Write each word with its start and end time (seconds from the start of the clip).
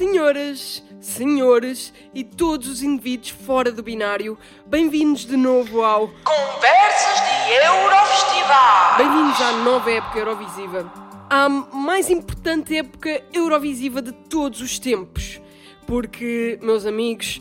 Senhoras, 0.00 0.82
senhores 1.00 1.90
e 2.12 2.22
todos 2.22 2.68
os 2.68 2.82
indivíduos 2.82 3.30
fora 3.30 3.72
do 3.72 3.82
binário, 3.82 4.36
bem-vindos 4.66 5.24
de 5.24 5.38
novo 5.38 5.82
ao 5.82 6.08
Conversas 6.22 7.18
de 7.24 7.64
Eurofestival. 7.64 8.98
Bem-vindos 8.98 9.40
à 9.40 9.52
nova 9.52 9.90
época 9.90 10.18
Eurovisiva. 10.18 10.92
À 11.30 11.48
mais 11.48 12.10
importante 12.10 12.76
época 12.76 13.22
Eurovisiva 13.32 14.02
de 14.02 14.12
todos 14.12 14.60
os 14.60 14.78
tempos. 14.78 15.40
Porque, 15.86 16.58
meus 16.60 16.84
amigos, 16.84 17.40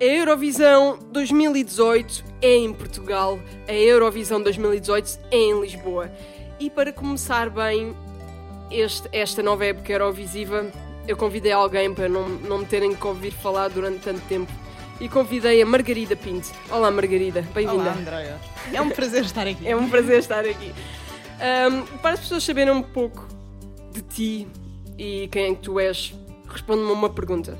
a 0.00 0.04
Eurovisão 0.04 0.98
2018 1.12 2.24
é 2.40 2.56
em 2.56 2.72
Portugal, 2.72 3.38
a 3.68 3.74
Eurovisão 3.74 4.42
2018 4.42 5.20
é 5.30 5.36
em 5.36 5.60
Lisboa. 5.60 6.10
E 6.58 6.70
para 6.70 6.94
começar 6.94 7.50
bem 7.50 7.94
este- 8.70 9.10
esta 9.12 9.42
nova 9.42 9.66
época 9.66 9.92
Eurovisiva, 9.92 10.64
eu 11.10 11.16
convidei 11.16 11.50
alguém 11.50 11.92
para 11.92 12.08
não, 12.08 12.28
não 12.28 12.58
me 12.58 12.64
terem 12.64 12.94
que 12.94 13.04
ouvir 13.04 13.32
falar 13.32 13.68
durante 13.68 13.98
tanto 13.98 14.20
tempo. 14.28 14.52
E 15.00 15.08
convidei 15.08 15.60
a 15.60 15.66
Margarida 15.66 16.14
Pinto. 16.14 16.48
Olá, 16.70 16.88
Margarida, 16.88 17.42
bem-vinda. 17.52 17.82
Olá, 17.82 17.94
Andréia. 17.94 18.38
É 18.72 18.80
um 18.80 18.90
prazer 18.90 19.24
estar 19.24 19.44
aqui. 19.44 19.66
É 19.66 19.74
um 19.74 19.90
prazer 19.90 20.20
estar 20.20 20.44
aqui. 20.44 20.72
Ahm, 21.40 21.82
para 22.00 22.12
as 22.12 22.20
pessoas 22.20 22.44
saberem 22.44 22.72
um 22.72 22.82
pouco 22.82 23.26
de 23.92 24.02
ti 24.02 24.48
e 24.96 25.26
quem 25.32 25.50
é 25.50 25.54
que 25.54 25.62
tu 25.62 25.80
és, 25.80 26.14
responde-me 26.48 26.92
uma 26.92 27.10
pergunta. 27.10 27.58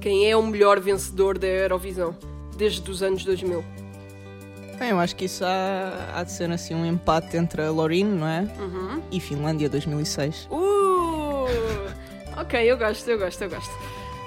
Quem 0.00 0.30
é 0.30 0.34
o 0.34 0.42
melhor 0.42 0.80
vencedor 0.80 1.36
da 1.36 1.48
Eurovisão 1.48 2.16
desde 2.56 2.90
os 2.90 3.02
anos 3.02 3.24
2000? 3.24 3.62
Bem, 4.78 4.90
eu 4.90 4.98
acho 5.00 5.16
que 5.16 5.26
isso 5.26 5.44
há, 5.44 6.12
há 6.14 6.22
de 6.22 6.32
ser 6.32 6.50
assim 6.50 6.74
um 6.74 6.86
empate 6.86 7.36
entre 7.36 7.60
a 7.60 7.70
Loreen, 7.70 8.06
não 8.06 8.26
é? 8.26 8.48
Uhum. 8.58 9.02
E 9.10 9.20
Finlândia 9.20 9.68
2006. 9.68 10.48
Uh! 10.50 10.87
Ok, 12.40 12.54
eu 12.70 12.78
gosto, 12.78 13.10
eu 13.10 13.18
gosto, 13.18 13.42
eu 13.42 13.50
gosto. 13.50 13.74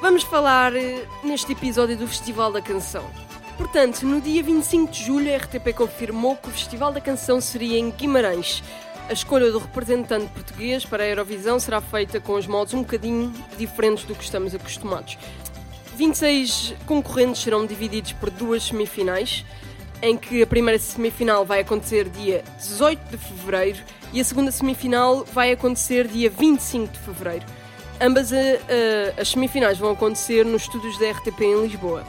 Vamos 0.01 0.23
falar 0.23 0.75
eh, 0.75 1.07
neste 1.23 1.53
episódio 1.53 1.95
do 1.95 2.05
Festival 2.05 2.51
da 2.51 2.61
Canção. 2.61 3.09
Portanto, 3.57 4.05
no 4.05 4.19
dia 4.19 4.43
25 4.43 4.91
de 4.91 5.05
julho, 5.05 5.33
a 5.33 5.37
RTP 5.37 5.73
confirmou 5.73 6.35
que 6.35 6.49
o 6.49 6.51
Festival 6.51 6.91
da 6.91 6.99
Canção 6.99 7.39
seria 7.39 7.79
em 7.79 7.89
Guimarães. 7.89 8.61
A 9.07 9.13
escolha 9.13 9.49
do 9.49 9.59
representante 9.59 10.27
português 10.33 10.83
para 10.83 11.03
a 11.03 11.07
Eurovisão 11.07 11.57
será 11.57 11.79
feita 11.79 12.19
com 12.19 12.33
os 12.33 12.45
moldes 12.45 12.73
um 12.73 12.81
bocadinho 12.81 13.31
diferentes 13.57 14.03
do 14.03 14.13
que 14.13 14.25
estamos 14.25 14.53
acostumados. 14.53 15.17
26 15.95 16.75
concorrentes 16.85 17.41
serão 17.41 17.65
divididos 17.65 18.11
por 18.11 18.29
duas 18.29 18.63
semifinais, 18.63 19.45
em 20.01 20.17
que 20.17 20.43
a 20.43 20.47
primeira 20.47 20.77
semifinal 20.77 21.45
vai 21.45 21.61
acontecer 21.61 22.09
dia 22.09 22.43
18 22.57 22.99
de 23.09 23.17
fevereiro 23.17 23.79
e 24.11 24.19
a 24.19 24.23
segunda 24.25 24.51
semifinal 24.51 25.23
vai 25.23 25.53
acontecer 25.53 26.09
dia 26.09 26.29
25 26.29 26.91
de 26.91 26.99
fevereiro. 26.99 27.60
Ambas 28.01 28.33
a- 28.33 28.35
a- 28.37 29.21
as 29.21 29.29
semifinais 29.29 29.77
vão 29.77 29.91
acontecer 29.91 30.43
nos 30.45 30.63
estúdios 30.63 30.97
da 30.97 31.07
RTP 31.11 31.41
em 31.45 31.61
Lisboa. 31.61 32.03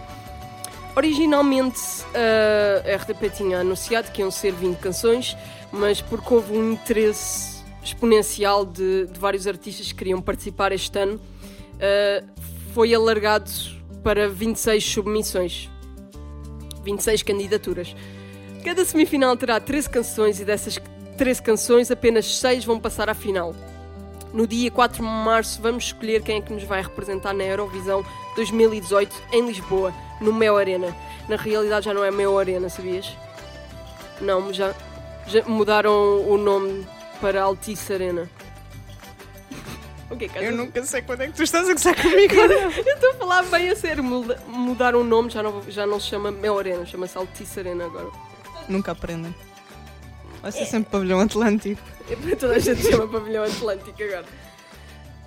Originalmente 0.97 1.81
a 2.15 2.97
RTP 2.97 3.31
tinha 3.31 3.61
anunciado 3.61 4.11
que 4.11 4.21
iam 4.23 4.31
ser 4.31 4.53
20 4.53 4.79
canções, 4.79 5.37
mas 5.71 6.01
porque 6.01 6.33
houve 6.35 6.53
um 6.57 6.73
interesse 6.73 7.63
exponencial 7.83 8.65
de, 8.65 9.07
de 9.07 9.19
vários 9.19 9.47
artistas 9.47 9.89
que 9.89 9.95
queriam 9.99 10.21
participar 10.21 10.71
este 10.73 10.99
ano, 10.99 11.21
foi 12.75 12.95
alargado 12.95 13.51
para 14.05 14.29
26 14.29 14.85
submissões. 14.85 15.69
26 16.85 17.23
candidaturas. 17.23 17.95
Cada 18.65 18.85
semifinal 18.85 19.37
terá 19.37 19.59
13 19.61 19.89
canções 19.89 20.41
e 20.41 20.45
dessas 20.45 20.79
13 21.17 21.43
canções 21.43 21.91
apenas 21.91 22.37
6 22.39 22.65
vão 22.65 22.79
passar 22.79 23.09
à 23.09 23.15
final. 23.15 23.55
No 24.33 24.47
dia 24.47 24.71
4 24.71 24.97
de 24.99 25.03
março 25.03 25.61
vamos 25.61 25.85
escolher 25.85 26.23
quem 26.23 26.39
é 26.39 26.41
que 26.41 26.53
nos 26.53 26.65
vai 26.65 26.81
representar 26.83 27.35
na 27.35 27.45
Eurovisão 27.45 28.05
2018 28.35 29.15
em 29.33 29.47
Lisboa, 29.47 29.93
no 30.21 30.33
Mel 30.33 30.57
Arena. 30.57 30.95
Na 31.29 31.37
realidade 31.37 31.85
já 31.85 31.93
não 31.95 32.03
é 32.03 32.11
Mel 32.11 32.39
Arena, 32.39 32.69
sabias? 32.71 33.15
Não, 34.21 34.53
já, 34.53 34.75
já 35.27 35.43
mudaram 35.45 36.27
o 36.27 36.39
nome 36.39 36.87
para 37.21 37.43
Altice 37.43 37.93
Arena. 37.93 38.29
O 40.11 40.17
que 40.17 40.31
é 40.35 40.49
Eu 40.49 40.57
nunca 40.57 40.83
sei 40.85 41.01
quando 41.03 41.23
é 41.23 41.27
que 41.27 41.33
tu 41.33 41.43
estás 41.43 41.69
a 41.69 41.73
gozar 41.73 41.95
comigo. 42.01 42.35
Eu 42.37 42.95
estou 42.95 43.11
a 43.11 43.15
falar 43.15 43.43
bem 43.45 43.71
a 43.71 43.77
sério. 43.77 44.05
Muda- 44.05 44.43
Mudaram 44.47 45.01
o 45.01 45.05
nome, 45.05 45.31
já 45.31 45.43
não, 45.43 45.63
já 45.69 45.87
não 45.87 45.99
se 46.01 46.09
chama 46.09 46.31
Mel 46.31 46.59
Arena, 46.59 46.85
chama-se 46.87 47.17
Altice 47.17 47.61
Arena 47.61 47.85
agora. 47.87 48.09
nunca 48.69 48.93
aprendem. 48.93 49.35
Vai 50.43 50.51
ser 50.53 50.67
sempre 50.67 50.91
pavilhão 50.91 51.21
Atlântico. 51.21 51.81
Toda 52.39 52.57
a 52.57 52.59
gente 52.59 52.83
chama 52.83 53.07
Pavilhão 53.07 53.45
Atlântico 53.45 54.03
agora. 54.03 54.25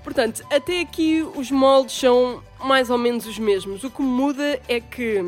Portanto, 0.04 0.44
até 0.52 0.82
aqui 0.82 1.24
os 1.36 1.50
moldes 1.50 1.98
são 1.98 2.44
mais 2.60 2.90
ou 2.90 2.98
menos 2.98 3.26
os 3.26 3.40
mesmos. 3.40 3.84
O 3.84 3.90
que 3.90 4.02
muda 4.02 4.62
é 4.68 4.80
que 4.80 5.24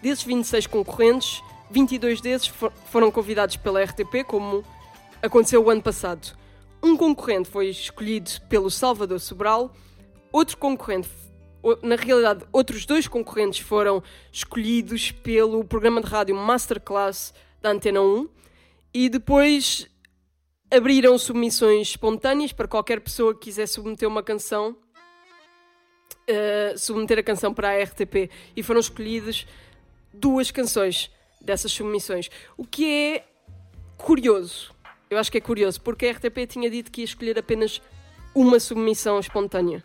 desses 0.00 0.24
26 0.24 0.66
concorrentes, 0.68 1.42
22 1.70 2.20
desses 2.20 2.46
for- 2.48 2.72
foram 2.90 3.10
convidados 3.10 3.56
pela 3.56 3.82
RTP, 3.82 4.24
como 4.24 4.64
aconteceu 5.20 5.62
o 5.62 5.68
ano 5.68 5.82
passado. 5.82 6.34
Um 6.82 6.96
concorrente 6.96 7.50
foi 7.50 7.68
escolhido 7.68 8.30
pelo 8.48 8.70
Salvador 8.70 9.20
Sobral, 9.20 9.74
outro 10.32 10.56
concorrente, 10.56 11.10
na 11.82 11.96
realidade, 11.96 12.44
outros 12.50 12.86
dois 12.86 13.06
concorrentes 13.06 13.60
foram 13.60 14.02
escolhidos 14.32 15.10
pelo 15.10 15.62
programa 15.64 16.00
de 16.00 16.06
rádio 16.06 16.34
Masterclass 16.34 17.34
da 17.60 17.70
Antena 17.72 18.00
1 18.00 18.26
e 18.92 19.08
depois 19.08 19.88
abriram 20.70 21.18
submissões 21.18 21.88
espontâneas 21.88 22.52
para 22.52 22.68
qualquer 22.68 23.00
pessoa 23.00 23.34
que 23.34 23.40
quiser 23.40 23.66
submeter 23.66 24.08
uma 24.08 24.22
canção, 24.22 24.76
eh, 26.26 26.74
submeter 26.76 27.18
a 27.18 27.22
canção 27.22 27.52
para 27.52 27.70
a 27.70 27.82
RTP. 27.82 28.30
E 28.56 28.62
foram 28.62 28.80
escolhidas 28.80 29.46
duas 30.12 30.50
canções 30.50 31.10
dessas 31.40 31.72
submissões. 31.72 32.30
O 32.56 32.64
que 32.64 32.84
é 32.86 33.24
curioso. 33.96 34.72
Eu 35.08 35.18
acho 35.18 35.30
que 35.30 35.38
é 35.38 35.40
curioso, 35.40 35.80
porque 35.80 36.06
a 36.06 36.12
RTP 36.12 36.46
tinha 36.46 36.70
dito 36.70 36.90
que 36.90 37.00
ia 37.00 37.04
escolher 37.04 37.38
apenas 37.38 37.82
uma 38.34 38.60
submissão 38.60 39.18
espontânea. 39.18 39.82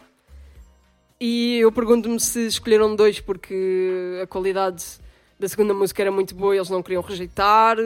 E 1.19 1.57
eu 1.57 1.71
pergunto-me 1.71 2.19
se 2.19 2.45
escolheram 2.45 2.95
dois 2.95 3.19
porque 3.19 4.19
a 4.21 4.27
qualidade 4.27 4.83
da 5.39 5.47
segunda 5.47 5.73
música 5.73 6.03
era 6.03 6.11
muito 6.11 6.35
boa 6.35 6.53
e 6.53 6.59
eles 6.59 6.69
não 6.69 6.83
queriam 6.83 7.01
rejeitar, 7.01 7.77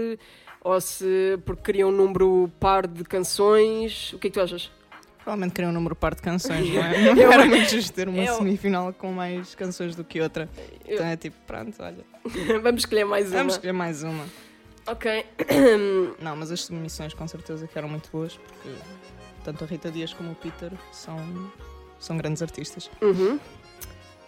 ou 0.63 0.79
se 0.81 1.39
porque 1.45 1.63
queriam 1.63 1.89
um 1.89 1.91
número 1.91 2.51
par 2.59 2.85
de 2.87 3.03
canções. 3.03 4.13
O 4.13 4.19
que 4.19 4.27
é 4.27 4.29
que 4.29 4.33
tu 4.33 4.41
achas? 4.41 4.71
Provavelmente 5.17 5.53
queriam 5.53 5.71
um 5.71 5.73
número 5.73 5.95
par 5.95 6.15
de 6.15 6.21
canções, 6.21 6.67
não 6.73 6.83
é? 6.83 7.13
Não 7.15 7.31
era 7.31 7.45
muito 7.45 7.69
justo 7.69 7.93
ter 7.93 8.07
uma 8.09 8.23
Eu- 8.23 8.35
semifinal 8.35 8.91
com 8.93 9.11
mais 9.11 9.53
canções 9.55 9.95
do 9.95 10.03
que 10.03 10.19
outra. 10.21 10.49
Eu- 10.87 10.95
Então 10.95 11.05
é 11.05 11.15
tipo, 11.17 11.35
pronto, 11.45 11.75
olha. 11.81 12.03
Vamos 12.63 12.81
escolher 12.81 13.05
mais 13.05 13.27
uma. 13.27 13.37
Vamos 13.37 13.53
escolher 13.53 13.73
mais 13.73 14.03
uma. 14.03 14.25
Ok. 14.87 15.25
Não, 16.19 16.35
mas 16.35 16.51
as 16.51 16.61
submissões 16.61 17.13
com 17.13 17.27
certeza 17.27 17.67
que 17.67 17.77
eram 17.77 17.87
muito 17.89 18.09
boas, 18.11 18.35
porque 18.37 18.69
tanto 19.43 19.63
a 19.63 19.67
Rita 19.67 19.91
Dias 19.91 20.13
como 20.13 20.31
o 20.31 20.35
Peter 20.35 20.71
são, 20.91 21.51
são 21.99 22.17
grandes 22.17 22.41
artistas. 22.41 22.89
Uhum. 23.01 23.39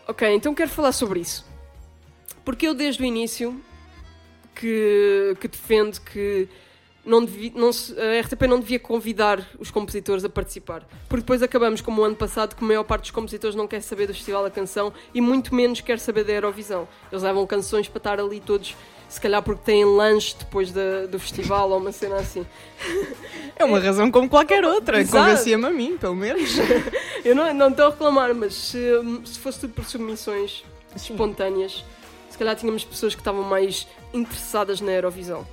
Ok, 0.07 0.27
então 0.35 0.53
quero 0.53 0.69
falar 0.69 0.91
sobre 0.91 1.19
isso. 1.21 1.45
Porque 2.45 2.67
eu 2.67 2.73
desde 2.73 3.01
o 3.01 3.05
início 3.05 3.59
que, 4.56 5.35
que 5.39 5.47
defendo 5.47 6.00
que 6.01 6.47
não 7.03 7.22
não 7.56 7.69
a 7.69 8.22
RTP 8.22 8.44
não 8.47 8.59
devia 8.59 8.78
convidar 8.79 9.44
os 9.57 9.72
compositores 9.72 10.23
a 10.23 10.29
participar. 10.29 10.84
Porque 11.09 11.22
depois 11.22 11.41
acabamos 11.41 11.81
como 11.81 12.01
o 12.01 12.06
ano 12.06 12.16
passado 12.16 12.56
que 12.56 12.63
a 12.63 12.67
maior 12.67 12.84
parte 12.84 13.03
dos 13.03 13.11
compositores 13.11 13.56
não 13.56 13.67
quer 13.67 13.81
saber 13.81 14.06
do 14.07 14.13
Festival 14.13 14.44
da 14.44 14.51
Canção 14.51 14.94
e 15.13 15.19
muito 15.19 15.53
menos 15.56 15.81
quer 15.81 15.97
saber 16.00 16.23
da 16.23 16.34
Eurovisão. 16.34 16.88
Eles 17.11 17.23
levam 17.23 17.45
canções 17.47 17.88
para 17.88 17.97
estar 17.97 18.19
ali 18.19 18.40
todos, 18.40 18.75
se 19.09 19.19
calhar 19.19 19.41
porque 19.41 19.63
têm 19.66 19.84
lanche 19.84 20.35
depois 20.38 20.72
da- 20.72 21.07
do 21.07 21.17
festival 21.19 21.72
ou 21.72 21.78
uma 21.79 21.91
cena 21.91 22.17
assim. 22.17 22.45
É 23.57 23.66
uma 23.66 23.79
razão 23.79 24.09
como 24.09 24.28
qualquer 24.28 24.63
outra. 24.66 25.06
Convencia-me 25.06 25.66
a 25.66 25.69
mim, 25.69 25.95
pelo 25.95 26.16
menos. 26.16 26.50
Eu 27.23 27.35
não 27.35 27.53
não 27.53 27.67
estou 27.69 27.85
a 27.85 27.90
reclamar, 27.91 28.34
mas 28.34 28.56
se, 28.56 28.79
se 29.25 29.37
fosse 29.37 29.59
tudo 29.59 29.73
por 29.73 29.85
submissões 29.85 30.64
espontâneas, 30.96 31.84
se 32.31 32.37
calhar 32.37 32.55
tínhamos 32.55 32.83
pessoas 32.83 33.13
que 33.13 33.22
estavam 33.22 33.43
mais 33.43 33.87
interessadas 34.13 34.81
na 34.81 34.91
Eurovisão. 34.91 35.45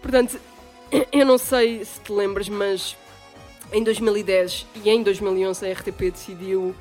Portanto, 0.00 0.40
eu 1.12 1.26
não 1.26 1.38
sei 1.38 1.84
se 1.84 2.00
te 2.00 2.12
lembras, 2.12 2.48
mas 2.48 2.96
em 3.72 3.82
2010 3.82 4.66
e 4.84 4.90
em 4.90 5.02
2011 5.02 5.66
a 5.66 5.72
RTP 5.72 6.10
decidiu 6.12 6.74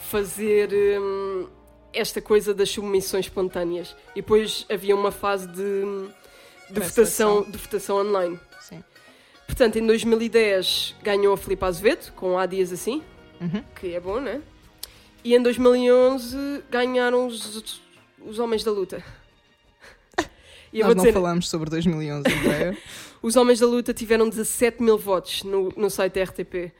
fazer 0.00 0.70
hum, 0.72 1.46
esta 1.92 2.20
coisa 2.20 2.54
das 2.54 2.70
submissões 2.70 3.26
espontâneas. 3.26 3.94
E 4.12 4.22
depois 4.22 4.66
havia 4.70 4.94
uma 4.94 5.10
fase 5.10 5.46
de, 5.46 5.82
de, 6.70 6.80
votação, 6.80 7.42
de 7.42 7.58
votação 7.58 7.98
online. 7.98 8.38
Sim. 8.60 8.82
Portanto, 9.46 9.76
em 9.76 9.86
2010 9.86 10.96
ganhou 11.02 11.34
a 11.34 11.36
Filipe 11.36 11.64
Azevedo, 11.64 12.12
com 12.14 12.38
Há 12.38 12.46
Dias 12.46 12.72
Assim 12.72 13.02
Uhum. 13.40 13.64
que 13.74 13.94
é 13.94 14.00
bom, 14.00 14.20
né? 14.20 14.42
E 15.24 15.34
em 15.34 15.42
2011 15.42 16.62
ganharam 16.70 17.26
os, 17.26 17.80
os 18.24 18.38
Homens 18.38 18.64
da 18.64 18.70
Luta. 18.70 19.02
E 20.72 20.80
Nós 20.82 20.88
não 20.94 21.02
dizer, 21.02 21.12
falamos 21.12 21.48
sobre 21.48 21.70
2011, 21.70 22.24
Andréia. 22.28 22.78
os 23.22 23.36
Homens 23.36 23.58
da 23.60 23.66
Luta 23.66 23.92
tiveram 23.94 24.28
17 24.28 24.82
mil 24.82 24.98
votos 24.98 25.42
no, 25.42 25.70
no 25.76 25.90
site 25.90 26.22
RTP. 26.22 26.72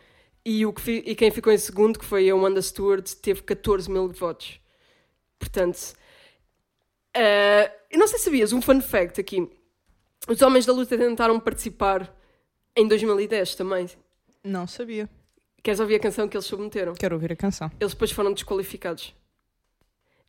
E, 0.44 0.64
o 0.64 0.72
que 0.72 0.80
fi- 0.80 1.02
e 1.06 1.14
quem 1.14 1.30
ficou 1.30 1.52
em 1.52 1.58
segundo, 1.58 1.98
que 1.98 2.04
foi 2.04 2.28
a 2.30 2.34
Wanda 2.34 2.62
Stewart, 2.62 3.06
teve 3.14 3.42
14 3.42 3.90
mil 3.90 4.08
votos. 4.08 4.58
Portanto, 5.38 5.94
eh, 7.14 7.70
eu 7.90 7.98
não 7.98 8.06
sei 8.06 8.18
se 8.18 8.24
sabias, 8.24 8.52
um 8.52 8.62
fun 8.62 8.80
fact 8.80 9.20
aqui. 9.20 9.48
Os 10.28 10.40
Homens 10.42 10.64
da 10.66 10.72
Luta 10.72 10.96
tentaram 10.96 11.38
participar 11.40 12.14
em 12.76 12.86
2010 12.88 13.54
também. 13.54 13.88
Não 14.42 14.66
sabia. 14.66 15.08
Queres 15.62 15.78
ouvir 15.80 15.96
a 15.96 16.00
canção 16.00 16.26
que 16.26 16.36
eles 16.36 16.46
submeteram? 16.46 16.94
Quero 16.94 17.14
ouvir 17.14 17.32
a 17.32 17.36
canção. 17.36 17.70
Eles 17.78 17.92
depois 17.92 18.10
foram 18.10 18.32
desqualificados. 18.32 19.14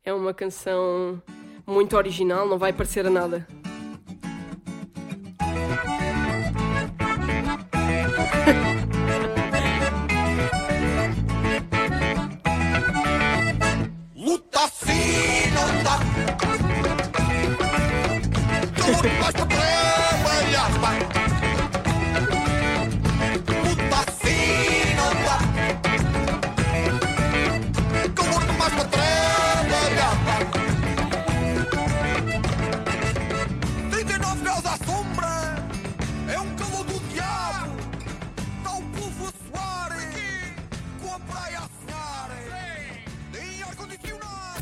É 0.03 0.11
uma 0.11 0.33
canção 0.33 1.21
muito 1.65 1.95
original, 1.95 2.47
não 2.47 2.57
vai 2.57 2.73
parecer 2.73 3.05
a 3.05 3.09
nada. 3.09 3.47
Luta 14.15 14.67
finota 14.69 15.99
Basta 19.19 19.40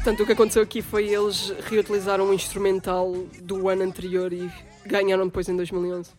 Portanto, 0.10 0.24
o 0.24 0.26
que 0.26 0.32
aconteceu 0.32 0.64
aqui 0.64 0.82
foi 0.82 1.08
eles 1.08 1.52
reutilizaram 1.66 2.26
um 2.26 2.34
instrumental 2.34 3.14
do 3.44 3.70
ano 3.70 3.84
anterior 3.84 4.34
e 4.34 4.52
ganharam 4.84 5.28
depois 5.28 5.48
em 5.48 5.56
2011. 5.56 6.10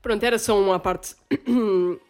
Pronto, 0.00 0.24
era 0.24 0.38
só 0.38 0.58
uma 0.58 0.80
parte. 0.80 1.14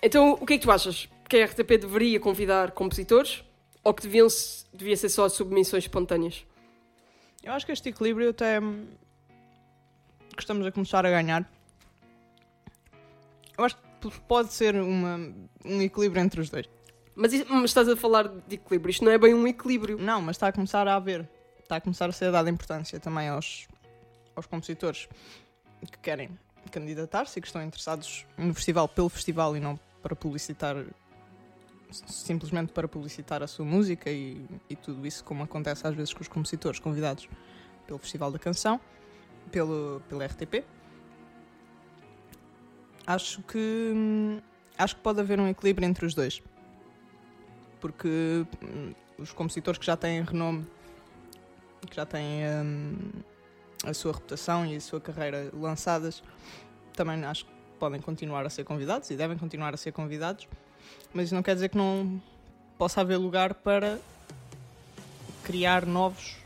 Então, 0.00 0.34
o 0.34 0.46
que 0.46 0.52
é 0.52 0.58
que 0.58 0.62
tu 0.62 0.70
achas? 0.70 1.08
Que 1.28 1.38
a 1.38 1.46
RTP 1.46 1.78
deveria 1.80 2.20
convidar 2.20 2.72
compositores 2.72 3.42
ou 3.82 3.94
que 3.94 4.02
deviam 4.02 4.28
devia 4.72 4.96
ser 4.98 5.08
só 5.08 5.28
submissões 5.30 5.84
espontâneas? 5.84 6.44
Eu 7.42 7.54
acho 7.54 7.64
que 7.64 7.72
este 7.72 7.88
equilíbrio 7.88 8.30
até 8.30 8.60
hum, 8.60 8.86
que 10.36 10.42
estamos 10.42 10.64
a 10.66 10.70
começar 10.70 11.06
a 11.06 11.10
ganhar. 11.10 11.50
Eu 13.56 13.64
acho 13.64 13.76
que 14.00 14.10
pode 14.28 14.52
ser 14.52 14.76
uma, 14.76 15.16
um 15.64 15.80
equilíbrio 15.80 16.22
entre 16.22 16.40
os 16.40 16.50
dois. 16.50 16.68
Mas, 17.14 17.32
mas 17.48 17.64
estás 17.64 17.88
a 17.88 17.96
falar 17.96 18.28
de 18.28 18.56
equilíbrio, 18.56 18.90
isto 18.90 19.04
não 19.04 19.12
é 19.12 19.18
bem 19.18 19.34
um 19.34 19.46
equilíbrio. 19.46 19.98
Não, 19.98 20.20
mas 20.20 20.36
está 20.36 20.48
a 20.48 20.52
começar 20.52 20.86
a 20.88 20.96
haver. 20.96 21.28
Está 21.60 21.76
a 21.76 21.80
começar 21.80 22.08
a 22.08 22.12
ser 22.12 22.30
dada 22.32 22.50
importância 22.50 22.98
também 22.98 23.28
aos, 23.28 23.68
aos 24.34 24.46
compositores 24.46 25.08
que 25.80 25.98
querem 25.98 26.30
candidatar-se 26.70 27.38
e 27.38 27.42
que 27.42 27.46
estão 27.46 27.62
interessados 27.62 28.26
no 28.36 28.54
festival 28.54 28.88
pelo 28.88 29.08
festival 29.08 29.56
e 29.56 29.60
não 29.60 29.78
para 30.02 30.16
publicitar 30.16 30.76
simplesmente 31.90 32.72
para 32.72 32.88
publicitar 32.88 33.42
a 33.42 33.46
sua 33.46 33.64
música 33.64 34.10
e, 34.10 34.44
e 34.68 34.74
tudo 34.74 35.06
isso 35.06 35.22
como 35.22 35.44
acontece 35.44 35.86
às 35.86 35.94
vezes 35.94 36.12
com 36.12 36.22
os 36.22 36.28
compositores 36.28 36.80
convidados 36.80 37.28
pelo 37.86 37.98
Festival 37.98 38.32
da 38.32 38.38
Canção, 38.38 38.80
pelo, 39.50 40.02
pela 40.08 40.26
RTP. 40.26 40.64
Acho 43.06 43.42
que 43.42 43.92
hum, 43.94 44.40
acho 44.76 44.96
que 44.96 45.02
pode 45.02 45.20
haver 45.20 45.38
um 45.38 45.46
equilíbrio 45.46 45.86
entre 45.86 46.06
os 46.06 46.14
dois. 46.14 46.42
Porque 47.84 48.46
hum, 48.62 48.94
os 49.18 49.30
compositores 49.34 49.78
que 49.78 49.84
já 49.84 49.94
têm 49.94 50.22
renome, 50.22 50.66
que 51.86 51.94
já 51.94 52.06
têm 52.06 52.40
hum, 52.48 52.96
a 53.84 53.92
sua 53.92 54.12
reputação 54.14 54.64
e 54.64 54.74
a 54.76 54.80
sua 54.80 55.02
carreira 55.02 55.50
lançadas, 55.52 56.22
também 56.94 57.22
acho 57.26 57.44
que 57.44 57.50
podem 57.78 58.00
continuar 58.00 58.46
a 58.46 58.48
ser 58.48 58.64
convidados 58.64 59.10
e 59.10 59.16
devem 59.16 59.36
continuar 59.36 59.74
a 59.74 59.76
ser 59.76 59.92
convidados, 59.92 60.48
mas 61.12 61.26
isso 61.26 61.34
não 61.34 61.42
quer 61.42 61.56
dizer 61.56 61.68
que 61.68 61.76
não 61.76 62.22
possa 62.78 63.02
haver 63.02 63.18
lugar 63.18 63.52
para 63.52 63.98
criar 65.42 65.84
novos 65.84 66.36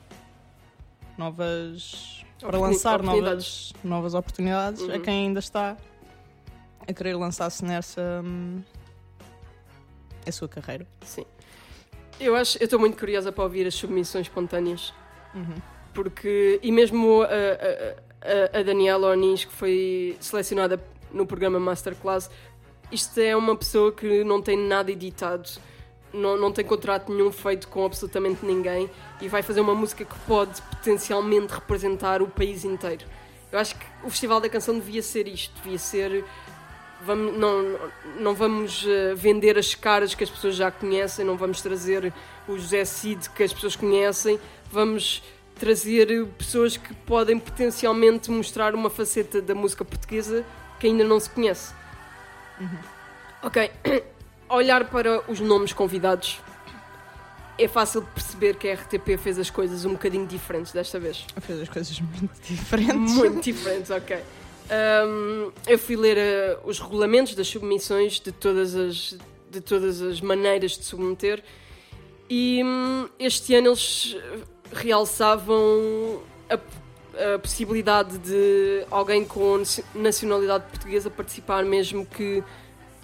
novas 1.17 2.25
para 2.41 2.59
lançar 2.59 3.01
novas 3.01 3.73
novas 3.85 4.15
oportunidades 4.15 4.83
a 4.83 4.95
Uhum. 4.95 5.01
quem 5.03 5.27
ainda 5.29 5.39
está 5.39 5.77
a 6.85 6.93
querer 6.93 7.15
lançar-se 7.15 7.65
nessa 7.65 8.23
hum, 8.25 8.61
a 10.29 10.33
sua 10.33 10.49
carreira. 10.49 10.87
Sim. 11.03 11.25
Eu 12.21 12.35
acho, 12.35 12.59
eu 12.59 12.65
estou 12.65 12.79
muito 12.81 12.97
curiosa 12.99 13.31
para 13.31 13.45
ouvir 13.45 13.67
as 13.67 13.75
submissões 13.75 14.27
espontâneas. 14.27 14.93
Porque, 15.95 16.59
e 16.63 16.71
mesmo 16.71 17.23
a, 17.23 17.27
a, 17.27 18.57
a- 18.57 18.61
a 18.61 18.63
Daniela 18.63 19.09
Onis, 19.13 19.45
que 19.45 19.53
foi 19.53 20.17
selecionada 20.21 20.83
no 21.13 21.27
programa 21.27 21.59
Masterclass, 21.59 22.31
isto 22.91 23.19
é 23.21 23.35
uma 23.37 23.57
pessoa 23.57 23.93
que 23.93 24.23
não 24.25 24.41
tem 24.41 24.57
nada 24.57 24.91
editado, 24.91 25.49
não, 26.13 26.37
não 26.37 26.53
tem 26.53 26.65
contrato 26.65 27.13
nenhum 27.13 27.31
feito 27.33 27.69
com 27.69 27.85
absolutamente 27.85 28.45
ninguém 28.45 28.89
e 29.21 29.29
vai 29.29 29.43
fazer 29.43 29.61
uma 29.61 29.75
música 29.75 30.05
que 30.05 30.19
pode 30.21 30.61
potencialmente 30.63 31.53
representar 31.53 32.23
o 32.23 32.29
país 32.29 32.65
inteiro. 32.65 33.05
Eu 33.53 33.59
acho 33.59 33.77
que 33.77 33.87
o 34.05 34.11
Festival 34.11 34.41
da 34.41 34.49
Canção 34.49 34.75
devia 34.79 35.03
ser 35.03 35.27
isto, 35.27 35.55
devia 35.63 35.79
ser. 35.79 36.25
Vamos, 37.01 37.39
não, 37.39 37.79
não 38.19 38.35
vamos 38.35 38.85
eh, 38.87 39.15
vender 39.15 39.57
as 39.57 39.75
caras 39.75 40.15
que 40.15 40.25
as 40.25 40.31
pessoas 40.31 40.57
já 40.57 40.71
conhecem, 40.71 41.25
não 41.25 41.37
vamos 41.37 41.63
trazer 41.63 42.13
o 42.49 42.59
José 42.59 42.85
Cid 42.85 43.31
que 43.31 43.43
as 43.45 43.53
pessoas 43.53 43.77
conhecem, 43.77 44.39
vamos 44.71 45.23
trazer 45.55 46.27
pessoas 46.37 46.77
que 46.77 46.93
podem 46.95 47.39
potencialmente 47.39 48.31
mostrar 48.31 48.75
uma 48.75 48.91
faceta 48.91 49.41
da 49.41 49.55
música 49.55 49.85
portuguesa 49.85 50.45
que 50.81 50.87
ainda 50.87 51.05
não 51.05 51.21
se 51.21 51.31
conhece. 51.31 51.73
Ok, 53.43 53.71
olhar 54.49 54.85
para 54.91 55.23
os 55.31 55.39
nomes 55.41 55.73
convidados 55.73 56.41
é 57.59 57.67
fácil 57.67 58.03
de 58.03 58.07
perceber 58.09 58.57
que 58.57 58.69
a 58.69 58.75
RTP 58.75 59.19
fez 59.19 59.39
as 59.39 59.51
coisas 59.51 59.85
um 59.85 59.93
bocadinho 59.93 60.27
diferentes 60.27 60.73
desta 60.73 60.99
vez. 61.01 61.27
Fez 61.41 61.61
as 61.61 61.69
coisas 61.69 62.01
muito 62.01 62.41
diferentes. 62.47 63.15
Muito 63.15 63.41
diferentes, 63.43 63.91
ok. 63.91 64.23
Um, 64.71 65.51
eu 65.67 65.79
fui 65.79 65.97
ler 65.97 66.19
uh, 66.19 66.69
os 66.69 66.79
regulamentos 66.79 67.35
das 67.35 67.49
submissões 67.49 68.21
de 68.21 68.31
todas 68.31 68.75
as, 68.75 69.17
de 69.51 69.61
todas 69.63 70.03
as 70.03 70.21
maneiras 70.21 70.73
de 70.73 70.85
submeter 70.85 71.43
e 72.29 72.63
hum, 72.63 73.09
este 73.19 73.55
ano 73.55 73.69
eles 73.69 74.15
realçavam 74.71 76.21
a, 76.51 76.55
a 77.35 77.39
possibilidade 77.39 78.19
de 78.19 78.85
alguém 78.91 79.25
com 79.25 79.57
naci- 79.57 79.85
nacionalidade 79.95 80.65
portuguesa 80.67 81.09
participar, 81.09 81.65
mesmo 81.65 82.05
que 82.05 82.45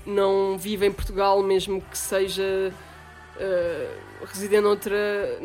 não 0.05 0.59
viva 0.59 0.85
em 0.85 0.93
Portugal, 0.93 1.43
mesmo 1.43 1.81
que 1.81 1.97
seja 1.97 2.75
uh, 3.37 4.27
resida 4.27 4.61
noutra, 4.61 5.39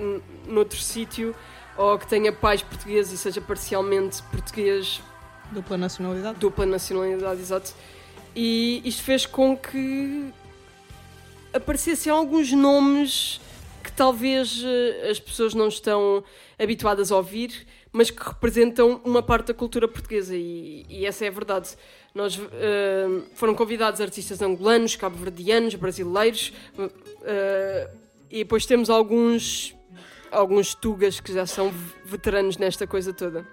noutro 0.45 0.77
sítio 0.77 1.33
ou 1.77 1.97
que 1.97 2.05
tenha 2.05 2.33
pais 2.33 2.61
portugueses 2.61 3.13
e 3.13 3.17
seja 3.17 3.39
parcialmente 3.39 4.21
português, 4.23 5.01
Dupla 5.51 5.77
nacionalidade. 5.77 6.39
dupla 6.39 6.65
nacionalidade, 6.65 7.41
exato. 7.41 7.73
E 8.35 8.81
isto 8.85 9.03
fez 9.03 9.25
com 9.25 9.57
que 9.57 10.31
aparecessem 11.53 12.11
alguns 12.11 12.51
nomes 12.51 13.41
que 13.83 13.91
talvez 13.91 14.61
eh, 14.63 15.09
as 15.09 15.19
pessoas 15.19 15.53
não 15.53 15.67
estão 15.67 16.23
habituadas 16.59 17.11
a 17.11 17.17
ouvir, 17.17 17.65
mas 17.91 18.11
que 18.11 18.21
representam 18.21 19.01
uma 19.03 19.23
parte 19.23 19.47
da 19.47 19.53
cultura 19.53 19.87
portuguesa 19.87 20.35
e, 20.35 20.85
e 20.87 21.05
essa 21.05 21.25
é 21.25 21.29
a 21.29 21.31
verdade. 21.31 21.69
Nós 22.13 22.39
eh, 22.53 23.07
foram 23.33 23.55
convidados 23.55 23.99
artistas 24.01 24.41
angolanos, 24.41 24.95
cabo-verdianos, 24.95 25.73
brasileiros 25.75 26.53
eh, 27.23 27.89
e 28.29 28.37
depois 28.39 28.65
temos 28.65 28.89
alguns 28.89 29.75
alguns 30.31 30.75
tugas 30.75 31.19
que 31.19 31.33
já 31.33 31.47
são 31.47 31.73
veteranos 32.05 32.55
nesta 32.55 32.85
coisa 32.85 33.11
toda 33.11 33.43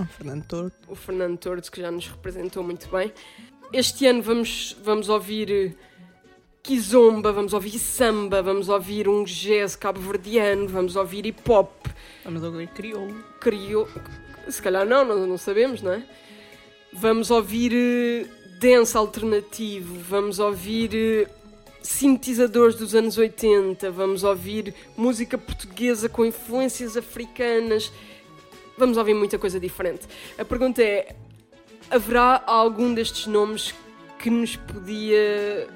Ah, 0.00 0.06
Fernando 0.06 0.44
Torto. 0.46 0.76
o 0.88 0.94
Fernando 0.94 1.38
Torres, 1.38 1.68
que 1.68 1.80
já 1.80 1.90
nos 1.90 2.06
representou 2.08 2.62
muito 2.62 2.88
bem. 2.88 3.12
Este 3.72 4.06
ano 4.06 4.22
vamos, 4.22 4.76
vamos 4.82 5.08
ouvir 5.08 5.50
eh, 5.50 5.74
kizomba, 6.62 7.32
vamos 7.32 7.52
ouvir 7.52 7.78
samba, 7.78 8.42
vamos 8.42 8.68
ouvir 8.68 9.08
um 9.08 9.24
jazz 9.24 9.74
cabo-verdiano, 9.76 10.68
vamos 10.68 10.96
ouvir 10.96 11.26
hip-hop, 11.26 11.70
Vamos 12.24 12.42
ouvir 12.42 12.68
crioulo. 12.68 13.24
crioulo... 13.40 13.88
Se 14.48 14.62
calhar 14.62 14.86
não, 14.86 15.04
não, 15.04 15.26
não 15.26 15.36
sabemos, 15.38 15.82
não 15.82 15.92
é? 15.92 16.02
Vamos 16.92 17.30
ouvir 17.30 17.72
eh, 17.74 18.26
dance 18.60 18.96
alternativo, 18.96 19.98
vamos 20.08 20.38
ouvir 20.38 20.90
eh, 20.94 21.28
sintetizadores 21.82 22.76
dos 22.76 22.94
anos 22.94 23.18
80, 23.18 23.90
vamos 23.90 24.22
ouvir 24.24 24.74
música 24.96 25.36
portuguesa 25.36 26.08
com 26.08 26.24
influências 26.24 26.96
africanas, 26.96 27.92
vamos 28.78 28.96
ouvir 28.96 29.14
muita 29.14 29.38
coisa 29.38 29.58
diferente. 29.60 30.06
A 30.38 30.44
pergunta 30.44 30.82
é: 30.82 31.14
haverá 31.90 32.42
algum 32.46 32.94
destes 32.94 33.26
nomes 33.26 33.74
que 34.18 34.30
nos 34.30 34.56
podia 34.56 35.68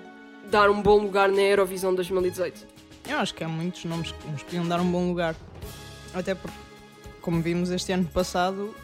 dar 0.51 0.71
um 0.71 0.81
bom 0.83 0.99
lugar 0.99 1.29
na 1.29 1.41
Eurovisão 1.43 1.95
2018? 1.95 2.67
Eu 3.09 3.19
acho 3.19 3.35
que 3.35 3.43
há 3.45 3.49
muitos 3.49 3.85
nomes 3.85 4.13
que 4.13 4.29
nos 4.29 4.43
podiam 4.43 4.67
dar 4.67 4.81
um 4.81 4.91
bom 4.91 5.09
lugar. 5.09 5.35
Até 6.15 6.35
porque, 6.35 6.57
como 7.21 7.41
vimos 7.43 7.71
este 7.71 7.93
ano 7.93 8.05
passado, 8.05 8.75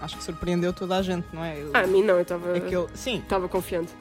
acho 0.00 0.16
que 0.18 0.24
surpreendeu 0.24 0.72
toda 0.72 0.96
a 0.96 1.02
gente, 1.02 1.26
não 1.32 1.44
é? 1.44 1.60
Eu- 1.60 1.70
Ah, 1.72 1.80
a 1.80 1.86
mim 1.86 2.02
não, 2.02 2.14
eu 2.16 2.22
estava 2.22 2.56
aquele, 2.56 2.86
sim, 2.94 3.18
estava 3.18 3.48
confiante. 3.48 3.92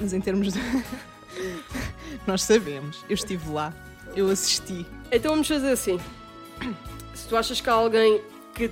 mas 0.00 0.12
em 0.12 0.20
termos 0.20 0.52
de. 0.52 0.58
Nós 2.26 2.42
sabemos, 2.42 3.04
eu 3.08 3.14
estive 3.14 3.50
lá, 3.50 3.72
eu 4.14 4.28
assisti. 4.30 4.86
Então 5.10 5.32
vamos 5.32 5.48
fazer 5.48 5.70
assim. 5.72 5.98
Se 7.14 7.26
tu 7.28 7.36
achas 7.36 7.60
que 7.60 7.68
há 7.68 7.72
alguém 7.72 8.20
que 8.54 8.70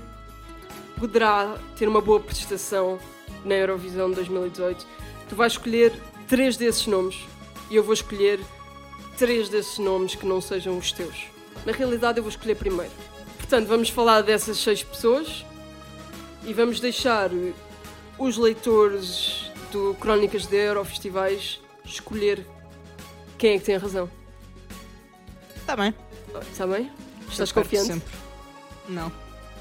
poderá 0.98 1.56
ter 1.76 1.88
uma 1.88 2.00
boa 2.00 2.20
prestação 2.20 2.98
na 3.44 3.54
Eurovisão 3.54 4.10
2018, 4.10 4.86
tu 5.28 5.34
vais 5.34 5.52
escolher 5.52 5.92
três 6.28 6.56
desses 6.56 6.86
nomes 6.86 7.26
e 7.70 7.76
eu 7.76 7.82
vou 7.82 7.94
escolher 7.94 8.40
três 9.16 9.48
desses 9.48 9.78
nomes 9.78 10.14
que 10.14 10.26
não 10.26 10.40
sejam 10.40 10.76
os 10.76 10.92
teus. 10.92 11.26
Na 11.64 11.72
realidade, 11.72 12.18
eu 12.18 12.22
vou 12.22 12.30
escolher 12.30 12.54
primeiro. 12.56 12.92
Portanto, 13.36 13.66
vamos 13.66 13.88
falar 13.88 14.22
dessas 14.22 14.58
seis 14.58 14.82
pessoas 14.82 15.44
e 16.44 16.52
vamos 16.52 16.80
deixar 16.80 17.30
os 18.18 18.36
leitores 18.36 19.50
do 19.72 19.94
Crónicas 19.94 20.46
de 20.46 20.56
Eurofestivais 20.56 21.60
escolher 21.84 22.46
quem 23.38 23.54
é 23.54 23.58
que 23.58 23.64
tem 23.64 23.76
razão. 23.76 24.10
Está 25.56 25.76
bem. 25.76 25.94
Está 26.52 26.66
bem? 26.66 26.90
Estás 27.28 27.52
confiante? 27.52 27.86
Sempre. 27.86 28.12
Não, 28.88 29.12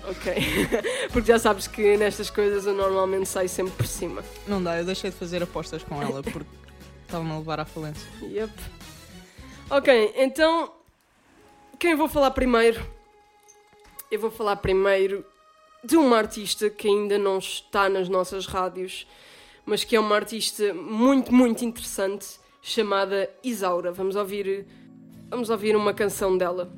Ok. 0.09 0.33
Porque 1.13 1.27
já 1.27 1.37
sabes 1.37 1.67
que 1.67 1.95
nestas 1.95 2.29
coisas 2.29 2.65
eu 2.65 2.73
normalmente 2.73 3.27
saio 3.27 3.47
sempre 3.47 3.73
por 3.73 3.85
cima. 3.85 4.23
não 4.47 4.61
dá, 4.61 4.79
eu 4.79 4.85
deixei 4.85 5.11
de 5.11 5.15
fazer 5.15 5.43
apostas 5.43 5.83
com 5.83 6.01
ela 6.01 6.23
porque 6.23 6.49
estava-me 7.03 7.31
a 7.31 7.37
levar 7.37 7.59
à 7.59 7.65
falência. 7.65 8.09
Yep. 8.21 8.51
Ok, 9.69 10.13
então. 10.17 10.73
Quem 11.77 11.91
eu 11.91 11.97
vou 11.97 12.09
falar 12.09 12.31
primeiro? 12.31 12.85
Eu 14.11 14.19
vou 14.19 14.31
falar 14.31 14.55
primeiro 14.55 15.23
de 15.83 15.95
uma 15.95 16.17
artista 16.17 16.69
que 16.69 16.87
ainda 16.87 17.17
não 17.17 17.37
está 17.37 17.87
nas 17.87 18.09
nossas 18.09 18.47
rádios, 18.47 19.07
mas 19.65 19.83
que 19.83 19.95
é 19.95 19.99
uma 19.99 20.15
artista 20.15 20.73
muito, 20.73 21.33
muito 21.33 21.63
interessante, 21.63 22.39
chamada 22.61 23.29
Isaura. 23.43 23.91
Vamos 23.91 24.15
ouvir. 24.15 24.65
Vamos 25.29 25.51
ouvir 25.51 25.75
uma 25.75 25.93
canção 25.93 26.35
dela. 26.35 26.71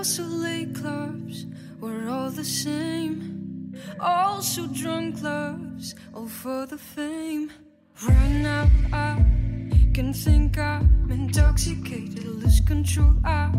Also 0.00 0.22
late 0.22 0.74
clubs, 0.74 1.44
we're 1.78 2.08
all 2.08 2.30
the 2.30 2.42
same. 2.42 3.74
Also 4.00 4.66
drunk 4.68 5.20
clubs, 5.20 5.94
all 6.14 6.26
for 6.26 6.64
the 6.64 6.78
fame. 6.78 7.52
Right 8.08 8.36
now, 8.50 8.66
I 8.94 9.22
can 9.92 10.14
think 10.14 10.56
I'm 10.56 11.06
intoxicated, 11.10 12.24
lose 12.24 12.60
control. 12.60 13.14
I 13.26 13.52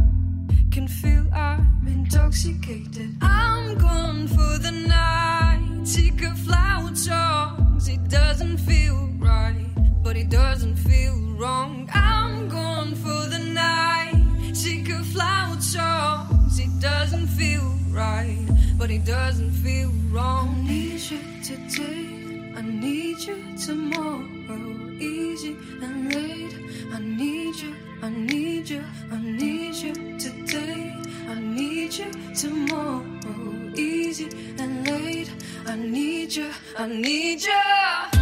can 0.71 0.87
feel 0.87 1.27
I'm 1.31 1.85
intoxicated. 1.85 3.17
I'm 3.21 3.77
gone 3.77 4.27
for 4.27 4.57
the 4.65 4.71
night, 4.71 5.83
sick 5.83 6.23
of 6.23 6.47
loud 6.47 6.97
songs. 6.97 7.87
It 7.87 8.09
doesn't 8.09 8.57
feel 8.57 9.09
right, 9.19 9.69
but 10.01 10.17
it 10.17 10.29
doesn't 10.29 10.77
feel 10.77 11.15
wrong. 11.37 11.87
I'm 11.93 12.49
gone 12.49 12.95
for 12.95 13.29
the 13.29 13.43
night, 13.53 14.53
sick 14.53 14.81
songs. 14.89 15.01
It 15.01 15.50
doesn't 16.81 17.27
feel 17.27 17.75
right, 17.89 18.45
but 18.77 18.89
it 18.89 19.05
doesn't 19.05 19.51
feel 19.51 19.91
wrong. 20.09 20.49
I 20.65 20.67
need 20.67 20.99
you 21.11 21.19
today, 21.43 22.53
I 22.57 22.61
need 22.61 23.19
you 23.19 23.37
tomorrow. 23.65 24.25
Easy 24.99 25.55
and 25.81 26.13
late, 26.13 26.55
I 26.91 26.99
need 26.99 27.55
you, 27.55 27.75
I 28.01 28.09
need 28.09 28.69
you, 28.69 28.83
I 29.11 29.17
need 29.21 29.75
you 29.75 29.93
today. 30.17 30.97
I 31.29 31.39
need 31.39 31.93
you 31.93 32.11
tomorrow. 32.35 33.03
Easy 33.75 34.29
and 34.57 34.85
late, 34.87 35.31
I 35.65 35.75
need 35.75 36.35
you, 36.35 36.49
I 36.77 36.87
need 36.87 37.41
you. 37.41 38.20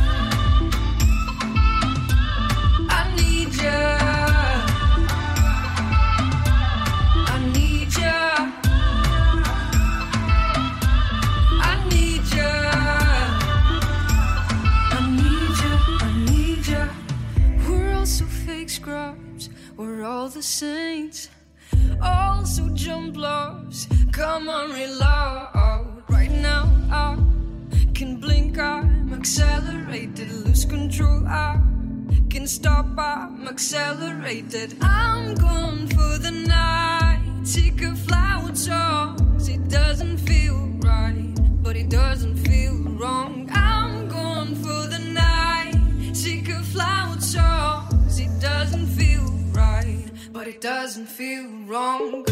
The 20.39 20.43
saints. 20.43 21.27
Also 22.01 22.69
jump 22.69 23.17
loves. 23.17 23.89
Come 24.13 24.47
on, 24.47 24.71
reload. 24.71 26.03
Right 26.07 26.31
now, 26.31 26.63
I 26.89 27.17
can 27.93 28.21
blink. 28.21 28.57
I'm 28.57 29.13
accelerated. 29.13 30.31
Lose 30.45 30.63
control. 30.63 31.27
I 31.27 31.59
can 32.29 32.47
stop. 32.47 32.85
I'm 32.97 33.49
accelerated. 33.49 34.77
I'm 34.81 35.35
gone 35.35 35.87
for 35.87 36.17
the 36.25 36.31
night. 36.31 37.21
Sick 37.43 37.81
of 37.81 38.09
loud 38.09 38.57
songs. 38.57 39.49
It 39.49 39.67
doesn't 39.67 40.19
feel 40.19 40.57
right, 40.89 41.35
but 41.61 41.75
it 41.75 41.89
doesn't 41.89 42.37
feel 42.47 42.75
wrong. 42.97 43.49
I'm 43.51 44.07
gone 44.07 44.55
for 44.55 44.87
the 44.87 44.99
night. 44.99 45.75
Sick 46.13 46.47
of 46.47 46.73
loud 46.75 47.21
songs. 47.21 48.19
It 48.21 48.31
doesn't 48.39 48.88
but 50.39 50.47
it 50.47 50.61
doesn't 50.61 51.07
feel 51.07 51.49
wrong. 51.67 52.23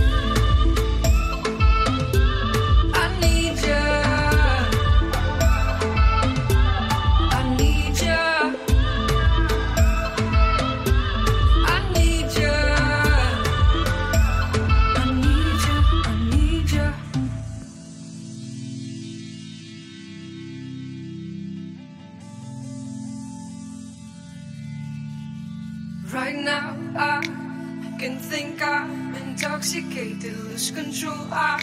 Intoxicated, 29.58 30.38
lose 30.44 30.70
control. 30.70 31.28
I 31.32 31.60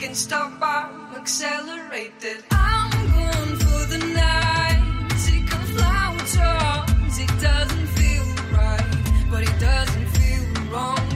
can 0.00 0.12
stop, 0.12 0.52
I'm 0.60 1.14
accelerated. 1.14 2.42
I'm 2.50 2.90
going 2.90 3.56
for 3.58 3.82
the 3.92 3.98
night, 4.12 5.12
of 5.52 5.74
loud 5.76 6.20
songs. 6.26 7.18
It 7.20 7.28
doesn't 7.40 7.86
feel 7.98 8.26
right, 8.58 9.28
but 9.30 9.42
it 9.44 9.60
doesn't 9.60 10.06
feel 10.16 10.72
wrong. 10.72 11.11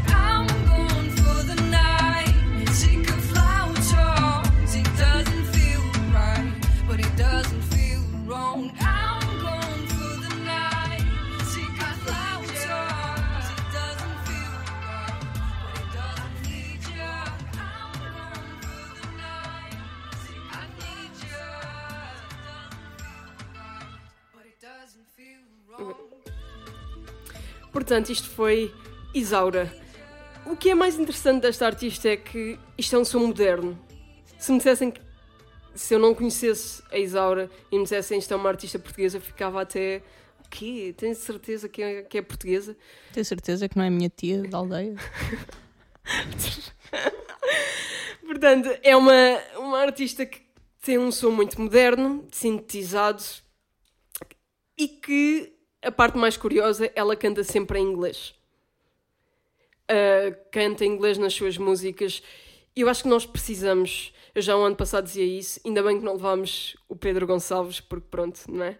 Portanto, 27.76 28.08
isto 28.08 28.30
foi 28.30 28.74
Isaura. 29.12 29.70
O 30.46 30.56
que 30.56 30.70
é 30.70 30.74
mais 30.74 30.98
interessante 30.98 31.42
desta 31.42 31.66
artista 31.66 32.08
é 32.08 32.16
que 32.16 32.58
isto 32.78 32.96
é 32.96 32.98
um 32.98 33.04
som 33.04 33.18
moderno. 33.18 33.78
Se 34.38 34.50
me 34.50 34.56
dissessem 34.56 34.90
que 34.90 34.98
se 35.74 35.92
eu 35.92 35.98
não 35.98 36.14
conhecesse 36.14 36.82
a 36.90 36.96
Isaura 36.96 37.50
e 37.70 37.76
me 37.76 37.82
dissessem 37.82 38.18
isto 38.18 38.32
é 38.32 38.36
uma 38.38 38.48
artista 38.48 38.78
portuguesa, 38.78 39.18
eu 39.18 39.20
ficava 39.20 39.60
até. 39.60 40.02
O 40.42 40.48
quê? 40.48 40.94
Tens 40.96 41.18
certeza 41.18 41.68
que 41.68 41.82
é, 41.82 42.02
que 42.02 42.16
é 42.16 42.22
portuguesa? 42.22 42.74
Tenho 43.12 43.26
certeza 43.26 43.68
que 43.68 43.76
não 43.76 43.84
é 43.84 43.90
minha 43.90 44.08
tia 44.08 44.42
da 44.44 44.56
aldeia? 44.56 44.96
Portanto, 48.24 48.70
é 48.82 48.96
uma, 48.96 49.38
uma 49.58 49.80
artista 49.80 50.24
que 50.24 50.40
tem 50.80 50.96
um 50.96 51.12
som 51.12 51.30
muito 51.30 51.60
moderno, 51.60 52.26
sintetizado 52.32 53.22
e 54.78 54.88
que 54.88 55.55
a 55.86 55.92
parte 55.92 56.18
mais 56.18 56.36
curiosa, 56.36 56.90
ela 56.94 57.14
canta 57.14 57.44
sempre 57.44 57.78
em 57.78 57.82
inglês. 57.82 58.34
Uh, 59.84 60.36
canta 60.50 60.84
em 60.84 60.88
inglês 60.88 61.16
nas 61.16 61.32
suas 61.32 61.56
músicas. 61.56 62.22
Eu 62.74 62.88
acho 62.88 63.04
que 63.04 63.08
nós 63.08 63.24
precisamos 63.24 64.12
Eu 64.34 64.42
já 64.42 64.56
um 64.56 64.64
ano 64.64 64.76
passado 64.76 65.04
dizia 65.04 65.24
isso, 65.24 65.60
ainda 65.64 65.82
bem 65.82 65.98
que 65.98 66.04
não 66.04 66.14
levámos 66.14 66.76
o 66.88 66.96
Pedro 66.96 67.26
Gonçalves, 67.26 67.80
porque 67.80 68.06
pronto, 68.10 68.40
não 68.48 68.64
é? 68.64 68.78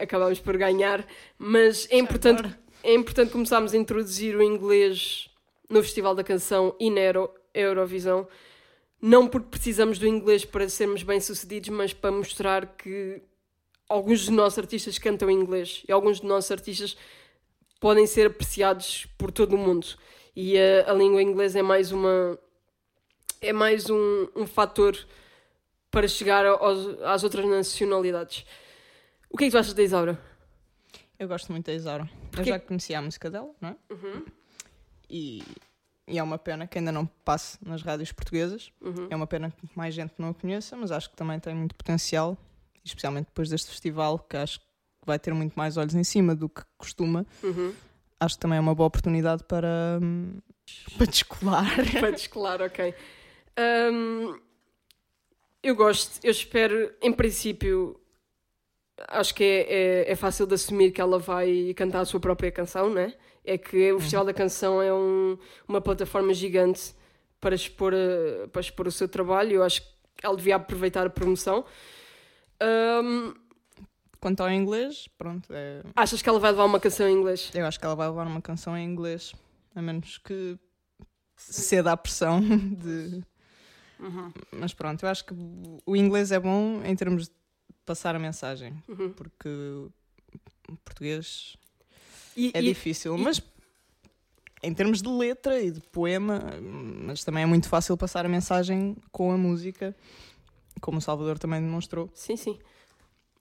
Acabámos 0.00 0.38
por 0.40 0.56
ganhar, 0.56 1.04
mas 1.36 1.86
é 1.90 1.98
importante, 1.98 2.42
é 2.82 2.94
importante 2.94 3.32
começarmos 3.32 3.74
a 3.74 3.76
introduzir 3.76 4.36
o 4.36 4.42
inglês 4.42 5.28
no 5.68 5.82
Festival 5.82 6.14
da 6.14 6.24
Canção 6.24 6.74
e 6.80 6.90
na 6.90 7.00
Euro, 7.00 7.34
Eurovisão, 7.52 8.26
não 9.02 9.26
porque 9.26 9.48
precisamos 9.50 9.98
do 9.98 10.06
inglês 10.06 10.44
para 10.46 10.66
sermos 10.68 11.02
bem-sucedidos, 11.02 11.68
mas 11.68 11.92
para 11.92 12.10
mostrar 12.10 12.64
que 12.76 13.20
alguns 13.88 14.20
dos 14.20 14.28
nossos 14.30 14.58
artistas 14.58 14.98
cantam 14.98 15.30
em 15.30 15.34
inglês 15.38 15.82
e 15.88 15.92
alguns 15.92 16.20
dos 16.20 16.28
nossos 16.28 16.50
artistas 16.50 16.96
podem 17.80 18.06
ser 18.06 18.26
apreciados 18.28 19.06
por 19.18 19.30
todo 19.30 19.54
o 19.54 19.58
mundo. 19.58 19.86
E 20.34 20.58
a, 20.58 20.90
a 20.90 20.94
língua 20.94 21.22
inglesa 21.22 21.58
é 21.58 21.62
mais 21.62 21.92
uma 21.92 22.38
é 23.40 23.52
mais 23.52 23.90
um, 23.90 24.26
um 24.34 24.46
fator 24.46 24.96
para 25.90 26.08
chegar 26.08 26.46
aos- 26.46 26.98
às 27.02 27.22
outras 27.22 27.44
nacionalidades. 27.46 28.44
O 29.30 29.36
que 29.36 29.44
é 29.44 29.46
que 29.48 29.52
tu 29.52 29.58
achas 29.58 29.74
da 29.74 29.82
Isaura? 29.82 30.18
Eu 31.18 31.28
gosto 31.28 31.52
muito 31.52 31.66
da 31.66 31.72
Isaura. 31.74 32.08
Eu 32.12 32.28
Porquê? 32.30 32.50
já 32.50 32.58
conhecia 32.58 32.98
a 32.98 33.02
música 33.02 33.30
dela, 33.30 33.50
não 33.60 33.68
é? 33.68 33.76
E, 35.08 35.42
e 36.08 36.18
é 36.18 36.22
uma 36.22 36.38
pena 36.38 36.66
que 36.66 36.78
ainda 36.78 36.90
não 36.90 37.06
passe 37.06 37.58
nas 37.64 37.82
rádios 37.82 38.10
portuguesas. 38.12 38.72
Uhum. 38.80 39.06
É 39.10 39.14
uma 39.14 39.26
pena 39.26 39.50
que 39.50 39.68
mais 39.76 39.94
gente 39.94 40.14
não 40.18 40.30
a 40.30 40.34
conheça, 40.34 40.76
mas 40.76 40.90
acho 40.90 41.10
que 41.10 41.16
também 41.16 41.38
tem 41.38 41.54
muito 41.54 41.74
potencial, 41.74 42.36
especialmente 42.84 43.26
depois 43.26 43.48
deste 43.48 43.70
festival, 43.70 44.18
que 44.18 44.36
acho 44.36 44.60
que 44.60 44.66
vai 45.06 45.18
ter 45.18 45.32
muito 45.34 45.54
mais 45.54 45.76
olhos 45.76 45.94
em 45.94 46.04
cima 46.04 46.34
do 46.34 46.48
que 46.48 46.62
costuma. 46.78 47.24
Uhum. 47.42 47.72
Acho 48.20 48.36
que 48.36 48.40
também 48.40 48.58
é 48.58 48.60
uma 48.60 48.74
boa 48.74 48.86
oportunidade 48.86 49.44
para, 49.44 49.98
hum, 50.02 50.38
para 50.96 51.06
descolar. 51.06 51.66
Para 52.00 52.10
descolar, 52.10 52.62
ok. 52.62 52.94
Hum, 53.58 54.38
eu 55.62 55.74
gosto, 55.74 56.24
eu 56.24 56.30
espero, 56.30 56.92
em 57.02 57.12
princípio, 57.12 57.98
acho 59.08 59.34
que 59.34 59.42
é, 59.44 59.60
é, 60.08 60.12
é 60.12 60.16
fácil 60.16 60.46
de 60.46 60.54
assumir 60.54 60.90
que 60.92 61.00
ela 61.00 61.18
vai 61.18 61.72
cantar 61.74 62.00
a 62.00 62.04
sua 62.04 62.20
própria 62.20 62.50
canção, 62.50 62.90
né? 62.92 63.14
É 63.44 63.58
que 63.58 63.92
o 63.92 64.00
Festival 64.00 64.24
da 64.24 64.32
Canção 64.32 64.80
é 64.80 64.92
um- 64.92 65.36
uma 65.68 65.80
plataforma 65.80 66.32
gigante 66.32 66.94
para 67.40 67.54
expor, 67.54 67.92
a- 67.94 68.48
para 68.48 68.60
expor 68.60 68.86
o 68.88 68.92
seu 68.92 69.06
trabalho. 69.08 69.56
Eu 69.56 69.62
acho 69.62 69.82
que 69.82 69.88
ela 70.24 70.36
devia 70.36 70.56
aproveitar 70.56 71.06
a 71.06 71.10
promoção. 71.10 71.64
Hum, 72.62 73.34
Quanto 74.20 74.40
ao 74.42 74.50
inglês, 74.50 75.06
pronto, 75.18 75.52
é- 75.52 75.82
achas 75.94 76.22
que 76.22 76.28
ela 76.28 76.38
vai 76.40 76.50
levar 76.50 76.64
uma 76.64 76.80
canção 76.80 77.06
em 77.06 77.12
inglês? 77.12 77.50
eu 77.52 77.66
acho 77.66 77.78
que 77.78 77.84
ela 77.84 77.94
vai 77.94 78.08
levar 78.08 78.26
uma 78.26 78.40
canção 78.40 78.74
em 78.76 78.82
inglês, 78.82 79.34
a 79.74 79.82
menos 79.82 80.16
que 80.16 80.58
ceda 81.36 81.92
à 81.92 81.96
pressão 81.96 82.40
de. 82.80 83.22
Mas 84.50 84.72
pronto, 84.72 85.02
eu 85.04 85.08
acho 85.10 85.26
que 85.26 85.34
o 85.84 85.94
inglês 85.94 86.32
é 86.32 86.40
bom 86.40 86.82
em 86.84 86.96
termos 86.96 87.24
de 87.26 87.32
passar 87.84 88.16
a 88.16 88.18
mensagem, 88.18 88.72
Uhum. 88.88 89.12
porque 89.12 89.48
o 89.48 90.76
português 90.84 91.54
E- 92.34 92.50
é 92.54 92.62
e- 92.62 92.64
difícil, 92.68 93.18
mas 93.18 93.42
em 94.62 94.72
termos 94.72 95.02
de 95.02 95.08
letra 95.08 95.60
e 95.60 95.70
de 95.70 95.80
poema, 95.80 96.40
mas 96.62 97.22
também 97.24 97.42
é 97.42 97.46
muito 97.46 97.68
fácil 97.68 97.94
passar 97.94 98.24
a 98.24 98.28
mensagem 98.28 98.96
com 99.12 99.30
a 99.30 99.36
música, 99.36 99.94
como 100.80 100.98
o 100.98 101.00
Salvador 101.00 101.38
também 101.38 101.60
demonstrou. 101.60 102.10
Sim, 102.14 102.36
sim. 102.36 102.58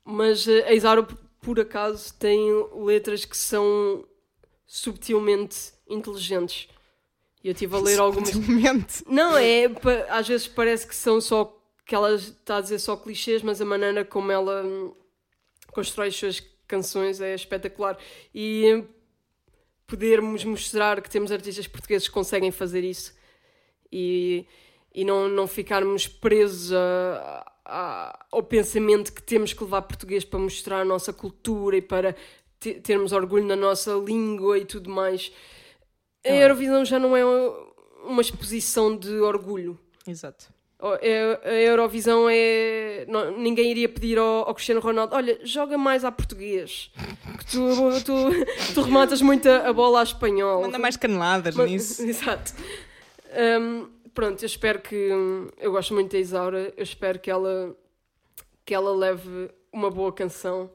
Mas 0.05 0.47
eh, 0.47 0.67
a 0.67 0.73
Isaura, 0.73 1.03
por- 1.41 1.59
acaso, 1.59 2.13
tem 2.15 2.39
letras 2.75 3.25
que 3.25 3.35
são 3.37 4.05
subtilmente 4.65 5.73
inteligentes. 5.87 6.67
E 7.43 7.47
eu 7.47 7.51
estive 7.51 7.75
a 7.75 7.79
ler 7.79 7.99
algumas. 7.99 8.29
Subtilmente. 8.29 9.03
Não, 9.07 9.37
é. 9.37 9.65
Às 10.09 10.27
vezes 10.27 10.47
parece 10.47 10.87
que 10.87 10.95
são 10.95 11.19
só. 11.19 11.59
que 11.85 11.93
ela 11.93 12.15
está 12.15 12.57
a 12.57 12.61
dizer 12.61 12.79
só 12.79 12.95
clichês, 12.95 13.41
mas 13.41 13.59
a 13.61 13.65
maneira 13.65 14.05
como 14.05 14.31
ela 14.31 14.63
hum, 14.63 14.93
constrói 15.73 16.07
as 16.07 16.15
suas 16.15 16.39
canções 16.67 17.19
é 17.19 17.35
espetacular. 17.35 17.97
E 18.33 18.73
hum, 18.73 18.87
podermos 19.85 20.43
mostrar 20.45 21.01
que 21.01 21.09
temos 21.09 21.31
artistas 21.31 21.67
portugueses 21.67 22.07
que 22.07 22.13
conseguem 22.13 22.51
fazer 22.51 22.83
isso 22.83 23.13
e, 23.91 24.45
e 24.93 25.03
não, 25.03 25.27
não 25.27 25.47
ficarmos 25.47 26.07
presos 26.07 26.71
a- 26.73 27.45
a- 27.65 28.25
ao 28.31 28.43
pensamento 28.43 29.11
que 29.13 29.21
temos 29.23 29.53
que 29.53 29.63
levar 29.63 29.81
português 29.83 30.23
para 30.23 30.39
mostrar 30.39 30.81
a 30.81 30.85
nossa 30.85 31.11
cultura 31.13 31.77
e 31.77 31.81
para 31.81 32.15
te- 32.59 32.75
termos 32.75 33.11
orgulho 33.11 33.45
na 33.45 33.55
nossa 33.55 33.91
língua 33.93 34.57
e 34.57 34.65
tudo 34.65 34.89
mais. 34.89 35.31
A 36.25 36.29
Eurovisão 36.29 36.85
já 36.85 36.99
não 36.99 37.15
é 37.17 37.23
uma 38.05 38.21
exposição 38.21 38.95
de 38.95 39.19
orgulho. 39.19 39.77
Exato. 40.07 40.45
É- 41.01 41.39
A 41.45 41.53
Eurovisão 41.53 42.27
é. 42.29 43.05
não- 43.07 43.37
ninguém 43.37 43.71
iria 43.71 43.87
pedir 43.87 44.17
ao, 44.17 44.47
ao 44.49 44.53
Cristiano 44.53 44.81
Ronaldo: 44.81 45.15
olha, 45.15 45.39
joga 45.43 45.77
mais 45.77 46.03
a 46.03 46.11
português. 46.11 46.91
Que 47.39 47.45
tu, 47.45 47.59
tu, 48.05 48.73
tu 48.73 48.81
rematas 48.81 49.21
muito 49.21 49.49
a, 49.49 49.71
bola 49.71 50.01
à 50.01 50.03
espanhol. 50.03 50.61
Manda 50.61 50.77
mais 50.77 50.97
caneladas 50.97 51.55
Mas- 51.55 51.71
nisso. 51.71 52.03
Exato. 52.07 52.53
Hum, 53.61 53.87
pronto, 54.13 54.41
eu 54.41 54.45
espero 54.45 54.81
que. 54.81 55.09
Eu 55.57 55.71
gosto 55.71 55.93
muito 55.93 56.11
da 56.11 56.19
Isaura. 56.19 56.73
Eu 56.75 56.83
espero 56.83 57.19
que 57.19 57.29
ela. 57.29 57.75
que 58.65 58.73
ela 58.73 58.95
leve 58.95 59.49
uma 59.71 59.89
boa 59.89 60.11
canção. 60.11 60.71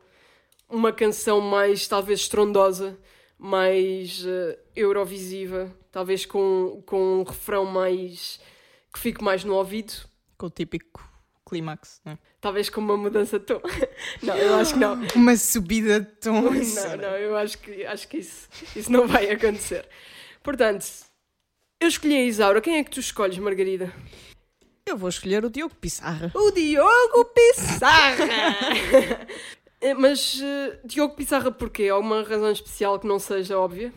Uma 0.68 0.92
canção 0.92 1.40
mais, 1.40 1.86
talvez, 1.88 2.20
estrondosa. 2.20 2.98
Mais 3.38 4.24
eh, 4.26 4.58
eurovisiva. 4.74 5.72
Talvez 5.92 6.26
com, 6.26 6.82
com 6.84 7.20
um 7.20 7.22
refrão 7.22 7.64
mais. 7.64 8.40
que 8.92 8.98
fique 8.98 9.22
mais 9.22 9.44
no 9.44 9.54
ouvido. 9.54 9.92
Com 10.36 10.46
o 10.46 10.50
típico 10.50 11.08
clímax, 11.48 12.00
não 12.04 12.12
é? 12.12 12.18
Talvez 12.40 12.68
com 12.68 12.80
uma 12.80 12.96
mudança 12.96 13.38
de 13.38 13.46
tom. 13.46 13.60
não, 14.22 14.36
eu 14.36 14.54
acho 14.56 14.74
que 14.74 14.78
não. 14.78 14.94
Uma 15.16 15.36
subida 15.36 16.00
de 16.00 16.06
tom. 16.06 16.42
Não, 16.42 16.96
não, 16.96 17.16
eu 17.16 17.36
acho 17.36 17.58
que, 17.58 17.84
acho 17.84 18.06
que 18.06 18.18
isso, 18.18 18.48
isso 18.76 18.92
não 18.92 19.08
vai 19.08 19.30
acontecer. 19.30 19.88
Portanto, 20.42 20.86
eu 21.80 21.88
escolhi 21.88 22.16
a 22.16 22.24
Isaura. 22.24 22.60
Quem 22.60 22.76
é 22.76 22.84
que 22.84 22.90
tu 22.90 23.00
escolhes, 23.00 23.38
Margarida? 23.38 23.92
Eu 24.86 24.96
vou 24.96 25.08
escolher 25.08 25.44
o 25.44 25.50
Diogo 25.50 25.74
Pissarra. 25.74 26.30
O 26.34 26.50
Diogo 26.50 27.24
Pissarra! 27.34 28.24
Eh, 29.80 29.94
Mas 29.94 30.40
eh, 30.42 30.80
Diogo 30.84 31.14
Pissarra 31.14 31.52
porquê? 31.52 31.88
Há 31.88 31.92
alguma 31.94 32.24
razão 32.24 32.50
especial 32.50 32.98
que 32.98 33.06
não 33.06 33.20
seja 33.20 33.56
óbvia? 33.56 33.92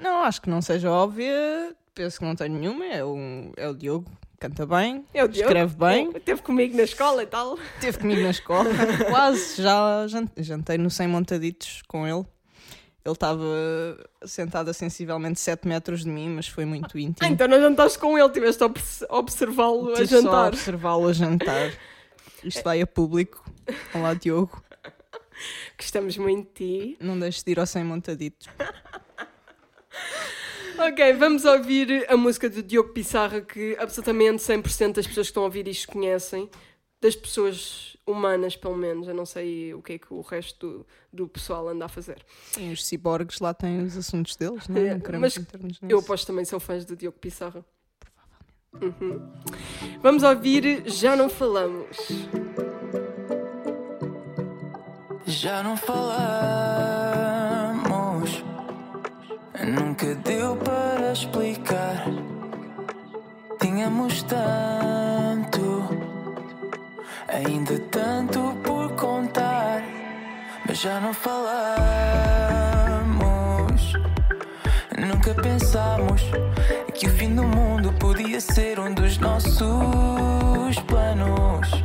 Não, 0.00 0.24
acho 0.24 0.42
que 0.42 0.50
não 0.50 0.60
seja 0.60 0.90
óbvia. 0.90 1.72
Penso 1.94 2.18
que 2.18 2.24
não 2.24 2.34
tenho 2.34 2.58
nenhuma. 2.58 2.84
É 2.84 3.04
o, 3.04 3.16
é 3.56 3.68
o 3.68 3.74
Diogo. 3.74 4.10
Canta 4.40 4.66
bem. 4.66 5.06
É 5.14 5.22
o 5.22 5.28
Diogo. 5.28 5.46
Escreve 5.50 5.76
bem. 5.76 6.10
Esteve 6.16 6.42
comigo 6.42 6.76
na 6.76 6.82
escola 6.82 7.22
e 7.22 7.26
tal. 7.26 7.56
Esteve 7.76 7.98
comigo 7.98 8.22
na 8.22 8.30
escola. 8.30 8.68
Quase. 9.08 9.62
Já 9.62 10.04
jan- 10.08 10.28
jantei 10.36 10.78
no 10.78 10.90
100 10.90 11.06
montaditos 11.06 11.82
com 11.86 12.04
ele. 12.04 12.26
Ele 13.04 13.12
estava 13.12 13.44
sentado 14.24 14.70
a 14.70 14.72
sensivelmente 14.72 15.38
7 15.38 15.68
metros 15.68 16.04
de 16.04 16.08
mim, 16.10 16.30
mas 16.30 16.48
foi 16.48 16.64
muito 16.64 16.96
Ah, 16.96 17.00
íntimo. 17.00 17.28
então 17.28 17.46
não 17.46 17.60
jantaste 17.60 17.98
com 17.98 18.16
ele, 18.18 18.30
tiveste 18.30 18.62
a 18.62 18.66
obs- 18.66 19.02
a 19.06 19.16
observá-lo 19.18 19.90
a 19.92 19.94
Tive 19.96 20.06
só 20.08 20.16
a 20.16 20.22
jantar. 20.22 20.46
observá-lo 20.48 21.08
a 21.08 21.12
jantar. 21.12 21.72
Isto 22.42 22.62
vai 22.62 22.80
a 22.80 22.86
público. 22.86 23.44
Olá, 23.94 24.14
Diogo. 24.14 24.62
Gostamos 25.78 26.16
muito 26.16 26.48
de 26.48 26.54
ti. 26.94 26.96
Não 27.00 27.18
deixes 27.18 27.42
de 27.42 27.52
ir 27.52 27.60
ao 27.60 27.66
100 27.66 27.84
montaditos. 27.84 28.48
Ok, 30.78 31.12
vamos 31.14 31.44
ouvir 31.44 32.06
a 32.10 32.16
música 32.16 32.48
do 32.50 32.62
Diogo 32.62 32.88
Pissarra 32.92 33.40
que 33.40 33.76
absolutamente 33.78 34.42
100% 34.42 34.94
das 34.96 35.06
pessoas 35.06 35.26
que 35.26 35.30
estão 35.30 35.42
a 35.42 35.46
ouvir 35.46 35.68
isto 35.68 35.88
conhecem. 35.88 36.50
Das 37.00 37.14
pessoas 37.14 37.93
humanas, 38.06 38.56
pelo 38.56 38.76
menos. 38.76 39.08
Eu 39.08 39.14
não 39.14 39.26
sei 39.26 39.74
o 39.74 39.82
que 39.82 39.94
é 39.94 39.98
que 39.98 40.12
o 40.12 40.20
resto 40.20 40.66
do, 40.68 40.86
do 41.12 41.28
pessoal 41.28 41.68
anda 41.68 41.84
a 41.84 41.88
fazer. 41.88 42.24
Sim, 42.52 42.72
os 42.72 42.84
ciborgues 42.84 43.40
lá 43.40 43.54
têm 43.54 43.82
os 43.82 43.96
assuntos 43.96 44.36
deles, 44.36 44.68
não 44.68 44.76
é? 44.76 44.86
É, 44.86 44.94
Não 44.94 45.00
queremos 45.00 45.38
mas 45.38 45.78
Eu 45.88 45.98
aposto 45.98 46.26
também 46.26 46.44
são 46.44 46.60
fãs 46.60 46.84
do 46.84 46.96
Diogo 46.96 47.18
Pissarra. 47.18 47.64
Uhum. 48.80 49.32
Vamos 50.02 50.22
ouvir 50.24 50.82
Já 50.86 51.14
Não 51.14 51.28
Falamos. 51.28 51.96
Já 55.26 55.62
não 55.62 55.74
falamos, 55.74 56.14
nunca 59.66 60.14
deu 60.16 60.54
para 60.56 61.12
explicar. 61.12 62.04
Tínhamos 63.58 64.22
tanto, 64.24 65.13
ainda 67.34 67.78
tanto 67.90 68.56
por 68.62 68.92
contar, 68.92 69.82
mas 70.66 70.78
já 70.78 71.00
não 71.00 71.12
falamos. 71.12 71.44
Nunca 74.96 75.34
pensámos 75.34 76.22
que 76.94 77.06
o 77.06 77.10
fim 77.10 77.34
do 77.34 77.42
mundo 77.42 77.92
podia 77.94 78.40
ser 78.40 78.78
um 78.78 78.94
dos 78.94 79.18
nossos 79.18 80.78
planos 80.86 81.84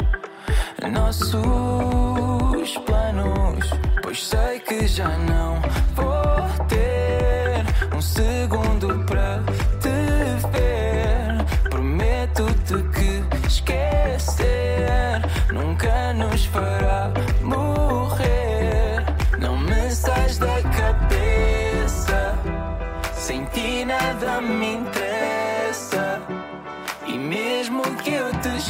nossos 0.90 2.78
planos. 2.86 3.70
Pois 4.02 4.26
sei 4.26 4.60
que 4.60 4.88
já 4.88 5.10
não 5.18 5.62
vou 5.96 6.68
ter 6.68 7.96
um 7.96 8.02
segundo 8.02 9.06
para 9.06 9.42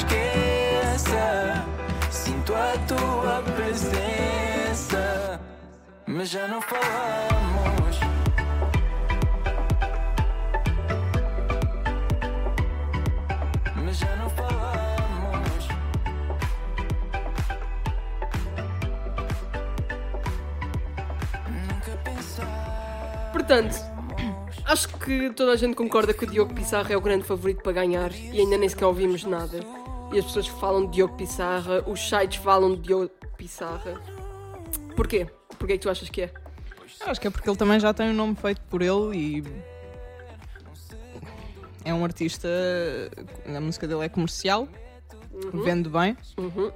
esqueça, 0.10 1.66
sinto 2.10 2.54
a 2.56 2.74
tua 2.88 3.44
presença. 3.56 5.40
Mas 6.06 6.30
já 6.30 6.48
não 6.48 6.62
falamos. 6.62 8.00
Nunca 21.48 21.92
pensar. 22.04 23.30
Portanto, 23.32 23.76
acho 24.66 24.88
que 24.88 25.30
toda 25.32 25.54
a 25.54 25.56
gente 25.56 25.76
concorda 25.76 26.14
que 26.14 26.24
o 26.26 26.28
Diogo 26.28 26.54
Pissarra 26.54 26.94
é 26.94 26.98
o 26.98 27.02
grande 27.02 27.24
favorito 27.24 27.62
para 27.62 27.72
ganhar 27.74 28.12
e 28.12 28.40
ainda 28.40 28.58
nem 28.58 28.68
sequer 28.68 28.86
ouvimos 28.86 29.24
nada. 29.24 29.60
E 30.12 30.20
as 30.20 30.26
pessoas 30.26 30.48
falam 30.48 30.86
de 30.86 30.94
Diogo 30.94 31.16
Pissarra, 31.16 31.84
os 31.88 32.00
sites 32.08 32.38
falam 32.42 32.76
de 32.76 32.82
Diogo 32.82 33.10
Pissarra. 33.38 34.02
Porquê? 34.96 35.28
Porquê 35.58 35.74
que 35.78 35.80
tu 35.80 35.90
achas 35.90 36.10
que 36.10 36.24
é? 36.24 36.34
Acho 37.02 37.22
que 37.22 37.28
é 37.28 37.30
porque 37.30 37.48
ele 37.50 37.58
também 37.58 37.80
já 37.80 37.94
tem 37.94 38.10
um 38.10 38.14
nome 38.14 38.36
feito 38.36 38.62
por 38.64 38.82
ele 38.82 39.16
e. 39.16 39.44
É 41.86 41.94
um 41.94 42.04
artista. 42.04 42.48
A 43.46 43.60
música 43.62 43.88
dele 43.88 44.04
é 44.06 44.10
comercial, 44.10 44.68
vende 45.54 45.90
bem, 45.90 46.18
Uhum. 46.38 46.72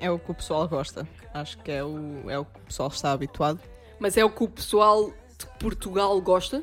é 0.00 0.10
o 0.10 0.18
que 0.18 0.30
o 0.30 0.34
pessoal 0.34 0.68
gosta. 0.68 1.08
Acho 1.32 1.58
que 1.58 1.70
é 1.72 1.82
o, 1.82 2.28
é 2.28 2.38
o 2.38 2.44
que 2.44 2.58
o 2.60 2.62
pessoal 2.64 2.88
está 2.88 3.12
habituado. 3.12 3.60
Mas 3.98 4.16
é 4.16 4.24
o 4.24 4.30
que 4.30 4.44
o 4.44 4.48
pessoal 4.48 5.06
de 5.38 5.46
Portugal 5.58 6.20
gosta? 6.20 6.62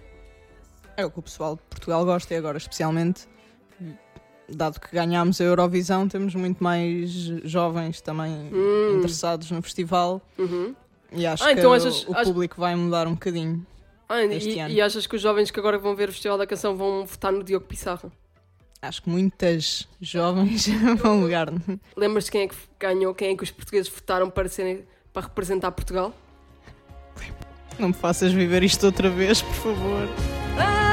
É 0.96 1.06
o 1.06 1.10
que 1.10 1.20
o 1.20 1.22
pessoal 1.22 1.56
de 1.56 1.62
Portugal 1.64 2.06
gosta 2.06 2.34
e 2.34 2.38
agora, 2.38 2.58
especialmente, 2.58 3.28
dado 4.50 4.80
que 4.80 4.94
ganhámos 4.94 5.40
a 5.40 5.44
Eurovisão, 5.44 6.08
temos 6.08 6.36
muito 6.36 6.64
mais 6.64 7.10
jovens 7.44 8.02
também 8.02 8.50
Hum. 8.54 8.98
interessados 8.98 9.50
no 9.52 9.62
festival 9.62 10.22
Uhum. 10.38 10.76
e 11.14 11.26
acho 11.26 11.44
Ah, 11.44 11.48
que 11.48 11.60
então 11.60 11.72
o- 11.72 11.74
achas- 11.74 12.06
o 12.08 12.14
público 12.24 12.60
vai 12.60 12.76
mudar 12.76 13.08
um 13.08 13.14
bocadinho. 13.14 13.66
Ah, 14.10 14.24
e, 14.24 14.36
Este 14.36 14.60
ano. 14.60 14.74
e 14.74 14.82
achas 14.82 15.08
que 15.08 15.16
os 15.16 15.22
jovens 15.22 15.50
que 15.52 15.60
agora 15.60 15.78
vão 15.78 15.96
ver 15.96 16.10
o 16.10 16.12
Festival 16.12 16.38
da 16.38 16.46
Canção 16.46 16.76
vão 16.76 17.06
votar 17.06 17.32
no 17.32 17.44
Diogo 17.44 17.66
Pissarra? 17.66 18.12
Acho 18.82 19.04
que 19.04 19.10
muitas 19.10 19.88
jovens 20.02 20.68
vão 21.02 21.22
lugar. 21.22 21.48
Lembras-te 21.96 22.32
quem 22.32 22.42
é 22.42 22.48
que 22.48 22.56
ganhou, 22.80 23.14
quem 23.16 23.32
é 23.32 23.36
que 23.38 23.44
os 23.44 23.52
portugueses 23.52 23.88
votaram 23.90 24.30
para, 24.30 24.50
serem, 24.50 24.84
para 25.14 25.22
representar 25.28 25.72
Portugal? 25.72 26.14
Não 27.80 27.88
me 27.90 27.94
faças 27.94 28.34
viver 28.34 28.64
isto 28.64 28.86
outra 28.86 29.10
vez, 29.10 29.42
por 29.42 29.54
favor. 29.54 30.08
tão 30.58 30.91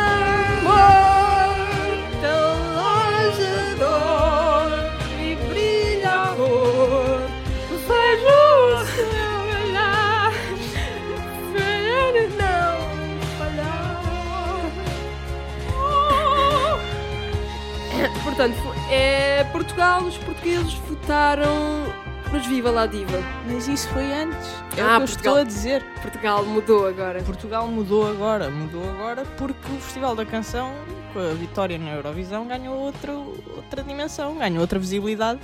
Portanto, 18.39 18.73
é 18.89 19.43
Portugal, 19.51 20.01
os 20.05 20.17
portugueses 20.17 20.73
votaram 20.75 21.93
nos 22.33 22.47
Viva 22.47 22.71
La 22.71 22.87
Diva. 22.87 23.19
Mas 23.49 23.67
isso 23.67 23.89
foi 23.89 24.13
antes. 24.13 24.47
É 24.77 24.81
Ah, 24.81 24.85
o 24.85 24.99
que 24.99 25.03
eu 25.03 25.07
Portugal. 25.09 25.17
estou 25.17 25.35
a 25.39 25.43
dizer. 25.43 25.85
Portugal 26.01 26.45
mudou 26.45 26.87
agora. 26.87 27.21
Portugal 27.25 27.67
mudou 27.67 28.09
agora. 28.09 28.49
Mudou 28.49 28.89
agora 28.91 29.25
porque 29.37 29.73
o 29.73 29.81
Festival 29.81 30.15
da 30.15 30.25
Canção, 30.25 30.73
com 31.13 31.19
a 31.19 31.35
vitória 31.35 31.77
na 31.79 31.91
Eurovisão, 31.95 32.47
ganhou 32.47 32.77
outro, 32.79 33.35
outra 33.57 33.83
dimensão, 33.83 34.39
ganhou 34.39 34.61
outra 34.61 34.79
visibilidade. 34.79 35.41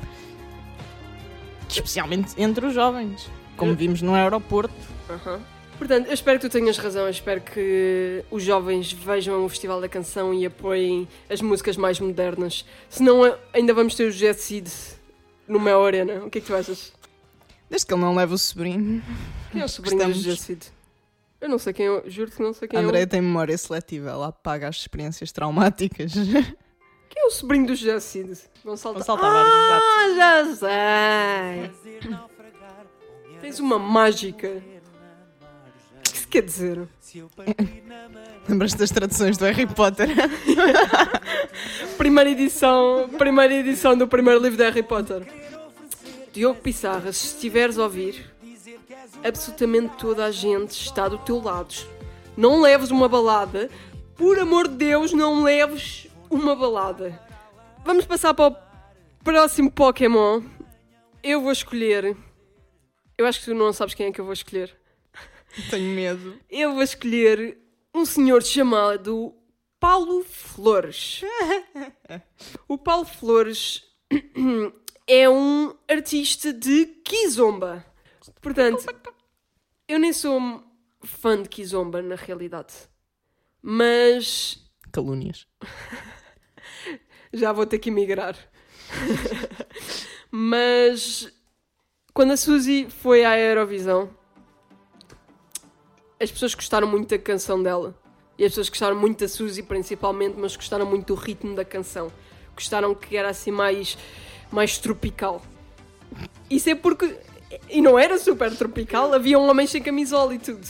Especialmente 1.69 2.41
entre 2.41 2.65
os 2.65 2.75
jovens. 2.75 3.29
Como 3.57 3.75
vimos 3.75 4.03
no 4.03 4.15
aeroporto. 4.15 4.73
Aham. 5.11 5.41
Portanto, 5.79 6.07
eu 6.07 6.15
espero 6.15 6.39
que 6.39 6.49
tu 6.49 6.53
tenhas 6.53 6.79
razão. 6.79 7.05
Eu 7.05 7.11
espero 7.11 7.41
que 7.41 8.25
os 8.31 8.43
jovens 8.43 8.93
vejam 8.93 9.45
o 9.45 9.49
Festival 9.49 9.81
da 9.81 9.89
Canção 9.89 10.33
e 10.33 10.47
apoiem 10.47 11.09
as 11.29 11.41
músicas 11.41 11.77
mais 11.77 11.99
modernas. 12.01 12.65
Senão, 12.89 13.37
ainda 13.53 13.75
vamos 13.75 13.95
ter 13.95 14.05
o 14.09 14.11
Jet 14.13 14.41
Seed 14.41 14.69
no 15.49 15.59
Mel 15.61 15.85
Arena. 15.85 16.25
O 16.25 16.31
que 16.31 16.39
é 16.39 16.41
que 16.41 16.47
tu 16.47 16.55
achas? 16.55 16.93
Desde 17.69 17.87
que 17.87 17.93
ele 17.95 18.01
não 18.01 18.15
leva 18.15 18.35
o 18.35 18.39
sobrinho. 18.39 19.03
Quem 19.51 19.61
é 19.61 19.65
o 19.65 19.69
sobrinho 19.69 19.97
do 19.99 20.03
Estamos- 20.11 20.23
Jet 20.25 20.41
Seed? 20.41 20.63
Eu 21.41 21.49
não 21.49 21.59
sei 21.59 21.73
quem 21.75 21.87
é. 21.87 22.03
Juro-te 22.07 22.37
que 22.37 22.43
não 22.43 22.55
sei 22.55 22.69
quem 22.69 22.79
A 22.79 22.83
é. 22.83 22.85
Andréia 22.85 23.05
o- 23.05 23.09
tem 23.09 23.21
memória 23.21 23.59
seletiva, 23.59 24.11
ela 24.11 24.29
apaga 24.29 24.69
as 24.69 24.77
experiências 24.77 25.31
traumáticas. 25.33 26.13
Quem 27.11 27.23
é 27.23 27.27
o 27.27 27.31
sobrinho 27.31 27.67
do 27.67 27.77
Jet 27.77 28.01
Seed? 28.03 28.37
Gonçalo 28.65 29.05
Tavares, 29.05 29.53
Ah, 29.53 30.15
já 30.17 30.45
sei! 30.57 31.71
Tens 33.41 33.61
uma 33.61 33.79
mágica. 33.79 34.61
Quer 36.35 36.42
dizer? 36.42 36.88
Lembras-te 38.49 38.77
das 38.77 38.90
traduções 38.90 39.38
do 39.38 39.44
Harry 39.44 39.68
Potter? 39.68 40.09
Primeira 41.97 42.29
edição, 42.29 43.09
primeira 43.16 43.55
edição 43.55 43.97
do 43.97 44.09
primeiro 44.09 44.40
livro 44.40 44.57
de 44.57 44.64
Harry 44.64 44.83
Potter. 44.83 45.25
Diogo 46.33 46.61
Pissarra, 46.61 47.12
se 47.12 47.27
estiveres 47.27 47.79
a 47.79 47.85
ouvir, 47.85 48.35
absolutamente 49.23 49.97
toda 49.97 50.25
a 50.25 50.33
gente 50.33 50.73
está 50.73 51.07
do 51.07 51.18
teu 51.18 51.40
lado. 51.40 51.73
Não 52.37 52.61
leves 52.61 52.90
uma 52.90 53.09
balada, 53.09 53.70
por 54.16 54.37
amor 54.37 54.66
de 54.66 54.75
Deus, 54.75 55.12
não 55.12 55.44
leves 55.44 56.09
uma 56.29 56.57
balada. 56.57 57.16
Vamos 57.85 58.07
passar 58.07 58.35
para 58.35 58.49
o 58.49 58.57
próximo 59.23 59.70
Pokémon. 59.70 60.42
Eu 61.23 61.40
vou 61.42 61.53
escolher. 61.53 62.16
Eu 63.16 63.25
acho 63.25 63.38
que 63.38 63.44
tu 63.44 63.55
não 63.55 63.73
sabes 63.73 63.94
quem 63.94 64.09
é 64.09 64.11
que 64.11 64.20
eu 64.20 64.25
vou 64.25 64.35
escolher. 64.35 64.77
Tenho 65.71 65.95
medo. 65.95 66.38
Eu 66.51 66.75
vou 66.75 66.83
escolher 66.83 67.59
um 67.95 68.05
senhor 68.05 68.43
chamado 68.43 69.35
Paulo 69.79 70.25
Flores. 70.25 71.23
o 72.67 72.77
Paulo 72.77 73.05
Flores 73.05 73.83
é 75.07 75.29
um 75.29 75.75
artista 75.88 76.53
de 76.53 76.87
Kizomba. 77.05 77.85
Portanto, 78.40 78.85
eu 79.87 79.99
nem 79.99 80.12
sou 80.12 80.62
fã 81.03 81.40
de 81.40 81.49
Kizomba 81.49 82.03
na 82.03 82.17
realidade. 82.17 82.75
Mas 83.62 84.59
Calúnias. 84.90 85.47
já 87.33 87.53
vou 87.53 87.67
ter 87.67 87.79
que 87.79 87.90
emigrar. 87.90 88.37
Mas 90.31 91.33
quando 92.12 92.33
a 92.33 92.37
Suzy 92.37 92.88
foi 92.88 93.25
à 93.25 93.38
Eurovisão, 93.38 94.17
as 96.25 96.31
pessoas 96.33 96.55
gostaram 96.55 96.87
muito 96.87 97.11
da 97.11 97.19
canção 97.19 97.63
dela. 97.63 97.95
E 98.37 98.45
as 98.45 98.51
pessoas 98.51 98.69
gostaram 98.69 98.97
muito 98.97 99.21
da 99.21 99.29
Suzy 99.29 99.63
principalmente, 99.63 100.35
mas 100.37 100.57
gostaram 100.57 100.85
muito 100.87 101.15
do 101.15 101.21
ritmo 101.21 101.55
da 101.55 101.65
canção. 101.65 102.11
Gostaram 102.55 102.95
que 102.95 103.17
era 103.17 103.29
assim 103.31 103.51
mais, 103.51 103.97
mais 104.51 104.79
tropical. 104.79 105.43
Isso 106.51 106.71
é 106.71 106.75
porque. 106.75 107.17
E 107.71 107.81
não 107.81 107.99
era 107.99 108.19
super 108.19 108.55
tropical, 108.57 109.13
havia 109.13 109.39
um 109.39 109.49
homem 109.49 109.67
sem 109.67 109.81
camisola 109.83 110.35
e 110.35 110.39
tudo. 110.39 110.67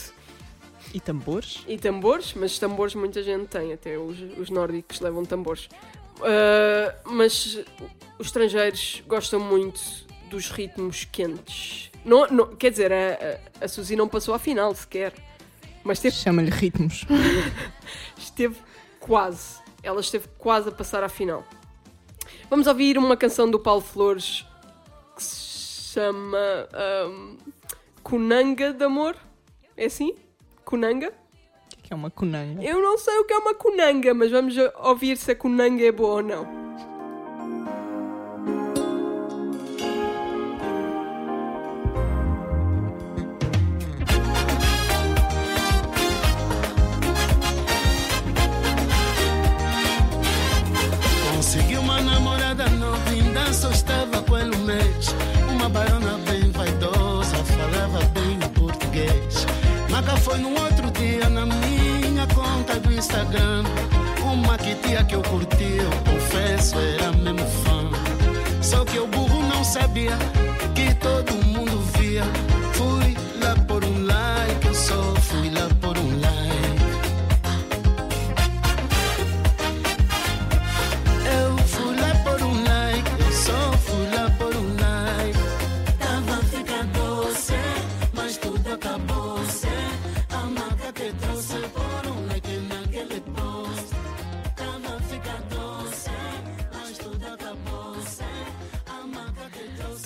E 0.93 0.99
tambores? 0.99 1.63
E 1.67 1.77
tambores, 1.77 2.33
mas 2.35 2.57
tambores 2.59 2.93
muita 2.95 3.21
gente 3.23 3.47
tem, 3.47 3.73
até 3.73 3.97
os, 3.97 4.17
os 4.37 4.49
nórdicos 4.49 4.99
levam 5.01 5.25
tambores. 5.25 5.67
Ah, 6.21 6.95
mas 7.05 7.57
os 8.17 8.27
estrangeiros 8.27 9.03
gostam 9.07 9.39
muito 9.39 9.79
dos 10.29 10.49
ritmos 10.49 11.05
quentes. 11.05 11.91
Não, 12.03 12.27
não- 12.27 12.55
quer 12.55 12.69
dizer, 12.71 12.93
a, 12.93 12.95
a, 13.61 13.65
a 13.65 13.67
Suzy 13.67 13.95
não 13.95 14.07
passou 14.07 14.33
à 14.33 14.39
final 14.39 14.73
sequer. 14.75 15.13
Mas 15.85 15.99
esteve, 15.99 16.15
Chama-lhe 16.15 16.49
ritmos. 16.49 17.05
esteve 18.17 18.57
quase. 18.99 19.59
Ela 19.83 20.01
esteve 20.01 20.27
quase 20.37 20.69
a 20.69 20.71
passar 20.71 21.03
à 21.03 21.09
final. 21.09 21.45
Vamos 22.49 22.65
ouvir 22.65 22.97
uma 22.97 23.15
canção 23.15 23.49
do 23.49 23.59
Paulo 23.59 23.81
Flores 23.81 24.45
que 25.15 25.23
se 25.23 25.93
chama 25.93 26.67
ahm, 26.73 27.37
Kunanga 28.03 28.73
de 28.73 28.83
Amor. 28.83 29.15
É 29.77 29.85
assim? 29.85 30.15
Kunanga? 30.65 31.13
que 31.85 31.93
é 31.93 31.95
uma 31.95 32.09
conanga. 32.09 32.63
Eu 32.63 32.81
não 32.81 32.97
sei 32.97 33.15
o 33.19 33.25
que 33.25 33.33
é 33.33 33.37
uma 33.37 33.53
kunanga, 33.53 34.11
mas 34.11 34.31
vamos 34.31 34.55
ouvir 34.79 35.17
se 35.17 35.31
a 35.31 35.35
kunanga 35.35 35.85
é 35.85 35.91
boa 35.91 36.15
ou 36.15 36.23
não. 36.23 36.47
uma 55.65 55.69
baiana 55.69 56.19
bem 56.29 56.51
vaidosa, 56.51 57.35
falava 57.37 58.05
bem 58.13 58.37
português. 58.53 59.47
Mas 59.89 60.19
foi 60.23 60.37
no 60.37 60.49
outro 60.49 60.91
dia 60.91 61.27
na 61.27 61.45
minha 61.45 62.27
conta 62.35 62.79
do 62.79 62.93
Instagram. 62.93 63.63
Uma 64.21 64.57
que 64.59 64.75
tia 64.75 65.03
que 65.03 65.15
eu 65.15 65.23
curti, 65.23 65.77
eu 65.77 65.89
confesso, 66.11 66.75
era 66.77 67.11
mesmo 67.13 67.47
fã. 67.63 67.89
Só 68.61 68.85
que 68.85 68.99
o 68.99 69.07
burro 69.07 69.41
não 69.41 69.63
sabia 69.63 70.15
que 70.75 70.93
todo 70.95 71.33
mundo 71.45 71.79
via 71.97 72.23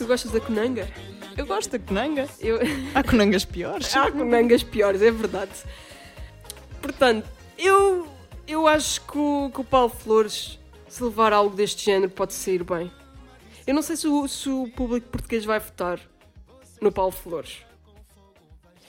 gostas 0.10 0.32
da 0.32 0.40
Conanga? 0.40 0.90
Eu 1.38 1.46
gosto 1.46 1.70
da 1.70 1.80
Conanga. 1.80 2.28
Eu... 2.40 2.58
Há 2.96 3.04
Conangas 3.04 3.46
piores. 3.46 3.94
Há 3.96 4.12
Conangas 4.12 4.64
piores, 4.64 5.04
é 5.04 5.12
verdade. 5.12 5.52
Portanto, 6.82 7.28
eu, 7.56 8.08
eu 8.48 8.68
acho 8.68 9.02
que 9.02 9.18
o, 9.18 9.52
que 9.54 9.62
o 9.62 9.64
Paulo 9.64 9.90
Flores, 9.90 10.58
se 10.88 11.04
levar 11.04 11.32
algo 11.32 11.56
deste 11.56 11.86
género, 11.86 12.12
pode 12.12 12.34
sair 12.34 12.64
bem. 12.64 12.92
Eu 13.68 13.76
não 13.76 13.84
sei 13.84 13.96
se 13.96 14.08
o, 14.08 14.28
se 14.28 14.50
o 14.50 14.68
público 14.76 15.08
português 15.10 15.46
vai 15.46 15.60
votar 15.60 16.00
no 16.82 16.92
Paulo 16.92 17.12
Flores. 17.12 17.60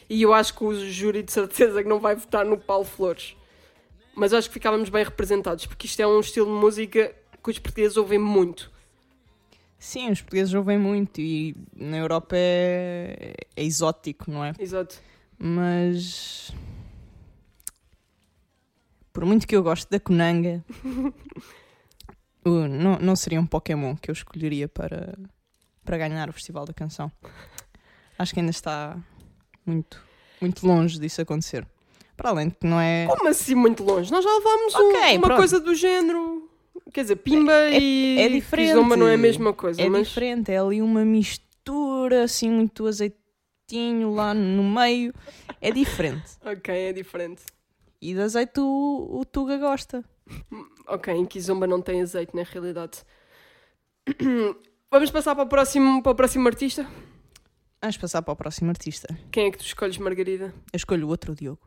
E 0.09 0.23
eu 0.23 0.33
acho 0.33 0.55
que 0.55 0.65
o 0.65 0.91
júri 0.91 1.23
de 1.23 1.31
certeza 1.31 1.83
que 1.83 1.89
não 1.89 2.01
vai 2.01 2.17
votar 2.17 2.47
no 2.47 2.57
Paulo 2.57 2.87
Flores. 2.87 3.37
Mas 4.15 4.33
acho 4.33 4.49
que 4.49 4.55
ficávamos 4.55 4.89
bem 4.89 5.05
representados, 5.05 5.67
porque 5.67 5.87
isto 5.87 6.01
é 6.01 6.07
um 6.07 6.19
estilo 6.19 6.47
de 6.47 6.53
música 6.53 7.15
que 7.45 7.51
os 7.51 7.59
portugueses 7.59 7.99
ouvem 7.99 8.19
muito. 8.19 8.71
Sim, 9.83 10.11
os 10.11 10.21
portugueses 10.21 10.53
ouvem 10.53 10.79
muito 10.79 11.23
e 11.23 11.57
na 11.75 11.97
Europa 11.97 12.37
é, 12.37 13.33
é 13.57 13.65
exótico, 13.65 14.31
não 14.31 14.45
é? 14.45 14.53
Exato. 14.59 15.01
Mas. 15.39 16.53
Por 19.11 19.25
muito 19.25 19.47
que 19.47 19.57
eu 19.57 19.63
goste 19.63 19.91
da 19.91 19.99
Conanga, 19.99 20.63
não, 22.45 22.99
não 23.01 23.17
seria 23.17 23.41
um 23.41 23.47
Pokémon 23.47 23.97
que 23.97 24.11
eu 24.11 24.13
escolheria 24.13 24.69
para, 24.69 25.19
para 25.85 25.97
ganhar 25.99 26.29
o 26.29 26.33
Festival 26.33 26.65
da 26.67 26.75
Canção. 26.75 27.11
Acho 28.19 28.35
que 28.35 28.41
ainda 28.41 28.51
está 28.51 28.99
muito, 29.65 30.01
muito 30.43 30.67
longe 30.67 31.01
disso 31.01 31.23
acontecer. 31.23 31.67
Para 32.17 32.29
além 32.31 32.49
de 32.51 32.55
que 32.55 32.67
não 32.67 32.79
é. 32.79 33.07
Como 33.07 33.29
assim 33.31 33.55
muito 33.55 33.83
longe? 33.83 34.13
Nós 34.13 34.23
já 34.23 34.31
levámos 34.31 34.75
um- 34.75 34.89
Ok, 34.91 35.17
uma 35.17 35.27
pronto. 35.27 35.39
coisa 35.39 35.59
do 35.59 35.75
género. 35.75 36.50
Quer 36.93 37.03
dizer, 37.03 37.17
Pimba 37.17 37.53
É- 37.53 37.79
e 37.81 38.19
é 38.19 38.29
diferente. 38.29 38.69
Kizomba 38.71 38.97
não 38.97 39.07
é 39.09 39.15
a 39.15 39.19
mesma 39.19 39.53
coisa, 39.53 39.81
É 39.81 39.89
mas 39.89 40.09
diferente, 40.09 40.51
é 40.51 40.59
ali 40.59 40.81
uma 40.83 41.05
mistura, 41.05 42.25
assim, 42.25 42.51
muito 42.51 42.87
azeitinho 42.87 44.13
lá 44.15 44.35
no 44.35 44.63
meio. 44.65 45.13
É 45.61 45.71
diferente. 45.71 46.33
ok, 46.45 46.75
é 46.75 46.93
diferente. 46.93 47.43
E 48.01 48.15
de 48.15 48.21
azeite 48.21 48.59
o, 48.61 49.19
o 49.21 49.25
Tuga 49.25 49.57
gosta. 49.59 50.05
Ok, 50.87 51.13
em 51.15 51.25
Kizomba 51.27 51.67
não 51.67 51.81
tem 51.83 52.01
azeite 52.03 52.35
na 52.35 52.43
realidade. 52.43 52.99
Vamos 54.91 55.11
passar 55.11 55.35
para 55.35 55.45
o 55.45 55.49
próximo, 55.49 56.03
para 56.03 56.13
o 56.13 56.15
próximo 56.15 56.49
artista? 56.49 56.87
Vamos 57.81 57.97
passar 57.97 58.23
para 58.23 58.33
o 58.33 58.37
próximo 58.37 58.71
artista. 58.71 59.17
Quem 59.31 59.47
é 59.47 59.51
que 59.51 59.59
tu 59.59 59.65
escolhes, 59.65 59.97
Margarida? 59.99 60.53
Eu 60.73 60.77
escolho 60.77 61.09
outro 61.09 61.35
Diogo. 61.35 61.61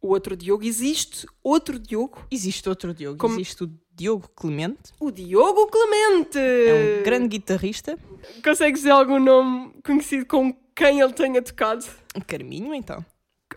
O 0.00 0.08
outro 0.08 0.36
Diogo. 0.36 0.64
Existe 0.64 1.26
outro 1.42 1.78
Diogo? 1.78 2.24
Existe 2.30 2.68
outro 2.68 2.94
Diogo. 2.94 3.18
Como- 3.18 3.34
Existe 3.34 3.64
o 3.64 3.70
Diogo 3.94 4.28
Clemente. 4.34 4.92
O 4.98 5.10
Diogo 5.10 5.66
Clemente! 5.68 6.38
É 6.38 7.00
um 7.00 7.02
grande 7.04 7.28
guitarrista. 7.28 7.98
Consegues 8.42 8.80
dizer 8.80 8.92
algum 8.92 9.18
nome 9.18 9.72
conhecido 9.84 10.26
com 10.26 10.52
quem 10.74 11.00
ele 11.00 11.12
tenha 11.12 11.42
tocado? 11.42 11.84
Carminho, 12.26 12.74
então. 12.74 13.04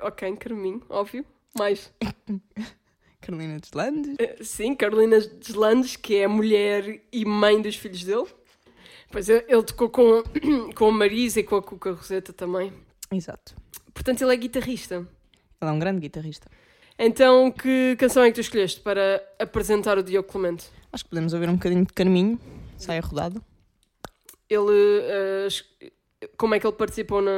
Ok, 0.01 0.35
Carminho, 0.35 0.81
óbvio. 0.89 1.25
Mais. 1.57 1.91
Carolina 3.21 3.59
Deslandes. 3.59 4.15
Eh, 4.19 4.43
Sim, 4.43 4.75
Carolina 4.75 5.19
Deslandes, 5.19 5.95
que 5.95 6.17
é 6.17 6.25
a 6.25 6.29
mulher 6.29 7.01
e 7.11 7.25
mãe 7.25 7.61
dos 7.61 7.75
filhos 7.75 8.03
dele. 8.03 8.27
Pois 9.11 9.29
ele 9.29 9.45
ele 9.47 9.63
tocou 9.63 9.89
com, 9.89 10.23
com 10.75 10.87
a 10.87 10.91
Marisa 10.91 11.39
e 11.39 11.43
com 11.43 11.55
a 11.55 11.63
Cuca 11.63 11.93
Roseta 11.93 12.33
também. 12.33 12.71
Exato. 13.11 13.55
Portanto, 13.93 14.21
ele 14.21 14.33
é 14.33 14.37
guitarrista. 14.37 14.95
Ele 14.95 15.71
é 15.71 15.73
um 15.73 15.79
grande 15.79 16.01
guitarrista. 16.01 16.49
Então, 16.97 17.51
que 17.51 17.95
canção 17.97 18.23
é 18.23 18.29
que 18.29 18.35
tu 18.35 18.41
escolheste 18.41 18.79
para 18.81 19.21
apresentar 19.39 19.97
o 19.97 20.03
Diogo 20.03 20.27
Clemente? 20.29 20.69
Acho 20.93 21.03
que 21.03 21.09
podemos 21.09 21.33
ouvir 21.33 21.49
um 21.49 21.53
bocadinho 21.55 21.85
de 21.85 21.93
Carminho. 21.93 22.39
Sai 22.77 22.99
rodado. 22.99 23.43
Ele. 24.49 25.45
es- 25.47 25.65
como 26.37 26.55
é 26.55 26.59
que 26.59 26.65
ele 26.65 26.75
participou 26.75 27.21
na, 27.21 27.31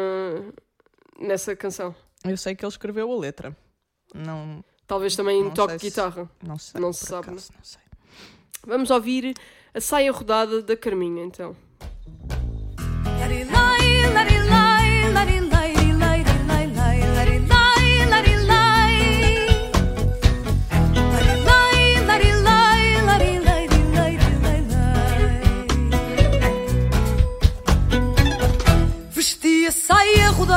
nessa 1.20 1.56
canção? 1.56 1.96
Eu 2.24 2.38
sei 2.38 2.56
que 2.56 2.64
ele 2.64 2.70
escreveu 2.72 3.12
a 3.12 3.18
letra. 3.18 3.56
Não, 4.14 4.64
Talvez 4.86 5.16
também 5.16 5.44
Não 5.44 5.52
toque 5.52 5.72
sei 5.72 5.80
se- 5.80 5.86
guitarra. 5.90 6.30
não 6.46 6.58
sei. 6.58 6.80
Não 6.82 6.94
se 6.94 7.06
sabe, 7.06 7.28
acaso, 7.30 7.52
não 7.58 7.64
sei. 7.64 7.82
Vamos 8.66 8.90
ouvir 8.92 9.34
a 9.74 9.82
saia 9.82 10.12
rodada 10.12 10.62
da 10.62 10.78
Carminha, 10.78 11.24
então. 11.24 11.56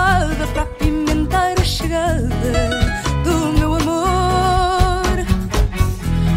Rodada 0.01 0.47
para 0.49 0.63
apimentar 0.63 1.55
a 1.59 1.65
chegada 1.65 2.31
do 3.25 3.59
meu 3.59 3.75
amor. 3.75 5.17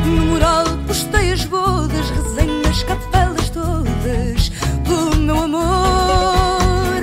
No 0.06 0.26
mural 0.26 0.66
postei 0.86 1.32
as 1.32 1.46
bodas, 1.46 2.10
rezei 2.10 2.62
nas 2.62 2.84
capelas 2.84 3.50
todas 3.50 4.50
do 4.84 5.16
meu 5.18 5.44
amor. 5.44 7.02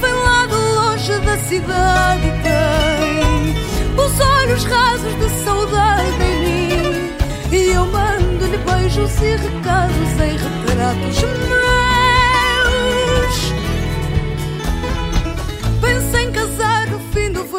Vem 0.00 0.12
lá 0.12 0.46
de 0.46 0.54
longe 0.54 1.18
da 1.20 1.38
cidade 1.38 2.26
e 2.26 2.42
tem 2.42 3.54
os 3.96 4.20
olhos 4.20 4.64
rasos 4.64 5.14
de 5.18 5.44
saudade 5.44 6.22
em 6.22 6.36
mim. 6.44 7.10
E 7.52 7.72
eu 7.72 7.86
mando-lhe 7.86 8.58
beijos 8.58 9.16
e 9.22 9.36
recados 9.36 10.12
em 10.20 10.36
retratos 10.36 11.22
meus. 11.22 11.79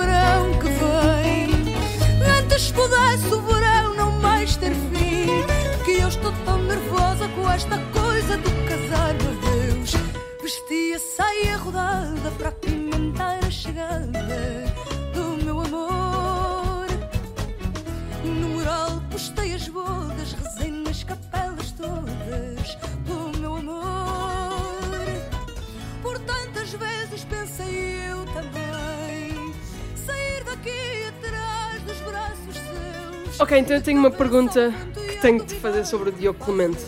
Verão 0.02 0.52
que 0.60 0.70
vem. 0.82 1.76
Antes 2.40 2.72
pudesse 2.72 3.34
o 3.34 3.42
verão 3.42 3.96
não 3.96 4.12
mais 4.20 4.56
ter 4.58 4.74
fim. 4.74 5.46
Que 5.86 6.02
eu 6.02 6.08
estou 6.08 6.32
tão 6.46 6.58
nervosa 6.64 7.28
com 7.30 7.50
esta 7.50 7.78
coisa 7.94 8.38
do 8.38 8.50
casar, 8.68 9.14
meu 9.16 9.36
Deus. 9.52 9.92
Vesti 10.42 10.94
a 10.94 11.00
saia 11.00 11.58
rodada 11.58 12.32
para 12.38 12.50
apimentar 12.50 13.40
a 13.46 13.52
chegada 13.52 14.20
do 15.14 15.44
meu 15.44 15.62
amor. 15.62 16.88
No 18.24 18.50
mural 18.50 19.02
postei 19.12 19.54
as 19.54 19.68
bodas, 19.68 20.34
rezei 20.34 20.72
nas 20.72 21.04
capelas 21.04 21.72
todas 21.72 22.78
Ok, 33.42 33.58
então 33.58 33.76
eu 33.76 33.82
tenho 33.82 33.98
uma 33.98 34.12
pergunta 34.12 34.72
que 34.94 35.20
tenho 35.20 35.40
que 35.40 35.48
te 35.48 35.56
fazer 35.56 35.84
sobre 35.84 36.10
o 36.10 36.12
Diogo 36.12 36.38
Clemente. 36.46 36.80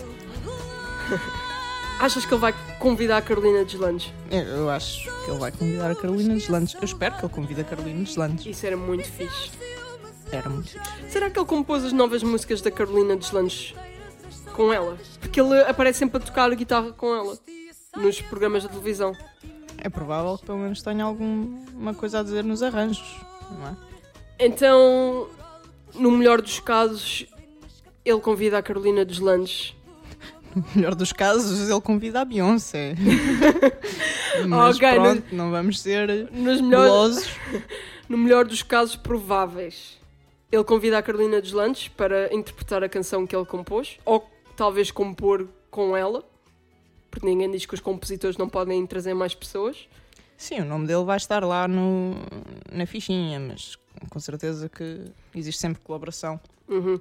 Achas 1.98 2.24
que 2.24 2.32
ele 2.32 2.40
vai 2.40 2.54
convidar 2.78 3.16
a 3.16 3.22
Carolina 3.22 3.64
Deslandes? 3.64 4.12
Eu, 4.30 4.40
eu 4.42 4.70
acho 4.70 5.10
que 5.24 5.32
ele 5.32 5.40
vai 5.40 5.50
convidar 5.50 5.90
a 5.90 5.96
Carolina 5.96 6.32
Deslandes. 6.34 6.74
Eu 6.74 6.84
espero 6.84 7.16
que 7.16 7.24
ele 7.24 7.32
convide 7.32 7.60
a 7.60 7.64
Carolina 7.64 8.04
Deslandes. 8.04 8.46
Isso 8.46 8.64
era 8.64 8.76
muito 8.76 9.02
fixe. 9.02 9.50
Era 10.30 10.48
muito 10.48 10.70
fixe. 10.70 10.88
Será 11.08 11.28
que 11.28 11.36
ele 11.36 11.46
compôs 11.46 11.82
as 11.84 11.92
novas 11.92 12.22
músicas 12.22 12.60
da 12.60 12.70
Carolina 12.70 13.16
Deslandes 13.16 13.74
com 14.54 14.72
ela? 14.72 14.96
Porque 15.18 15.40
ele 15.40 15.60
aparece 15.62 15.98
sempre 15.98 16.18
a 16.18 16.20
tocar 16.20 16.54
guitarra 16.54 16.92
com 16.92 17.12
ela 17.16 17.36
nos 17.96 18.20
programas 18.20 18.62
de 18.62 18.68
televisão. 18.68 19.12
É 19.78 19.88
provável 19.88 20.38
que 20.38 20.46
pelo 20.46 20.58
menos 20.58 20.80
tenha 20.82 21.02
alguma 21.02 21.94
coisa 21.94 22.20
a 22.20 22.22
dizer 22.22 22.44
nos 22.44 22.62
arranjos, 22.62 23.16
não 23.50 23.66
é? 23.66 23.76
Então, 24.38 25.28
no 25.94 26.10
melhor 26.10 26.40
dos 26.42 26.60
casos, 26.60 27.26
ele 28.04 28.20
convida 28.20 28.58
a 28.58 28.62
Carolina 28.62 29.04
Deslandes 29.04 29.74
No 30.54 30.64
melhor 30.74 30.94
dos 30.94 31.12
casos, 31.12 31.68
ele 31.68 31.80
convida 31.80 32.20
a 32.20 32.24
Beyoncé. 32.24 32.94
Mas 34.48 34.76
Ok, 34.76 34.94
pronto, 34.94 35.24
não 35.32 35.50
vamos 35.50 35.80
ser 35.80 36.30
Nos 36.30 36.60
melhores, 36.60 37.28
no 38.08 38.16
melhor 38.16 38.44
dos 38.44 38.62
casos 38.62 38.96
prováveis, 38.96 39.98
ele 40.50 40.64
convida 40.64 40.98
a 40.98 41.02
Carolina 41.02 41.40
Deslandes 41.40 41.88
para 41.88 42.32
interpretar 42.32 42.84
a 42.84 42.88
canção 42.88 43.26
que 43.26 43.34
ele 43.34 43.44
compôs, 43.44 43.98
ou 44.04 44.28
talvez 44.56 44.90
compor 44.90 45.48
com 45.70 45.96
ela, 45.96 46.24
porque 47.10 47.26
ninguém 47.26 47.50
diz 47.50 47.66
que 47.66 47.74
os 47.74 47.80
compositores 47.80 48.36
não 48.36 48.48
podem 48.48 48.86
trazer 48.86 49.14
mais 49.14 49.34
pessoas. 49.34 49.88
Sim, 50.36 50.60
o 50.60 50.64
nome 50.64 50.86
dele 50.86 51.04
vai 51.04 51.16
estar 51.16 51.44
lá 51.44 51.66
no, 51.66 52.14
na 52.72 52.86
fichinha, 52.86 53.38
mas 53.40 53.76
com 54.08 54.20
certeza 54.20 54.68
que 54.68 55.04
existe 55.34 55.60
sempre 55.60 55.82
colaboração. 55.82 56.40
Uhum. 56.68 57.00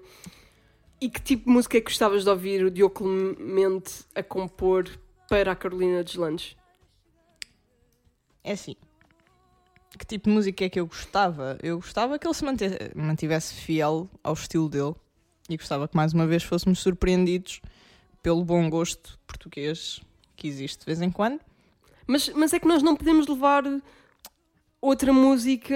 E 1.00 1.10
que 1.10 1.22
tipo 1.22 1.46
de 1.46 1.52
música 1.52 1.78
é 1.78 1.82
que 1.82 1.90
gostavas 1.90 2.24
de 2.24 2.30
ouvir 2.30 2.64
o 2.64 2.72
Diogo 2.72 2.96
Clemente 2.96 4.06
a 4.16 4.24
compor 4.24 4.90
para 5.30 5.52
a 5.52 5.56
Carolina 5.56 6.04
Deslandes? 6.04 6.56
É 8.44 8.54
assim. 8.54 8.76
Que 9.98 10.06
tipo 10.06 10.30
de 10.30 10.36
música 10.36 10.66
é 10.66 10.70
que 10.70 10.80
eu 10.80 10.88
gostava? 10.88 11.58
Eu 11.62 11.78
gostava 11.78 12.18
que 12.18 12.26
ele 12.26 12.34
se 12.34 12.44
mantivesse 12.96 13.54
fiel 13.54 14.10
ao 14.24 14.34
estilo 14.34 14.68
dele 14.70 14.96
e 15.50 15.58
gostava 15.58 15.88
que 15.88 15.96
mais 15.96 16.14
uma 16.14 16.26
vez 16.26 16.44
fôssemos 16.44 16.80
surpreendidos 16.80 17.62
pelo 18.22 18.44
bom 18.44 18.70
gosto 18.70 19.20
português 19.28 20.02
que 20.36 20.48
existe 20.48 20.80
de 20.80 20.86
vez 20.86 21.02
em 21.02 21.12
quando. 21.12 21.40
Mas, 22.08 22.30
mas 22.30 22.54
é 22.54 22.60
que 22.60 22.68
nós 22.68 22.82
não 22.82 22.96
podemos 22.96 23.28
levar 23.28 23.64
outra 24.86 25.14
música 25.14 25.74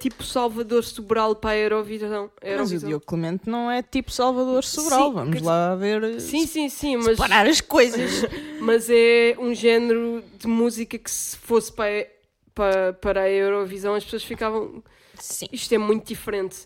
tipo 0.00 0.22
Salvador 0.24 0.82
Sobral 0.84 1.36
para 1.36 1.50
a 1.50 1.56
Eurovisão. 1.56 2.30
Mas 2.40 2.48
o 2.48 2.52
Eurovisão. 2.52 2.88
Diogo 2.88 3.04
Clemente 3.06 3.48
não 3.48 3.70
é 3.70 3.82
tipo 3.82 4.10
Salvador 4.10 4.64
Sobral. 4.64 5.08
Sim, 5.08 5.14
Vamos 5.14 5.42
lá 5.42 5.74
ver. 5.74 6.20
Sim, 6.20 6.46
sim, 6.46 6.68
sim, 6.68 6.96
mas, 6.96 7.16
Parar 7.18 7.46
as 7.46 7.60
coisas. 7.60 8.22
mas 8.60 8.88
é 8.90 9.36
um 9.38 9.54
género 9.54 10.22
de 10.38 10.46
música 10.46 10.98
que 10.98 11.10
se 11.10 11.36
fosse 11.36 11.72
para, 11.72 12.00
a- 12.00 12.06
para, 12.54 12.92
para 12.94 13.20
a 13.22 13.30
Eurovisão 13.30 13.94
as 13.94 14.04
pessoas 14.04 14.24
ficavam. 14.24 14.82
Sim. 15.18 15.46
Isto 15.52 15.74
é 15.74 15.78
muito 15.78 16.06
diferente. 16.06 16.56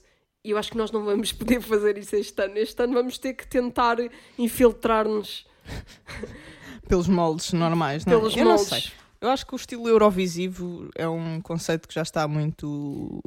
E 0.43 0.51
eu 0.53 0.59
acho 0.59 0.71
que 0.71 0.77
nós 0.79 0.91
não 0.91 1.05
vamos 1.05 1.33
poder 1.35 1.61
fazer 1.61 1.99
isso 1.99 2.17
este 2.17 2.41
ano. 2.43 2.57
Este 2.57 2.83
ano 2.83 2.95
vamos 2.95 3.19
ter 3.19 3.35
que 3.35 3.47
tentar 3.47 3.97
infiltrar-nos 4.39 5.45
Pelos 6.89 7.07
moldes 7.07 7.53
normais, 7.53 8.05
não 8.05 8.15
é? 8.15 8.17
pelos 8.19 8.37
eu 8.37 8.45
moldes. 8.45 8.71
não 8.71 8.79
sei. 8.81 8.91
Eu 9.21 9.29
acho 9.29 9.47
que 9.47 9.55
o 9.55 9.57
estilo 9.57 9.89
eurovisivo 9.89 10.89
é 10.95 11.07
um 11.09 11.41
conceito 11.41 11.87
que 11.87 11.95
já 11.95 12.03
está 12.03 12.27
muito 12.27 13.21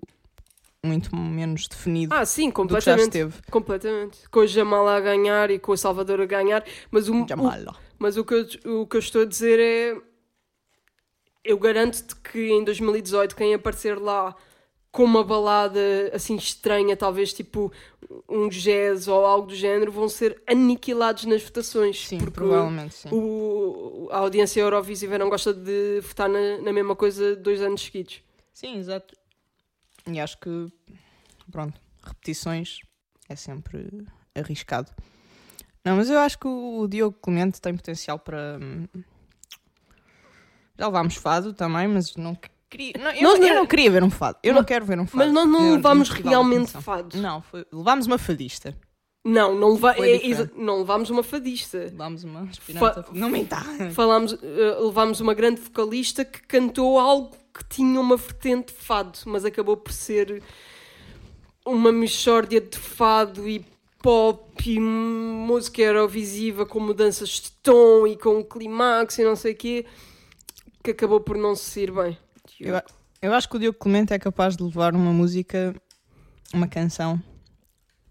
muito 0.85 1.15
menos 1.15 1.67
definido 1.67 2.13
Ah, 2.13 2.25
sim, 2.25 2.49
do 2.49 2.53
que 2.53 2.59
já 2.59 2.63
completamente. 2.63 3.03
esteve. 3.03 3.33
Completamente. 3.49 4.29
Com 4.29 4.39
o 4.41 4.47
Jamal 4.47 4.87
a 4.87 4.99
ganhar 4.99 5.49
e 5.49 5.57
com 5.57 5.71
o 5.71 5.77
Salvador 5.77 6.19
a 6.19 6.25
ganhar. 6.25 6.65
Mas 6.91 7.07
o, 7.07 7.23
o, 7.23 7.27
Jamala. 7.27 7.75
Mas 7.97 8.17
o 8.17 8.25
que, 8.25 8.33
eu, 8.33 8.81
o 8.81 8.87
que 8.87 8.97
eu 8.97 8.99
estou 8.99 9.21
a 9.21 9.25
dizer 9.25 9.59
é. 9.59 9.97
Eu 11.43 11.57
garanto-te 11.57 12.15
que 12.17 12.49
em 12.49 12.63
2018 12.63 13.35
quem 13.35 13.53
aparecer 13.53 13.97
lá 13.97 14.35
com 14.93 15.03
uma 15.03 15.23
balada 15.23 15.79
assim 16.13 16.35
estranha, 16.35 16.95
talvez 16.95 17.33
tipo 17.33 17.73
um 18.29 18.47
jazz 18.47 19.07
ou 19.07 19.25
algo 19.25 19.47
do 19.47 19.55
género, 19.55 19.91
vão 19.91 20.07
ser 20.07 20.39
aniquilados 20.47 21.25
nas 21.25 21.41
votações. 21.41 22.07
Sim, 22.07 22.19
provavelmente 22.19 22.93
sim. 22.93 23.09
o, 23.11 24.07
a 24.11 24.19
audiência 24.19 24.61
Eurovisiva 24.61 25.17
não 25.17 25.29
gosta 25.29 25.51
de 25.51 25.99
votar 26.01 26.29
na, 26.29 26.59
na 26.59 26.71
mesma 26.71 26.95
coisa 26.95 27.35
dois 27.35 27.59
anos 27.59 27.81
seguidos. 27.81 28.21
Sim, 28.53 28.77
exato. 28.77 29.15
E 30.05 30.19
acho 30.19 30.37
que, 30.37 30.67
pronto, 31.51 31.81
repetições 32.03 32.77
é 33.27 33.35
sempre 33.35 34.05
arriscado. 34.35 34.91
Não, 35.83 35.95
mas 35.95 36.07
eu 36.07 36.19
acho 36.19 36.37
que 36.37 36.47
o 36.47 36.87
Diogo 36.87 37.17
Clemente 37.19 37.59
tem 37.59 37.75
potencial 37.75 38.19
para. 38.19 38.59
hum, 38.61 38.85
Já 40.77 40.85
levámos 40.85 41.15
fado 41.15 41.51
também, 41.51 41.87
mas 41.87 42.15
não 42.15 42.35
queria. 42.77 42.93
Não, 42.97 43.11
eu, 43.11 43.21
Nós 43.23 43.39
não- 43.39 43.47
eu 43.47 43.55
não 43.55 43.65
queria 43.65 43.91
ver 43.91 44.03
um 44.03 44.09
fado. 44.09 44.37
Eu 44.43 44.53
Não- 44.53 44.61
não 44.61 44.65
quero 44.65 44.85
ver 44.85 44.99
um 44.99 45.05
fado. 45.05 45.17
Mas 45.25 45.31
nós 45.33 45.47
não 45.47 45.65
Eu- 45.67 45.75
levámos 45.75 46.09
realmente 46.09 46.71
fados. 46.71 47.19
Não, 47.21 47.41
foi- 47.41 47.65
levámos 47.71 48.07
uma 48.07 48.17
fadista. 48.17 48.75
Não, 49.25 49.55
não, 49.55 49.73
leva, 49.75 49.95
é- 49.99 50.27
exa- 50.27 50.51
não 50.55 50.79
levámos 50.79 51.09
uma 51.09 51.23
fadista. 51.23 51.77
Levámos 51.77 52.23
uma 52.25 52.49
Não 53.13 53.29
me 53.29 53.43
dá. 53.45 53.63
Falámos, 53.93 54.33
eh, 54.33 54.77
levámos 54.81 55.21
uma 55.21 55.33
grande 55.33 55.61
vocalista 55.61 56.25
que 56.25 56.41
cantou 56.41 56.99
algo 56.99 57.31
que 57.53 57.63
tinha 57.69 58.01
uma 58.01 58.17
vertente 58.17 58.73
de 58.73 58.79
fado, 58.81 59.17
mas 59.25 59.45
acabou 59.45 59.77
por 59.77 59.93
ser 59.93 60.43
uma 61.65 61.91
mixórdia 61.91 62.59
de 62.59 62.77
fado 62.77 63.47
e 63.47 63.65
pop 64.01 64.69
e 64.69 64.77
música 64.77 65.81
eurovisiva 65.81 66.65
com 66.65 66.79
mudanças 66.81 67.29
de 67.29 67.51
tom 67.63 68.05
e 68.05 68.17
com 68.17 68.43
clímax 68.43 69.17
e 69.19 69.23
não 69.23 69.37
sei 69.37 69.53
o 69.53 69.55
quê, 69.55 69.85
que 70.83 70.91
acabou 70.91 71.21
por 71.21 71.37
não 71.37 71.55
se 71.55 71.71
sair 71.71 71.91
bem. 71.91 72.17
Eu, 72.59 72.81
eu 73.21 73.33
acho 73.33 73.47
que 73.49 73.55
o 73.55 73.59
Diogo 73.59 73.77
Clemente 73.79 74.13
é 74.13 74.19
capaz 74.19 74.55
de 74.57 74.63
levar 74.63 74.93
uma 74.95 75.11
música, 75.11 75.75
uma 76.53 76.67
canção, 76.67 77.21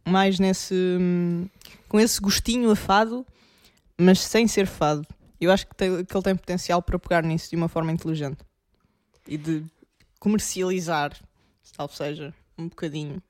mais 0.06 0.38
nesse. 0.38 0.74
hum, 0.74 1.48
com 1.88 2.00
esse 2.00 2.20
gostinho 2.20 2.70
a 2.70 2.76
fado, 2.76 3.26
mas 3.98 4.20
sem 4.20 4.46
ser 4.48 4.66
fado. 4.66 5.06
Eu 5.40 5.50
acho 5.50 5.66
que, 5.66 5.74
tem- 5.74 6.04
que 6.04 6.16
ele 6.16 6.22
tem 6.24 6.36
potencial 6.36 6.80
para 6.82 6.98
pegar 6.98 7.22
nisso 7.22 7.50
de 7.50 7.56
uma 7.56 7.68
forma 7.68 7.90
inteligente 7.92 8.38
e 9.26 9.36
de 9.36 9.64
comercializar, 10.18 11.12
salvo 11.62 11.94
seja, 11.94 12.32
um 12.56 12.68
bocadinho 12.68 13.20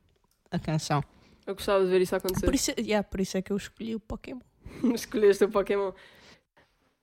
a 0.50 0.58
canção. 0.58 1.02
Eu 1.46 1.54
gostava 1.54 1.82
de 1.84 1.90
ver 1.90 2.00
isso 2.02 2.14
acontecer. 2.14 2.44
Por 2.44 2.54
isso, 2.54 2.70
yeah, 2.78 3.02
por 3.02 3.20
isso 3.20 3.36
é 3.36 3.42
que 3.42 3.50
eu 3.52 3.56
escolhi 3.56 3.94
o 3.94 4.00
Pokémon. 4.00 4.40
Escolheste 4.94 5.44
o 5.44 5.48
Pokémon. 5.50 5.92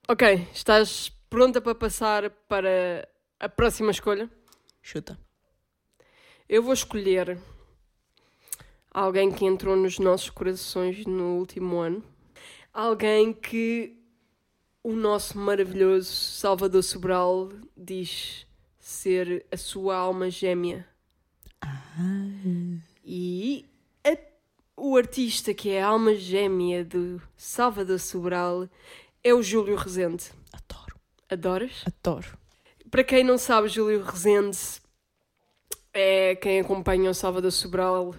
Ok, 0.08 0.48
estás 0.54 1.10
pronta 1.28 1.60
para 1.60 1.74
passar 1.74 2.30
para 2.48 3.06
a 3.40 3.48
próxima 3.48 3.90
escolha? 3.90 4.30
Chuta. 4.82 5.18
Eu 6.48 6.62
vou 6.62 6.72
escolher 6.72 7.38
alguém 8.90 9.32
que 9.32 9.44
entrou 9.44 9.76
nos 9.76 9.98
nossos 9.98 10.30
corações 10.30 11.06
no 11.06 11.38
último 11.38 11.78
ano. 11.78 12.04
Alguém 12.72 13.32
que 13.32 13.96
o 14.82 14.92
nosso 14.92 15.38
maravilhoso 15.38 16.10
Salvador 16.12 16.82
Sobral 16.82 17.50
diz 17.76 18.46
ser 18.78 19.46
a 19.50 19.56
sua 19.56 19.96
alma 19.96 20.30
gêmea. 20.30 20.86
E 23.04 23.66
a- 24.04 24.18
o 24.76 24.96
artista 24.96 25.52
que 25.52 25.70
é 25.70 25.82
a 25.82 25.88
alma 25.88 26.14
gêmea 26.14 26.84
do 26.84 27.20
Salvador 27.36 27.98
Sobral 28.00 28.68
é 29.22 29.34
o 29.34 29.42
Júlio 29.42 29.76
Rezende. 29.76 30.30
Adoro. 30.52 30.96
Adoras? 31.28 31.84
Adoro. 31.86 32.38
Para 32.90 33.04
quem 33.04 33.22
não 33.22 33.38
sabe, 33.38 33.68
Júlio 33.68 34.02
Rezende 34.02 34.58
é 35.92 36.34
quem 36.36 36.60
acompanha 36.60 37.10
o 37.10 37.14
Salvador 37.14 37.52
Sobral 37.52 38.14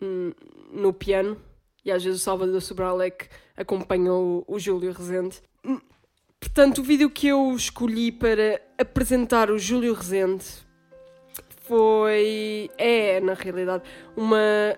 hum, 0.00 0.32
no 0.72 0.92
piano. 0.92 1.40
E 1.84 1.90
às 1.90 2.02
vezes 2.02 2.20
o 2.20 2.24
Salvador 2.24 2.60
Sobral 2.60 3.00
é 3.00 3.10
que 3.10 3.28
acompanha 3.56 4.12
o, 4.12 4.44
o 4.46 4.58
Júlio 4.58 4.92
Rezende. 4.92 5.40
Hum, 5.64 5.80
Portanto, 6.42 6.78
o 6.78 6.82
vídeo 6.82 7.08
que 7.08 7.28
eu 7.28 7.54
escolhi 7.54 8.10
para 8.10 8.60
apresentar 8.76 9.48
o 9.48 9.58
Júlio 9.58 9.94
Rezende 9.94 10.44
foi. 11.60 12.68
É, 12.76 13.20
na 13.20 13.32
realidade, 13.32 13.84
uma 14.16 14.76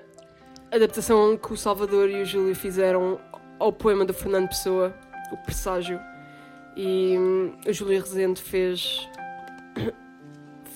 adaptação 0.71 1.39
que 1.39 1.55
o 1.55 1.57
Salvador 1.57 2.11
e 2.11 2.21
o 2.21 2.25
Júlio 2.27 2.55
fizeram 2.55 3.19
ao 3.59 3.73
poema 3.73 4.05
do 4.05 4.13
Fernando 4.13 4.49
Pessoa, 4.49 4.95
O 5.33 5.39
Presságio. 5.39 5.99
E 6.77 7.17
hum, 7.19 7.53
o 7.67 7.73
Júlio 7.73 8.01
Rezende 8.01 8.43
fez 8.43 9.09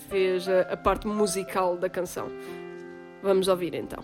fez 0.09 0.49
a, 0.49 0.61
a 0.73 0.77
parte 0.77 1.07
musical 1.07 1.77
da 1.77 1.89
canção. 1.89 2.29
Vamos 3.23 3.49
ouvir 3.49 3.75
então. 3.75 4.03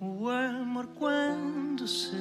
O 0.00 0.28
amor 0.28 0.86
quando 0.94 1.86
se 1.86 2.16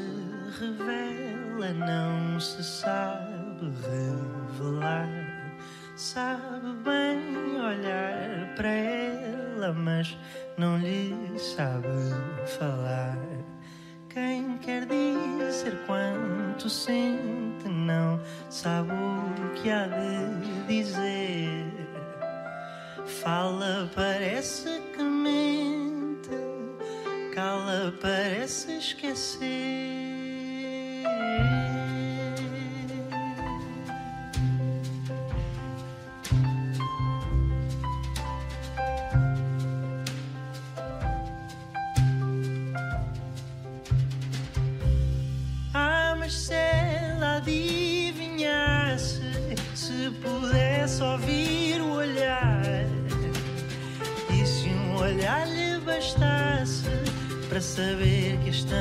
revela 0.59 1.73
não 1.73 2.39
se 2.39 2.63
sabe 2.63 3.71
revelar. 3.81 5.34
Sabe 5.95 6.73
bem 6.83 7.55
olhar 7.57 8.53
para 8.57 8.67
ela, 8.67 9.71
mas 9.71 10.17
não 10.57 10.77
lhe 10.77 11.39
sabe 11.39 11.87
falar. 12.57 13.17
Quem 14.09 14.57
quer 14.57 14.85
dizer 14.85 15.77
quanto 15.87 16.69
sente 16.69 17.69
não 17.69 18.19
sabe 18.49 18.91
o 18.91 19.53
que 19.53 19.69
há 19.71 19.87
de 19.87 20.67
dizer. 20.67 21.71
Fala, 23.05 23.89
parece 23.95 24.81
que 24.93 25.01
mente 25.01 26.29
cala 27.33 27.93
parece 28.01 28.79
esquecer. 28.79 29.45
Pudesse 50.85 51.03
ouvir 51.03 51.81
o 51.81 51.93
olhar, 51.95 52.61
e 54.29 54.45
se 54.45 54.69
um 54.69 54.97
olhar 54.97 55.47
lhe 55.47 55.79
bastasse 55.79 56.83
para 57.49 57.59
saber 57.59 58.37
que 58.43 58.51
estão 58.51 58.77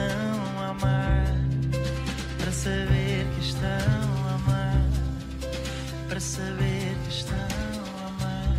a 0.59 0.69
amar, 0.69 1.35
para 2.39 2.53
saber 2.53 3.27
que 3.35 3.41
estão 3.41 3.69
a 4.29 4.35
amar, 4.35 4.85
para 6.07 6.21
saber 6.21 6.95
que 7.05 7.11
estão 7.11 7.37
a 8.03 8.09
amar. 8.09 8.57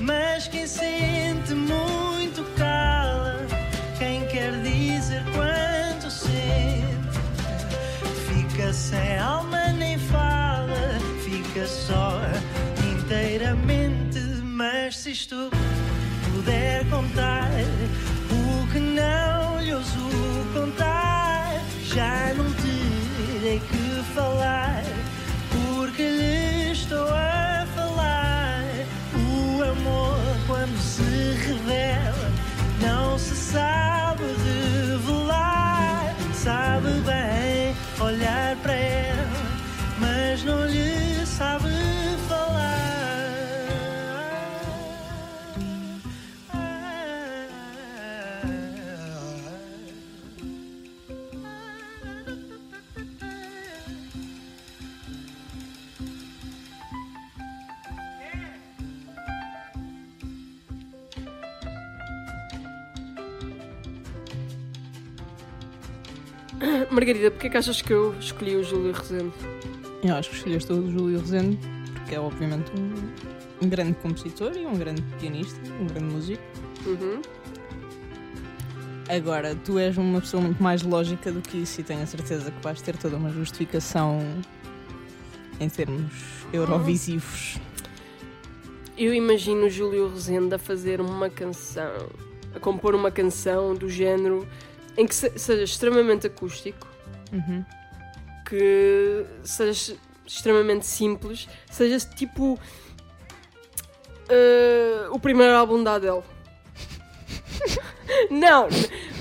Mas 0.00 0.46
quem 0.48 0.66
sente 0.66 1.54
muito 1.54 2.44
cala, 2.58 3.38
quem 3.98 4.26
quer 4.26 4.52
dizer 4.62 5.22
quanto 5.34 6.10
sente, 6.10 7.20
fica 8.28 8.70
sem 8.74 9.18
alma 9.18 9.72
nem 9.72 9.98
fala, 9.98 10.98
fica 11.24 11.66
só 11.66 12.25
se 15.06 15.12
isto 15.12 15.50
puder 16.32 16.84
contar 16.90 17.48
o 18.28 18.72
que 18.72 18.80
não 18.80 19.62
lhe 19.62 19.72
ouso 19.72 20.10
contar, 20.52 21.62
já 21.84 22.34
não 22.34 22.50
terei 22.54 23.60
que 23.60 24.14
falar, 24.16 24.82
porque 25.52 26.02
lhe 26.02 26.72
estou 26.72 27.06
a 27.08 27.64
falar. 27.76 28.64
O 29.14 29.62
amor, 29.62 30.18
quando 30.48 30.76
se 30.76 31.02
revela, 31.46 32.32
não 32.80 33.16
se 33.16 33.36
sabe 33.36 33.95
Margarida, 67.06 67.30
porquê 67.30 67.48
que 67.48 67.56
achas 67.56 67.80
que 67.80 67.92
eu 67.92 68.18
escolhi 68.18 68.56
o 68.56 68.64
Júlio 68.64 68.90
Rezende? 68.92 69.32
Eu 70.02 70.16
acho 70.16 70.28
que 70.30 70.36
escolheste 70.38 70.72
o 70.72 70.90
Júlio 70.90 71.20
Rezende 71.20 71.56
porque 71.94 72.16
é 72.16 72.20
obviamente 72.20 72.72
um, 72.76 73.64
um 73.64 73.68
grande 73.68 73.94
compositor 73.94 74.50
e 74.56 74.66
um 74.66 74.74
grande 74.76 75.02
pianista, 75.20 75.60
um 75.80 75.86
grande 75.86 76.12
músico. 76.12 76.42
Uhum. 76.84 77.22
Agora, 79.08 79.54
tu 79.54 79.78
és 79.78 79.96
uma 79.96 80.20
pessoa 80.20 80.42
muito 80.42 80.60
mais 80.60 80.82
lógica 80.82 81.30
do 81.30 81.40
que 81.40 81.58
isso 81.58 81.80
e 81.80 81.84
tenho 81.84 82.02
a 82.02 82.06
certeza 82.06 82.50
que 82.50 82.60
vais 82.60 82.82
ter 82.82 82.96
toda 82.96 83.16
uma 83.16 83.30
justificação 83.30 84.18
em 85.60 85.68
termos 85.68 86.12
eurovisivos. 86.52 87.56
Eu 88.98 89.14
imagino 89.14 89.66
o 89.66 89.70
Júlio 89.70 90.08
Rezende 90.12 90.56
a 90.56 90.58
fazer 90.58 91.00
uma 91.00 91.30
canção, 91.30 92.08
a 92.52 92.58
compor 92.58 92.96
uma 92.96 93.12
canção 93.12 93.76
do 93.76 93.88
género 93.88 94.44
em 94.98 95.06
que 95.06 95.14
se- 95.14 95.38
seja 95.38 95.62
extremamente 95.62 96.26
acústico, 96.26 96.95
Uhum. 97.32 97.64
que 98.48 99.26
seja 99.42 99.96
extremamente 100.26 100.86
simples, 100.86 101.48
seja 101.70 101.98
tipo 102.14 102.58
eh, 104.28 105.06
o 105.10 105.18
primeiro 105.18 105.54
álbum 105.54 105.82
da 105.82 105.94
Adele. 105.94 106.22
Não, 108.30 108.68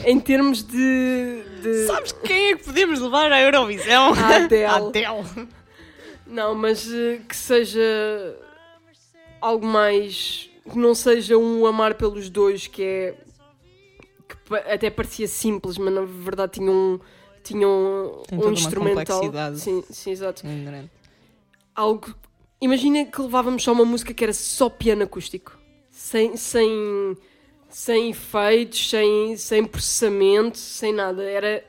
em 0.04 0.20
termos 0.20 0.64
de. 0.64 1.44
de... 1.62 1.88
Sabes 1.88 2.12
quem 2.12 2.52
é 2.52 2.56
que 2.56 2.64
podemos 2.64 3.00
levar 3.00 3.32
à 3.32 3.42
Eurovisão? 3.42 4.14
A 4.14 4.36
Adele. 4.36 4.66
Adele. 4.66 5.48
Não, 6.26 6.56
mas 6.56 6.92
eh, 6.92 7.22
que 7.28 7.36
seja 7.36 8.36
algo 9.42 9.66
mais. 9.66 10.50
que 10.70 10.78
não 10.78 10.96
seja 10.96 11.38
um 11.38 11.66
amar 11.66 11.96
pelos 11.96 12.30
dois, 12.30 12.68
que 12.68 12.84
é. 12.84 13.16
que 14.28 14.56
até 14.56 14.90
parecia 14.90 15.28
simples, 15.28 15.78
mas 15.78 15.94
na 15.94 16.02
verdade 16.02 16.54
tinha 16.54 16.72
um. 16.72 17.00
Tinha 17.46 17.68
um, 17.68 18.24
um 18.32 18.52
instrumental. 18.52 19.22
Sim, 19.56 19.84
sim, 19.90 20.12
exato. 20.12 20.44
Algo. 21.76 22.14
Imagina 22.60 23.06
que 23.06 23.22
levávamos 23.22 23.64
só 23.64 23.72
uma 23.72 23.86
música 23.86 24.14
que 24.14 24.24
era 24.24 24.34
só 24.34 24.70
piano 24.70 25.04
acústico. 25.04 25.58
Sem. 25.92 26.36
sem. 26.36 27.18
sem 27.70 28.10
efeitos, 28.10 28.90
sem, 28.90 29.38
sem 29.38 29.64
processamento, 29.64 30.58
sem 30.58 30.92
nada. 30.92 31.24
Era 31.24 31.64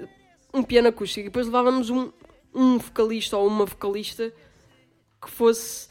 um 0.52 0.62
piano 0.62 0.88
acústico. 0.88 1.20
E 1.20 1.24
depois 1.24 1.46
levávamos 1.46 1.90
um, 1.90 2.10
um 2.54 2.78
vocalista 2.78 3.36
ou 3.36 3.46
uma 3.46 3.66
vocalista 3.66 4.32
que 5.20 5.30
fosse 5.30 5.88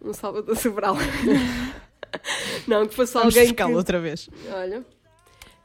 um 0.00 0.14
Salvador 0.14 0.56
Sobral. 0.56 0.96
Não, 2.66 2.86
que 2.88 2.94
fosse 2.94 3.12
Vamos 3.12 3.36
alguém 3.36 3.54
que... 3.54 3.62
outra 3.62 4.00
vez. 4.00 4.28
Olha, 4.52 4.84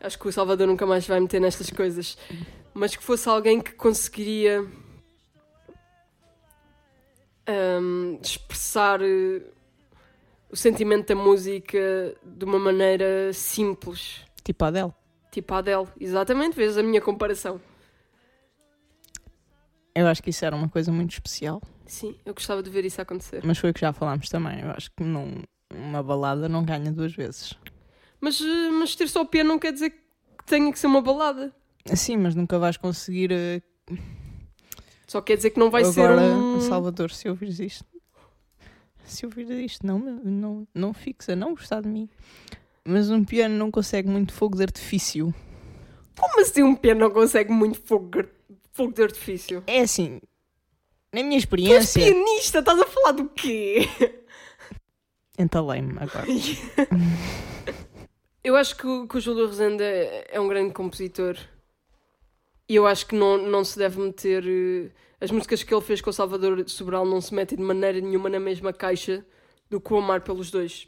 acho 0.02 0.20
que 0.20 0.28
o 0.28 0.32
Salvador 0.32 0.68
nunca 0.68 0.86
mais 0.86 1.08
vai 1.08 1.20
meter 1.20 1.40
nestas 1.40 1.70
coisas. 1.70 2.18
Mas 2.78 2.94
que 2.94 3.02
fosse 3.02 3.30
alguém 3.30 3.62
que 3.62 3.72
conseguiria 3.72 4.70
hum, 7.82 8.20
expressar 8.22 9.02
eh, 9.02 9.42
o 10.52 10.58
sentimento 10.58 11.08
da 11.08 11.16
música 11.16 12.16
de 12.22 12.44
uma 12.44 12.60
maneira 12.60 13.32
simples. 13.32 14.26
Tipo 14.44 14.66
a 14.66 14.68
Adele. 14.68 14.94
Tipo 15.32 15.54
a 15.54 15.58
Adele. 15.60 15.88
Exatamente, 16.00 16.54
vês 16.56 16.78
a 16.78 16.84
minha 16.84 17.00
comparação. 17.00 17.62
Eu 19.96 20.08
acho 20.08 20.22
que 20.22 20.30
isso 20.30 20.44
era 20.44 20.54
uma 20.54 20.68
coisa 20.68 20.92
muito 20.92 21.14
especial. 21.14 21.62
Sim, 21.86 22.20
eu 22.26 22.34
gostava 22.34 22.62
de 22.62 22.70
ver 22.70 22.84
isso 22.84 23.02
acontecer. 23.02 23.42
Mas 23.46 23.58
foi 23.58 23.70
o 23.70 23.74
que 23.74 23.80
já 23.80 23.94
falámos 23.94 24.28
também. 24.28 24.60
Eu 24.60 24.72
acho 24.72 24.92
que 24.92 25.02
não, 25.02 25.42
uma 25.74 26.04
balada 26.04 26.50
não 26.50 26.66
ganha 26.66 26.92
duas 26.92 27.14
vezes. 27.14 27.54
Mas, 28.20 28.42
eh, 28.42 28.70
mas 28.72 28.96
ter 28.96 29.08
só 29.08 29.22
o 29.22 29.26
piano 29.26 29.48
não 29.48 29.60
quer 29.60 29.72
dizer 29.72 29.92
que 29.92 30.44
tenha 30.46 30.70
que 30.74 30.78
ser 30.78 30.88
uma 30.88 31.02
balada. 31.02 31.56
Sim, 31.94 32.18
mas 32.18 32.34
nunca 32.36 32.58
vais 32.58 32.78
conseguir. 32.78 33.32
eh, 33.32 33.62
Só 35.08 35.22
quer 35.22 35.36
dizer 35.38 35.52
que 35.52 35.60
não 35.60 35.70
vai 35.70 35.84
Agora, 35.84 36.22
ser 36.22 36.56
um... 36.56 36.60
Salvador, 36.60 37.12
se 37.12 37.30
ouvires 37.30 37.60
isto, 37.60 37.86
se 39.06 39.26
ouvires 39.26 39.52
isto, 39.74 39.86
não, 39.86 40.00
me- 40.00 40.20
não, 40.24 40.68
não 40.74 40.94
fixa, 40.94 41.36
não 41.36 41.52
gostar 41.54 41.82
de 41.82 41.88
mim. 41.88 42.10
Mas 42.84 43.10
um 43.10 43.24
piano 43.24 43.56
não 43.56 43.70
consegue 43.72 44.08
muito 44.10 44.34
fogo 44.34 44.56
de 44.58 44.64
artifício. 44.64 45.34
Como 46.20 46.40
assim 46.42 46.64
um 46.64 46.76
piano 46.76 47.02
não 47.02 47.12
consegue 47.12 47.52
muito 47.52 47.80
fogo, 47.82 48.24
fogo 48.72 48.94
de 48.94 49.04
artifício? 49.04 49.64
É 49.68 49.82
assim, 49.82 50.20
na 51.14 51.22
minha 51.22 51.32
Tu 51.32 51.36
és 51.36 51.44
experiência, 51.44 52.02
pianista, 52.04 52.60
estás 52.60 52.80
a 52.80 52.86
falar 52.88 53.12
do 53.12 53.30
quê? 53.30 53.88
entalei-me 55.38 55.94
agora. 56.00 56.26
Eu 58.44 58.56
acho 58.56 58.76
que, 58.78 58.86
o- 58.86 59.08
que 59.08 59.18
o 59.18 59.22
Júlio 59.22 59.48
Rezende 59.48 59.84
é, 59.84 60.28
é 60.32 60.40
um 60.40 60.48
grande 60.48 60.72
compositor. 60.74 61.36
E 62.68 62.76
eu 62.76 62.88
acho 62.88 63.06
que 63.06 63.16
não, 63.16 63.38
não 63.38 63.64
se 63.64 63.78
deve 63.78 64.00
meter. 64.00 64.44
eh, 64.48 64.92
As 65.22 65.32
músicas 65.32 65.64
que 65.64 65.74
ele 65.74 65.82
fez 65.82 66.02
com 66.02 66.10
o 66.10 66.14
Salvador 66.14 66.68
Sobral 66.70 67.06
não 67.06 67.22
se 67.22 67.34
metem 67.34 67.58
de 67.58 67.64
maneira 67.64 68.00
nenhuma 68.02 68.30
na 68.30 68.40
mesma 68.40 68.74
caixa 68.74 69.26
do 69.70 69.80
que 69.80 69.94
o 69.94 69.98
Amar 69.98 70.22
pelos 70.22 70.50
dois. 70.52 70.86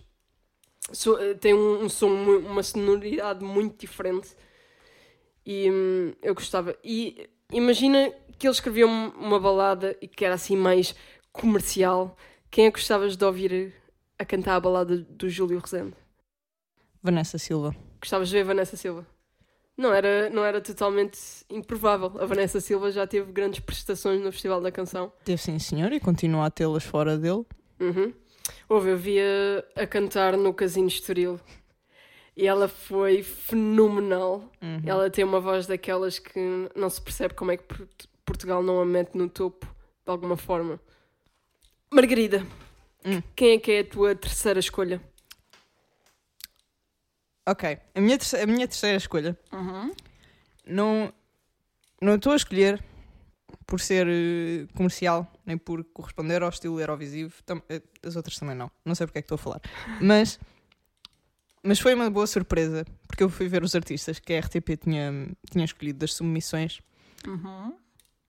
So- 0.92 1.18
eh, 1.20 1.34
tem 1.36 1.54
um, 1.54 1.84
um 1.84 1.90
som, 1.90 2.10
uma 2.10 2.64
sonoridade 2.64 3.44
muito 3.44 3.80
diferente. 3.80 4.30
E 5.46 5.70
hum, 5.72 6.14
eu 6.22 6.34
gostava. 6.36 6.76
E 6.84 7.30
imagina 7.52 8.12
que 8.38 8.48
ele 8.48 8.54
escrevia 8.54 8.86
um- 8.88 9.10
uma 9.12 9.40
balada 9.40 9.96
e 10.02 10.08
que 10.08 10.26
era 10.26 10.36
assim 10.36 10.56
mais 10.56 10.94
comercial. 11.32 12.18
Quem 12.52 12.66
é 12.66 12.72
que 12.72 12.80
gostavas 12.80 13.16
de 13.16 13.24
ouvir 13.26 13.74
a 14.20 14.26
cantar 14.26 14.56
a 14.56 14.60
balada 14.60 14.98
do 14.98 15.30
Júlio 15.30 15.60
Rezende? 15.60 15.94
Vanessa 17.02 17.38
Silva. 17.38 17.76
Gostavas 18.02 18.30
de 18.30 18.36
ver 18.36 18.44
Vanessa 18.44 18.76
Silva? 18.76 19.06
Não 19.78 19.94
era, 19.94 20.30
não 20.32 20.44
era 20.44 20.60
totalmente 20.60 21.20
improvável. 21.50 22.12
A 22.20 22.26
Vanessa 22.26 22.60
Silva 22.60 22.92
já 22.92 23.06
teve 23.06 23.32
grandes 23.32 23.60
prestações 23.60 24.20
no 24.22 24.32
Festival 24.32 24.60
da 24.60 24.72
Canção. 24.72 25.12
Teve 25.24 25.38
sim, 25.40 25.60
senhor, 25.60 25.92
e 25.94 26.00
continua 26.00 26.48
a 26.48 26.50
tê-las 26.52 26.84
fora 26.84 27.16
dele. 27.18 27.46
Uhum. 27.80 28.12
Houve, 28.68 28.90
eu 28.90 28.98
via 28.98 29.64
a 29.76 29.86
cantar 29.86 30.36
no 30.36 30.52
Casino 30.54 30.88
Estoril. 30.88 31.40
E 32.36 32.48
ela 32.48 32.68
foi 32.68 33.22
fenomenal. 33.24 34.44
Uhum. 34.62 34.82
Ela 34.86 35.10
tem 35.12 35.24
uma 35.24 35.40
voz 35.40 35.68
daquelas 35.68 36.18
que 36.18 36.40
não 36.76 36.90
se 36.90 37.02
percebe 37.02 37.34
como 37.36 37.52
é 37.52 37.58
que 37.58 37.64
Port- 37.64 38.06
Portugal 38.26 38.64
não 38.64 38.80
a 38.82 38.86
mete 38.86 39.16
no 39.16 39.30
topo, 39.30 39.66
de 39.68 40.12
alguma 40.12 40.38
forma. 40.38 40.80
Margarida, 41.92 42.46
Hum. 43.06 43.22
quem 43.36 43.52
é 43.54 43.60
que 43.60 43.72
é 43.72 43.80
a 43.80 43.86
tua 43.86 44.16
terceira 44.16 44.60
escolha? 44.60 45.02
Ok, 47.50 47.80
a 47.96 48.02
minha, 48.02 48.18
terce- 48.18 48.36
a 48.38 48.46
minha 48.46 48.68
terceira 48.68 48.98
escolha. 48.98 49.38
Não 50.66 51.14
não 52.02 52.16
estou 52.16 52.34
a 52.34 52.36
escolher 52.36 52.84
por 53.66 53.80
ser 53.80 54.06
eh, 54.08 54.68
comercial, 54.76 55.26
nem 55.46 55.58
por 55.58 55.84
corresponder 55.86 56.44
ao 56.44 56.50
estilo 56.50 56.80
Eurovisivo. 56.80 57.34
Tam- 57.46 57.62
eh, 57.70 57.82
as 58.06 58.16
outras 58.16 58.38
também 58.38 58.54
não. 58.56 58.70
Não 58.86 58.94
sei 58.94 59.08
porque 59.08 59.20
é 59.20 59.22
que 59.22 59.26
estou 59.26 59.36
a 59.36 59.40
falar. 59.40 59.62
Mas, 60.02 60.40
mas 61.64 61.80
foi 61.80 61.94
uma 61.94 62.10
boa 62.10 62.28
surpresa, 62.28 62.86
porque 63.08 63.24
eu 63.24 63.30
fui 63.30 63.48
ver 63.48 63.64
os 63.64 63.74
artistas 63.76 64.20
que 64.20 64.34
a 64.34 64.40
RTP 64.40 64.78
tinha, 64.78 65.30
tinha 65.50 65.66
escolhido 65.66 66.00
das 66.00 66.14
submissões 66.14 66.82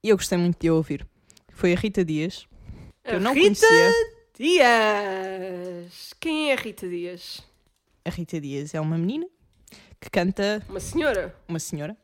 e 0.02 0.08
eu 0.08 0.16
gostei 0.16 0.38
muito 0.38 0.58
de 0.60 0.68
a 0.68 0.74
ouvir. 0.74 1.06
Foi 1.52 1.72
a 1.72 1.76
Rita 1.76 2.04
Dias, 2.04 2.46
que 3.04 3.10
eu 3.16 3.20
não 3.20 3.34
Rita 3.34 3.46
conhecia. 3.66 3.92
Dias! 4.38 6.14
Quem 6.20 6.50
é 6.50 6.54
a 6.54 6.56
Rita 6.56 6.88
Dias? 6.88 7.42
A 8.08 8.10
Rita 8.10 8.40
Dias 8.40 8.72
é 8.74 8.80
uma 8.80 8.96
menina 8.96 9.26
que 10.00 10.08
canta, 10.08 10.64
Uma 10.66 10.80
senhora? 10.80 11.36
uma 11.46 11.58
senhora, 11.58 11.94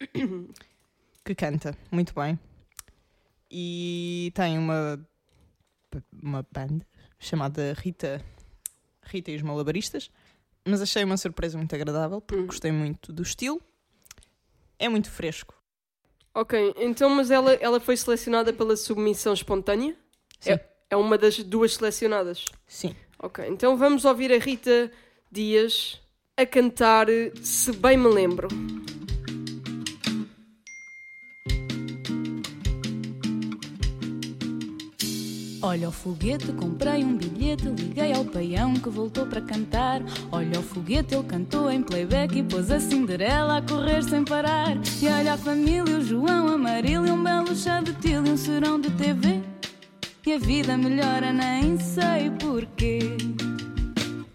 que 1.22 1.34
canta 1.34 1.76
muito 1.92 2.14
bem 2.14 2.38
e 3.50 4.32
tem 4.34 4.56
uma, 4.56 4.98
uma 6.22 6.46
banda 6.50 6.86
chamada 7.18 7.74
Rita, 7.74 8.24
Rita 9.02 9.30
e 9.30 9.36
os 9.36 9.42
Malabaristas, 9.42 10.10
mas 10.66 10.80
achei 10.80 11.04
uma 11.04 11.16
surpresa 11.16 11.58
muito 11.58 11.74
agradável 11.74 12.20
porque 12.22 12.42
Hum. 12.42 12.46
gostei 12.46 12.72
muito 12.72 13.12
do 13.12 13.22
estilo. 13.22 13.60
É 14.78 14.88
muito 14.88 15.10
fresco. 15.10 15.54
Ok, 16.34 16.74
então, 16.78 17.10
mas 17.10 17.30
ela, 17.30 17.52
ela 17.54 17.80
foi 17.80 17.96
selecionada 17.98 18.50
pela 18.52 18.76
submissão 18.76 19.34
espontânea? 19.34 19.94
Sim. 20.38 20.52
É, 20.52 20.68
é 20.90 20.96
uma 20.96 21.18
das 21.18 21.36
duas 21.42 21.74
selecionadas. 21.74 22.46
Sim. 22.66 22.96
Ok, 23.18 23.46
então 23.48 23.76
vamos 23.76 24.06
ouvir 24.06 24.32
a 24.32 24.38
Rita 24.38 24.90
Dias 25.32 25.96
a 26.36 26.44
cantar 26.44 27.06
Se 27.40 27.70
Bem 27.70 27.96
Me 27.96 28.08
Lembro. 28.08 28.48
Olha 35.62 35.88
o 35.88 35.92
foguete, 35.92 36.50
comprei 36.54 37.04
um 37.04 37.16
bilhete, 37.16 37.68
liguei 37.68 38.12
ao 38.12 38.24
paião 38.24 38.74
que 38.74 38.88
voltou 38.88 39.24
para 39.24 39.40
cantar. 39.40 40.02
Olha 40.32 40.58
o 40.58 40.62
foguete, 40.64 41.14
ele 41.14 41.22
cantou 41.22 41.70
em 41.70 41.80
playback 41.80 42.36
e 42.36 42.42
pôs 42.42 42.68
a 42.72 42.80
Cinderela 42.80 43.58
a 43.58 43.62
correr 43.62 44.02
sem 44.02 44.24
parar. 44.24 44.76
E 45.00 45.06
olha 45.06 45.34
a 45.34 45.38
família, 45.38 45.96
o 45.96 46.02
João, 46.02 46.48
a 46.48 46.58
Marília, 46.58 47.14
um 47.14 47.22
belo 47.22 47.54
chá 47.54 47.80
de 47.80 47.92
til 47.94 48.26
e 48.26 48.30
um 48.30 48.36
serão 48.36 48.80
de 48.80 48.90
TV. 48.90 49.40
E 50.26 50.32
a 50.32 50.38
vida 50.38 50.76
melhora, 50.76 51.32
nem 51.32 51.78
sei 51.78 52.30
porquê. 52.40 53.16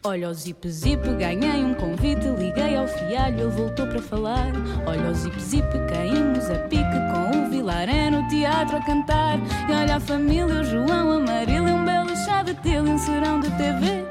Olha 0.06 0.30
o 0.30 0.34
zip 0.36 0.70
zip, 0.70 1.02
ganhei 1.16 1.66
um 1.66 1.74
convite, 1.74 2.28
liguei 2.38 2.78
ao 2.78 2.88
fialho, 2.88 3.40
ele 3.40 3.50
voltou 3.50 3.88
para 3.88 4.00
falar. 4.00 4.52
Olha 4.86 5.10
o 5.10 5.16
zip 5.16 5.42
zip, 5.42 5.68
caímos 5.90 6.48
a 6.48 6.60
pique 6.70 6.84
com 7.12 7.40
o 7.40 7.50
Vilar, 7.50 7.90
é 7.90 8.12
no 8.12 8.28
teatro 8.28 8.78
a 8.78 8.82
cantar. 8.82 9.40
E 9.68 9.74
olha 9.74 9.96
a 9.96 10.00
família, 10.00 10.46
o 10.46 10.64
João, 10.64 11.12
a 11.12 11.20
Marília, 11.22 11.74
um 11.74 11.84
belo 11.84 12.16
chá 12.18 12.44
de 12.44 12.54
til 12.54 12.86
e 12.86 12.90
um 12.92 13.00
serão 13.00 13.40
de 13.40 13.50
TV. 13.58 14.06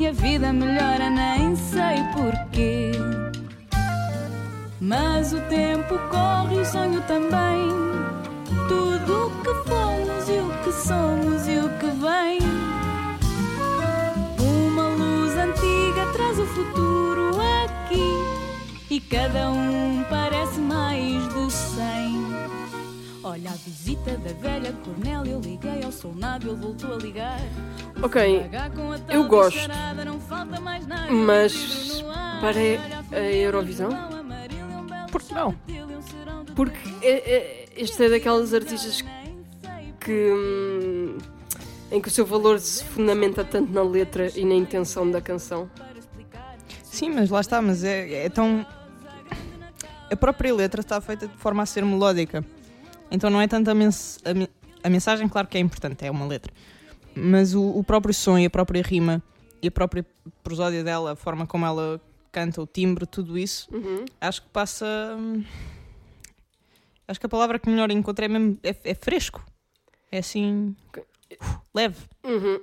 E 0.00 0.06
a 0.06 0.12
vida 0.12 0.54
melhora, 0.54 1.10
nem 1.10 1.54
sei 1.54 2.02
porquê. 2.14 2.92
Mas 4.80 5.34
o 5.34 5.40
tempo 5.50 5.98
corre 6.08 6.56
e 6.56 6.60
o 6.60 6.64
sonho 6.64 7.02
também. 7.02 7.68
Tudo 8.66 9.26
o 9.26 9.30
que 9.42 9.68
fomos 9.68 10.28
e 10.30 10.38
o 10.38 10.64
que 10.64 10.72
somos 10.72 11.46
o 16.40 16.46
futuro 16.46 17.30
aqui 17.64 18.14
e 18.88 18.98
cada 18.98 19.50
um 19.50 20.02
parece 20.08 20.58
mais 20.58 21.28
de 21.28 21.52
cem. 21.52 22.16
Olha 23.22 23.50
a 23.50 23.54
visita 23.54 24.16
da 24.16 24.32
velha 24.32 24.72
Cornélia, 24.82 25.32
eu 25.32 25.40
liguei 25.40 25.84
ao 25.84 25.92
solnado, 25.92 26.48
ele 26.48 26.56
voltou 26.56 26.94
a 26.94 26.96
ligar. 26.96 27.40
Ok, 28.02 28.50
eu 29.10 29.24
gosto, 29.24 29.68
mas 31.10 32.02
para 32.40 33.18
a 33.18 33.30
Eurovisão? 33.30 33.90
Por 35.12 35.22
que 35.22 35.34
não? 35.34 35.54
Porque 36.56 36.78
é, 37.02 37.10
é, 37.10 37.68
este 37.76 38.02
é 38.04 38.08
daquelas 38.08 38.54
artistas 38.54 39.04
que. 40.00 40.32
hum, 40.32 41.18
em 41.92 42.00
que 42.00 42.08
o 42.08 42.10
seu 42.10 42.24
valor 42.24 42.60
se 42.60 42.84
fundamenta 42.84 43.44
tanto 43.44 43.72
na 43.72 43.82
letra 43.82 44.30
e 44.34 44.44
na 44.44 44.54
intenção 44.54 45.10
da 45.10 45.20
canção. 45.20 45.68
Sim, 47.00 47.10
mas 47.14 47.30
lá 47.30 47.40
está, 47.40 47.62
mas 47.62 47.82
é, 47.82 48.26
é 48.26 48.28
tão. 48.28 48.66
A 50.10 50.16
própria 50.16 50.52
letra 50.54 50.80
está 50.82 51.00
feita 51.00 51.26
de 51.26 51.36
forma 51.38 51.62
a 51.62 51.66
ser 51.66 51.82
melódica. 51.84 52.44
Então 53.10 53.30
não 53.30 53.40
é 53.40 53.48
tanto 53.48 53.70
a, 53.70 53.74
mens... 53.74 54.18
a, 54.24 54.34
me- 54.34 54.50
a 54.84 54.90
mensagem, 54.90 55.26
claro 55.28 55.48
que 55.48 55.56
é 55.56 55.60
importante, 55.60 56.04
é 56.04 56.10
uma 56.10 56.26
letra. 56.26 56.52
Mas 57.14 57.54
o, 57.54 57.62
o 57.70 57.82
próprio 57.82 58.12
som 58.12 58.38
e 58.38 58.44
a 58.44 58.50
própria 58.50 58.82
rima 58.82 59.22
e 59.62 59.68
a 59.68 59.70
própria 59.70 60.04
prosódia 60.44 60.84
dela, 60.84 61.12
a 61.12 61.16
forma 61.16 61.46
como 61.46 61.64
ela 61.66 62.00
canta, 62.30 62.60
o 62.62 62.66
timbre, 62.66 63.06
tudo 63.06 63.36
isso, 63.38 63.66
Uhum. 63.74 64.04
acho 64.20 64.42
que 64.42 64.48
passa. 64.50 64.86
hum, 65.18 65.42
Acho 67.08 67.18
que 67.18 67.26
a 67.26 67.28
palavra 67.30 67.58
que 67.58 67.68
melhor 67.68 67.90
encontrei 67.90 68.26
é 68.26 68.28
mesmo. 68.28 68.58
É, 68.62 68.76
é 68.84 68.94
fresco. 68.94 69.44
É 70.12 70.18
assim. 70.18 70.76
uf, 71.40 71.58
leve. 71.74 71.96
Uhum. 72.22 72.60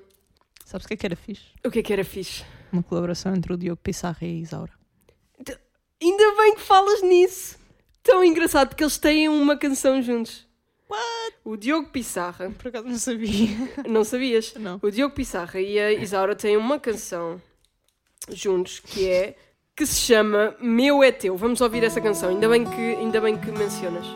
Sabes 0.64 0.86
o 0.86 0.88
que 0.88 0.94
é 0.94 0.98
que 0.98 1.06
era 1.06 1.16
fixe? 1.16 1.44
O 1.66 1.72
que 1.72 1.80
é 1.80 1.84
que 1.84 1.92
era 1.92 2.06
fixe? 2.06 2.46
Uma 2.72 2.84
colaboração 2.84 3.36
entre 3.36 3.54
o 3.54 3.58
Diogo 3.58 3.82
Pissarra 3.82 4.20
e 4.22 4.26
a 4.26 4.42
Isaura. 4.42 4.72
Ainda 6.02 6.36
bem 6.36 6.56
que 6.56 6.62
falas 6.62 7.02
nisso! 7.02 7.58
Tão 8.04 8.24
engraçado 8.24 8.70
porque 8.70 8.84
eles 8.84 8.98
têm 8.98 9.28
uma 9.28 9.58
canção 9.58 10.02
juntos. 10.02 10.48
What? 10.90 11.38
O 11.44 11.58
Diogo 11.58 11.90
Pissarra. 11.90 12.50
Por 12.52 12.70
acaso 12.70 12.88
não 12.88 12.98
sabia. 12.98 13.50
Não 13.88 14.04
sabias? 14.04 14.54
Não. 14.56 14.80
O 14.82 14.90
Diogo 14.90 15.14
Pissarra 15.14 15.60
e 15.60 15.78
a 15.78 15.92
Isaura 15.92 16.36
têm 16.36 16.56
uma 16.56 16.80
canção 16.80 17.42
juntos 18.30 18.80
que 18.80 19.08
é 19.10 19.36
que 19.76 19.86
se 19.86 19.96
chama 19.96 20.56
Meu 20.60 21.04
é 21.04 21.12
Teu. 21.12 21.36
Vamos 21.36 21.62
ouvir 21.62 21.84
essa 21.84 22.00
canção. 22.00 22.30
Ainda 22.30 22.48
bem 22.48 22.64
que, 22.64 22.96
ainda 22.96 23.20
bem 23.20 23.38
que 23.38 23.52
mencionas. 23.52 24.08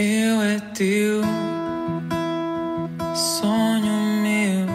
Meu 0.00 0.40
é 0.40 0.58
teu, 0.72 1.20
sonho 3.14 3.92
meu, 4.22 4.66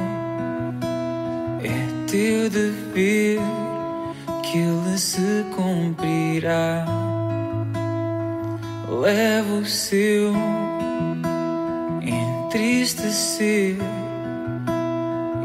é 1.63 2.05
teu 2.05 2.47
dever 2.47 3.39
que 4.43 4.59
ele 4.59 4.97
se 4.99 5.43
cumprirá. 5.55 6.85
Leva 8.87 9.53
o 9.55 9.65
seu 9.65 10.31
entristecer 12.03 13.77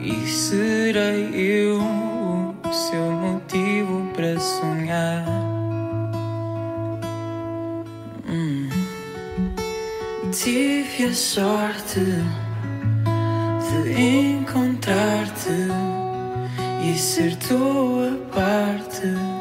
e 0.02 0.28
serei 0.28 1.30
eu 1.34 1.80
o 2.68 2.72
seu 2.74 3.12
motivo 3.12 4.10
para 4.12 4.38
sonhar. 4.38 5.39
Tive 10.42 11.04
a 11.04 11.12
sorte 11.12 12.00
de 13.84 13.92
encontrar-te 13.92 15.68
e 16.82 16.96
ser 16.96 17.36
tua 17.36 18.16
parte. 18.32 19.39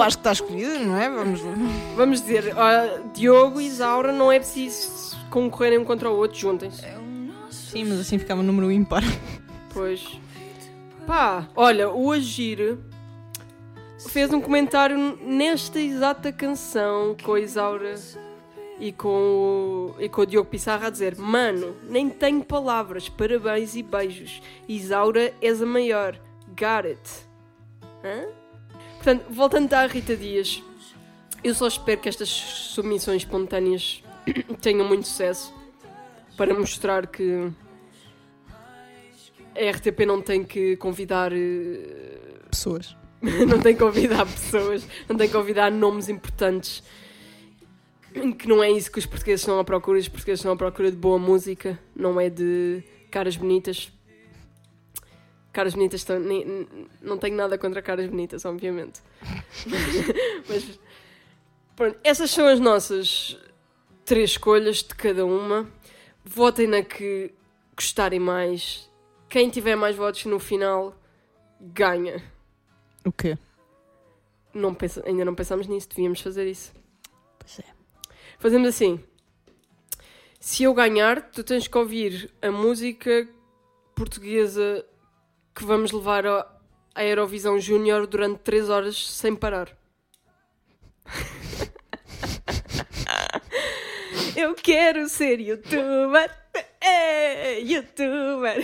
Eu 0.00 0.04
acho 0.04 0.16
que 0.16 0.20
está 0.20 0.32
escolhida, 0.32 0.78
não 0.78 0.96
é? 0.96 1.10
Vamos 1.10 1.40
Vamos 1.94 2.22
dizer, 2.22 2.54
ó, 2.56 3.10
Diogo 3.12 3.60
e 3.60 3.66
Isaura 3.66 4.10
não 4.10 4.32
é 4.32 4.38
preciso 4.38 5.14
concorrerem 5.28 5.78
um 5.78 5.84
contra 5.84 6.08
o 6.10 6.16
outro, 6.16 6.38
juntem-se. 6.38 6.82
Sim, 7.50 7.84
mas 7.84 8.00
assim 8.00 8.18
ficava 8.18 8.40
um 8.40 8.44
número 8.44 8.72
ímpar. 8.72 9.02
Pois. 9.74 10.18
Pá, 11.06 11.46
olha, 11.54 11.90
o 11.90 12.10
Agir 12.12 12.78
fez 14.08 14.32
um 14.32 14.40
comentário 14.40 15.18
nesta 15.22 15.78
exata 15.78 16.32
canção 16.32 17.14
com 17.22 17.34
a 17.34 17.40
Isaura 17.40 17.94
e 18.80 18.92
com, 18.92 19.94
o, 19.98 20.02
e 20.02 20.08
com 20.08 20.22
o 20.22 20.26
Diogo 20.26 20.48
Pissarra 20.48 20.86
a 20.86 20.90
dizer: 20.90 21.14
Mano, 21.18 21.76
nem 21.88 22.08
tenho 22.08 22.42
palavras, 22.42 23.10
parabéns 23.10 23.76
e 23.76 23.82
beijos. 23.82 24.40
Isaura, 24.66 25.34
és 25.42 25.60
a 25.60 25.66
maior. 25.66 26.18
Got 26.48 26.88
it. 26.88 27.10
Hã? 28.02 28.39
Portanto, 29.02 29.24
voltando 29.30 29.72
à 29.72 29.86
Rita 29.86 30.14
Dias, 30.14 30.62
eu 31.42 31.54
só 31.54 31.66
espero 31.66 32.02
que 32.02 32.08
estas 32.08 32.28
submissões 32.28 33.22
espontâneas 33.22 34.02
tenham 34.60 34.86
muito 34.86 35.08
sucesso 35.08 35.54
para 36.36 36.52
mostrar 36.52 37.06
que 37.06 37.50
a 39.56 39.70
RTP 39.70 40.00
não 40.06 40.20
tem 40.20 40.44
que 40.44 40.76
convidar. 40.76 41.32
eh, 41.32 42.40
Pessoas. 42.50 42.94
não 43.22 43.58
tem 43.58 43.74
que 43.74 43.80
convidar 43.82 44.26
pessoas, 44.26 44.86
não 45.08 45.16
tem 45.16 45.28
que 45.28 45.32
convidar 45.32 45.70
nomes 45.72 46.10
importantes. 46.10 46.82
Que 48.38 48.46
não 48.46 48.62
é 48.62 48.70
isso 48.70 48.92
que 48.92 48.98
os 48.98 49.06
portugueses 49.06 49.40
estão 49.40 49.58
à 49.58 49.64
procura. 49.64 49.98
Os 49.98 50.08
portugueses 50.08 50.40
estão 50.40 50.52
à 50.52 50.56
procura 50.56 50.90
de 50.90 50.96
boa 50.98 51.18
música, 51.18 51.78
não 51.96 52.20
é 52.20 52.28
de 52.28 52.82
caras 53.10 53.34
bonitas. 53.34 53.90
Caras 55.52 55.74
bonitas 55.74 56.00
estão. 56.00 56.18
nem- 56.20 56.66
não 57.02 57.18
tenho 57.18 57.36
nada 57.36 57.58
contra 57.58 57.82
caras 57.82 58.06
bonitas, 58.08 58.44
obviamente. 58.44 59.00
Mas 60.48 60.78
pronto, 61.74 61.98
essas 62.04 62.30
são 62.30 62.46
as 62.46 62.60
nossas 62.60 63.36
três 64.04 64.30
escolhas 64.30 64.76
de 64.78 64.94
cada 64.94 65.24
uma. 65.26 65.68
Votem 66.24 66.66
na 66.66 66.82
que 66.82 67.32
gostarem 67.74 68.20
mais. 68.20 68.88
Quem 69.28 69.48
tiver 69.50 69.74
mais 69.76 69.96
votos 69.96 70.24
no 70.26 70.38
final 70.38 70.94
ganha. 71.60 72.22
O 73.04 73.10
quê? 73.10 73.36
Não 74.54 74.74
pensa- 74.74 75.02
ainda 75.06 75.24
não 75.24 75.34
pensámos 75.34 75.66
nisso, 75.66 75.88
devíamos 75.88 76.20
fazer 76.20 76.46
isso. 76.48 76.72
Pois 77.38 77.58
é. 77.60 77.64
Fazemos 78.38 78.68
assim. 78.68 79.00
Se 80.38 80.62
eu 80.64 80.72
ganhar, 80.74 81.30
tu 81.30 81.42
tens 81.44 81.66
que 81.68 81.76
ouvir 81.76 82.30
a 82.40 82.50
música 82.50 83.28
portuguesa 83.94 84.84
que 85.54 85.64
vamos 85.64 85.92
levar 85.92 86.26
à 86.94 87.04
Eurovisão 87.04 87.58
Júnior 87.58 88.06
durante 88.06 88.40
3 88.40 88.70
horas 88.70 89.10
sem 89.10 89.34
parar. 89.34 89.76
eu 94.36 94.54
quero 94.54 95.08
ser 95.08 95.40
youtuber. 95.40 96.30
É, 96.80 97.60
youtuber. 97.60 98.56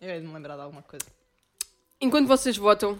Eu 0.00 0.10
hei 0.10 0.20
de 0.20 0.26
me 0.26 0.32
lembrar 0.32 0.56
de 0.56 0.62
alguma 0.62 0.82
coisa. 0.82 1.04
Enquanto 2.00 2.26
vocês 2.26 2.56
votam, 2.56 2.98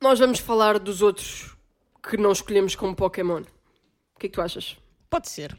nós 0.00 0.18
vamos 0.18 0.40
falar 0.40 0.78
dos 0.78 1.02
outros 1.02 1.56
que 2.02 2.16
não 2.16 2.32
escolhemos 2.32 2.74
como 2.74 2.96
Pokémon. 2.96 3.42
O 3.42 4.18
que 4.18 4.26
é 4.26 4.28
que 4.28 4.34
tu 4.34 4.42
achas? 4.42 4.76
Pode 5.08 5.28
ser. 5.28 5.56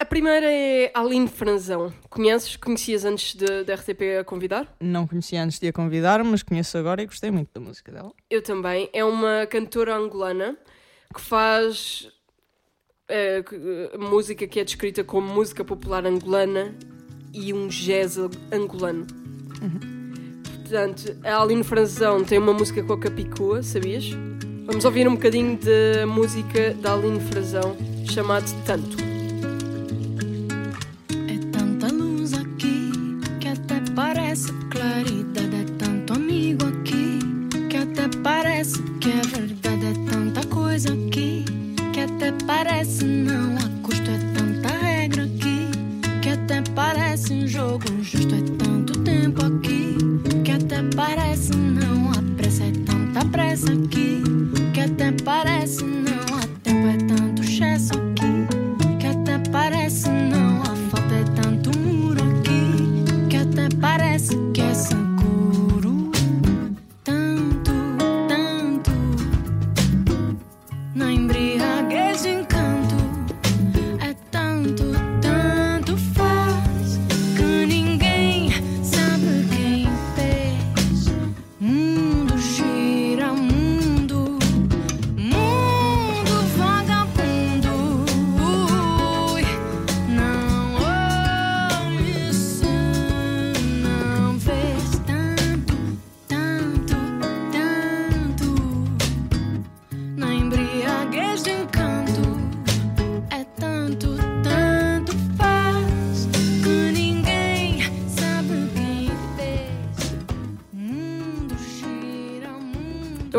A 0.00 0.04
primeira 0.04 0.46
é 0.50 0.90
Aline 0.92 1.28
Franzão. 1.28 1.92
Conheces? 2.10 2.56
Conhecias 2.56 3.04
antes 3.04 3.34
de- 3.34 3.62
da 3.64 3.74
RTP 3.74 4.18
a 4.20 4.24
convidar? 4.24 4.74
Não 4.80 5.06
conhecia 5.06 5.42
antes 5.42 5.58
de 5.58 5.68
a 5.68 5.72
convidar, 5.72 6.22
mas 6.24 6.42
conheço 6.42 6.76
agora 6.76 7.02
e 7.02 7.06
gostei 7.06 7.30
muito 7.30 7.50
da 7.54 7.60
música 7.60 7.92
dela. 7.92 8.12
Eu 8.28 8.42
também. 8.42 8.90
É 8.92 9.04
uma 9.04 9.46
cantora 9.46 9.94
angolana 9.96 10.56
que 11.14 11.20
faz 11.20 12.08
eh, 13.08 13.44
música 13.98 14.46
que 14.48 14.58
é 14.58 14.64
descrita 14.64 15.04
como 15.04 15.32
música 15.32 15.62
popular 15.64 16.04
angolana 16.06 16.74
e 17.32 17.52
um 17.52 17.68
jazz 17.68 18.18
angolano. 18.52 19.06
Portanto, 20.62 21.16
a 21.22 21.40
Aline 21.40 21.62
Franzão 21.62 22.24
tem 22.24 22.38
uma 22.38 22.52
música 22.52 22.82
com 22.82 22.94
a 22.94 22.98
Capicua, 22.98 23.62
sabias? 23.62 24.06
Vamos 24.66 24.84
ouvir 24.84 25.06
um 25.06 25.14
bocadinho 25.14 25.56
da 25.58 26.06
música 26.06 26.74
da 26.74 26.94
Aline 26.94 27.20
Franzão 27.20 27.76
chamada 28.10 28.46
Tanto. 28.66 29.13
Que 39.04 39.10
é 39.10 39.20
verdade. 39.20 39.84
É 39.84 40.10
tanta 40.10 40.46
coisa 40.46 40.88
aqui 40.94 41.44
que 41.92 42.00
até 42.00 42.32
parece 42.46 43.04
não 43.04 43.54
há 43.58 43.82
custo. 43.82 44.10
É 44.10 44.18
tanta 44.34 44.68
regra 44.78 45.24
aqui 45.24 45.68
que 46.22 46.30
até 46.30 46.62
parece 46.74 47.34
um 47.34 47.46
jogo 47.46 47.84
justo. 48.02 48.34
É 48.34 48.63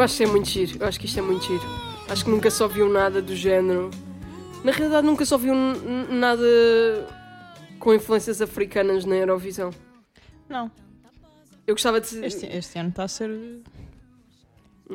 acho 0.06 0.18
que 0.18 0.24
é 0.24 0.28
muito 0.28 0.48
giro. 0.48 0.78
Eu 0.80 0.88
acho 0.88 1.00
que 1.00 1.06
isto 1.08 1.20
é 1.20 1.22
muito 1.22 1.44
giro. 1.44 1.64
Acho 2.08 2.24
que 2.24 2.32
nunca 2.32 2.52
só 2.52 2.68
viu 2.68 2.88
nada 2.88 3.22
do 3.22 3.36
género. 3.36 3.90
Na 4.64 4.72
realidade, 4.72 5.06
nunca 5.06 5.26
só 5.26 5.38
viu 5.38 5.54
nada 5.56 6.44
com 7.80 7.94
influências 7.94 8.42
africanas 8.42 9.04
na 9.04 9.16
Eurovisão. 9.16 9.72
Não. 10.48 10.72
Eu 11.66 11.74
gostava 11.74 12.00
de. 12.00 12.24
Este, 12.24 12.46
este 12.46 12.80
ano 12.80 12.90
está 12.90 13.04
a 13.04 13.08
ser. 13.08 13.32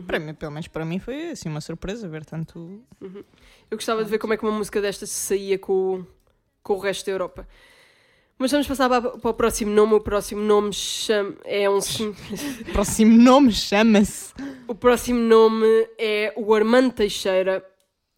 Para 0.07 0.21
mim, 0.21 0.33
pelo 0.35 0.53
menos 0.53 0.69
para 0.69 0.85
mim, 0.85 1.01
foi 1.01 1.31
assim 1.31 1.49
uma 1.49 1.61
surpresa 1.61 2.09
ver 2.09 2.25
tanto. 2.25 2.81
Eu 3.01 3.77
gostava 3.77 4.05
de 4.05 4.11
ver 4.11 4.19
como 4.19 4.33
é 4.33 4.37
que 4.37 4.45
uma 4.45 4.57
música 4.57 4.81
desta 4.81 5.05
se 5.05 5.15
saía 5.15 5.59
com, 5.59 6.07
com 6.63 6.75
o 6.75 6.79
resto 6.79 7.07
da 7.07 7.13
Europa. 7.13 7.49
Mas 8.41 8.51
vamos 8.53 8.67
passar 8.67 8.89
para, 8.89 9.03
para 9.03 9.31
o 9.31 9.35
próximo 9.35 9.71
nome. 9.71 9.93
O 9.95 10.01
próximo 10.01 10.41
nome 10.43 10.73
chama, 10.73 11.35
é 11.45 11.69
um. 11.69 11.79
sim- 11.81 12.15
Próximo 12.73 13.15
nome 13.23 13.53
chama-se. 13.53 14.33
O 14.67 14.75
próximo 14.75 15.21
nome 15.21 15.67
é 15.99 16.33
o 16.37 16.55
Armando 16.55 16.91
Teixeira. 16.93 17.63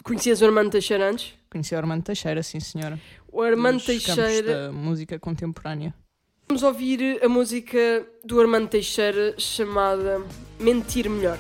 Conhecias 0.05 0.41
o 0.41 0.45
Armando 0.47 0.71
Teixeira 0.71 1.11
antes? 1.11 1.35
Conheci 1.51 1.75
o 1.75 1.79
Armando 1.79 2.05
Teixeira, 2.05 2.41
sim 2.43 2.61
senhora. 2.61 2.99
O 3.33 3.43
Armando 3.43 3.77
Dos 3.79 3.87
Teixeira. 3.87 4.67
da 4.69 4.73
música 4.73 5.19
contemporânea. 5.19 5.93
Vamos 6.49 6.63
ouvir 6.63 7.19
a 7.25 7.29
música 7.29 8.07
do 8.25 8.41
Armando 8.41 8.69
Teixeira 8.69 9.35
chamada 9.39 10.21
Mentir 10.61 11.09
Melhor. 11.11 11.39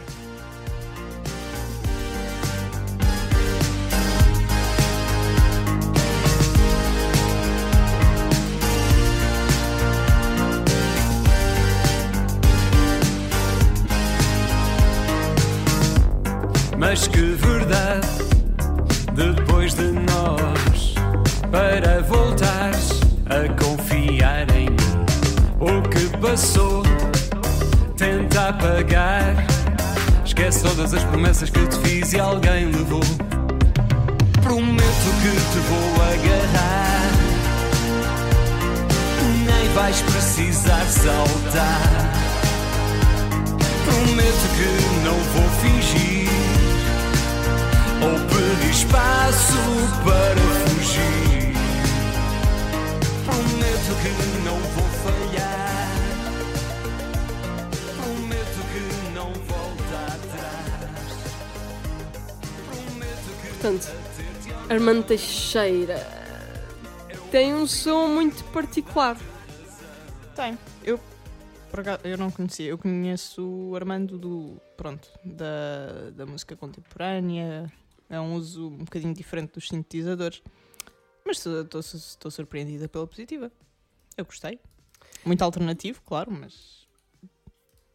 Mas 16.93 17.09
que 17.09 17.23
verdade, 17.23 18.07
depois 19.15 19.73
de 19.73 19.93
nós, 19.93 20.95
para 21.51 22.03
voltares 22.03 23.01
a 23.31 23.49
confiar 23.55 24.47
em 24.55 24.69
mim. 24.69 24.77
O 25.59 25.81
que 25.89 26.15
passou, 26.19 26.83
tenta 27.97 28.51
apagar. 28.51 29.35
Esquece 30.23 30.65
todas 30.65 30.93
as 30.93 31.03
promessas 31.05 31.49
que 31.49 31.67
te 31.67 31.79
fiz 31.79 32.13
e 32.13 32.21
alguém 32.21 32.67
levou. 32.67 33.01
Prometo 34.43 35.09
que 35.23 35.31
te 35.51 35.59
vou 35.71 35.95
agarrar. 36.13 37.11
Nem 39.47 39.69
vais 39.73 39.99
precisar 40.03 40.85
saltar. 40.85 42.13
Prometo 43.83 44.47
que 44.59 44.93
ou 48.03 48.15
pedi 48.29 48.71
espaço 48.71 49.59
para 50.05 50.43
fugir. 50.67 51.53
Prometo 53.25 53.93
que 54.03 54.11
não 54.45 54.59
vou 54.59 54.89
falhar. 55.03 55.89
Prometo 57.97 58.61
que 58.73 58.85
não 59.15 59.33
volto 59.33 59.93
atrás. 60.07 61.11
Prometo 62.67 63.31
que. 63.41 63.49
Portanto, 63.49 63.87
Armando 64.69 65.05
Teixeira 65.05 66.23
tem 67.31 67.55
um 67.55 67.67
som 67.67 68.09
muito 68.09 68.43
particular. 68.53 69.17
Tem. 70.35 70.59
Eu 70.85 70.99
eu 72.05 72.19
não 72.19 72.31
conhecia, 72.31 72.69
eu 72.69 72.77
conheço 72.77 73.43
o 73.43 73.75
Armando 73.75 74.19
do, 74.19 74.61
pronto, 74.77 75.09
da, 75.25 76.11
da 76.15 76.27
música 76.27 76.55
contemporânea, 76.55 77.73
é 78.13 78.21
um 78.21 78.35
uso 78.35 78.69
um 78.69 78.85
bocadinho 78.85 79.15
diferente 79.15 79.55
dos 79.55 79.69
sintetizadores. 79.69 80.43
Mas 81.25 81.47
estou 81.47 82.31
surpreendida 82.31 82.87
pela 82.87 83.07
positiva. 83.07 83.51
Eu 84.19 84.27
gostei. 84.27 84.61
Muito 85.25 85.41
alternativo, 85.41 86.03
claro, 86.05 86.31
mas. 86.31 86.87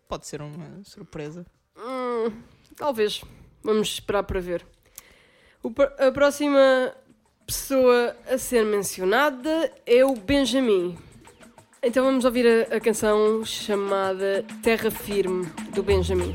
Pode 0.08 0.26
ser 0.26 0.42
uma 0.42 0.84
surpresa. 0.84 1.46
Hum, 1.78 2.32
talvez. 2.76 3.22
Vamos 3.62 3.90
esperar 3.90 4.24
para 4.24 4.40
ver. 4.40 4.66
A 6.00 6.12
próxima 6.12 6.96
pessoa 7.46 8.16
a 8.28 8.40
ser 8.40 8.66
mencionada 8.66 9.72
é 9.86 10.04
o 10.04 10.16
Benjamin. 10.16 10.98
Então 11.84 12.04
vamos 12.04 12.26
ouvir 12.26 12.48
a, 12.72 12.78
a 12.78 12.80
canção 12.80 13.46
chamada 13.46 14.44
Terra 14.64 14.90
Firme, 14.90 15.46
do 15.76 15.84
Benjamin. 15.84 16.34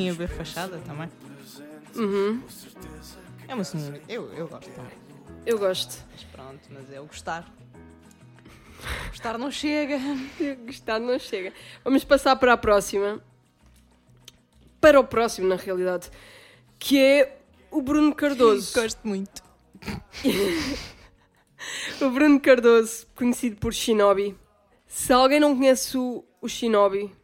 Assim 0.00 0.10
a 0.10 0.12
ver 0.14 0.28
fachada 0.28 0.78
também. 0.78 1.10
Uhum, 1.94 2.42
É 3.48 3.54
uma 3.54 3.64
senhora. 3.64 4.00
Eu, 4.08 4.32
eu 4.32 4.48
gosto 4.48 4.70
também. 4.70 4.92
eu 5.44 5.58
gosto. 5.58 6.04
Mas 6.12 6.24
pronto, 6.24 6.60
mas 6.70 6.92
é 6.92 7.00
o 7.00 7.04
gostar. 7.06 7.52
Gostar 9.08 9.36
não 9.36 9.50
chega. 9.50 9.98
Gostar 10.64 10.98
não 10.98 11.18
chega. 11.18 11.52
Vamos 11.84 12.04
passar 12.04 12.36
para 12.36 12.54
a 12.54 12.56
próxima. 12.56 13.22
Para 14.80 14.98
o 14.98 15.04
próximo, 15.04 15.48
na 15.48 15.56
realidade. 15.56 16.10
Que 16.78 16.98
é 16.98 17.38
o 17.70 17.82
Bruno 17.82 18.14
Cardoso. 18.14 18.72
Gosto 18.80 19.06
muito. 19.06 19.42
O 22.00 22.10
Bruno 22.10 22.40
Cardoso, 22.40 23.06
conhecido 23.14 23.56
por 23.56 23.74
Shinobi. 23.74 24.34
Se 24.86 25.12
alguém 25.12 25.38
não 25.38 25.54
conhece 25.54 25.98
o, 25.98 26.24
o 26.40 26.48
Shinobi, 26.48 27.14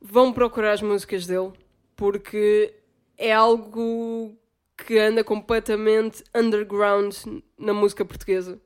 vão 0.00 0.32
procurar 0.32 0.72
as 0.72 0.82
músicas 0.82 1.26
dele, 1.26 1.52
porque 1.96 2.74
é 3.16 3.32
algo 3.32 4.36
que 4.76 4.98
anda 4.98 5.24
completamente 5.24 6.22
underground 6.34 7.14
na 7.58 7.72
música 7.72 8.04
portuguesa. 8.04 8.60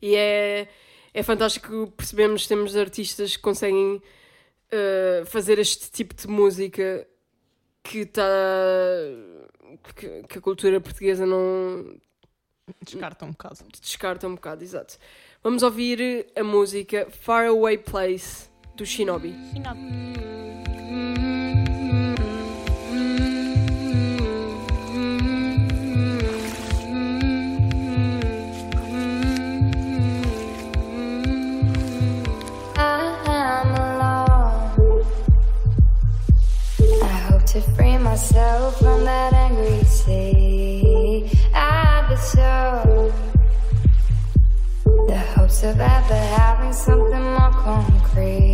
E 0.00 0.14
é, 0.14 0.68
é 1.14 1.22
fantástico 1.22 1.92
percebemos 1.96 2.42
que 2.42 2.48
temos 2.48 2.76
artistas 2.76 3.36
que 3.36 3.42
conseguem 3.42 4.02
eh, 4.70 5.22
fazer 5.26 5.58
este 5.58 5.90
tipo 5.90 6.14
de 6.14 6.28
música 6.28 7.06
que 7.82 8.00
está. 8.00 8.22
Que, 9.94 10.22
que 10.24 10.38
a 10.38 10.40
cultura 10.40 10.80
portuguesa 10.80 11.24
não, 11.24 11.98
Descarta 12.82 13.24
um 13.24 13.30
bocado. 13.30 13.58
descarta 13.80 14.28
um 14.28 14.34
bocado, 14.34 14.62
exato. 14.62 14.98
Vamos 15.42 15.62
ouvir 15.62 16.26
a 16.36 16.44
música 16.44 17.08
Faraway 17.10 17.78
Place 17.78 18.49
do 18.76 18.84
Shinobi. 18.84 19.34
I'm 32.76 33.74
alone. 33.74 35.04
I 37.02 37.06
hope 37.28 37.44
to 37.46 37.60
free 37.60 37.98
myself 37.98 38.78
from 38.78 39.04
that 39.04 39.32
angry 39.34 39.84
sea. 39.84 41.30
I've 41.54 42.08
been 42.08 42.18
so. 42.18 43.12
The 45.08 45.18
hopes 45.34 45.62
of 45.62 45.78
ever 45.80 46.14
having 46.14 46.72
something 46.72 47.22
more 47.22 47.52
concrete. 47.52 48.49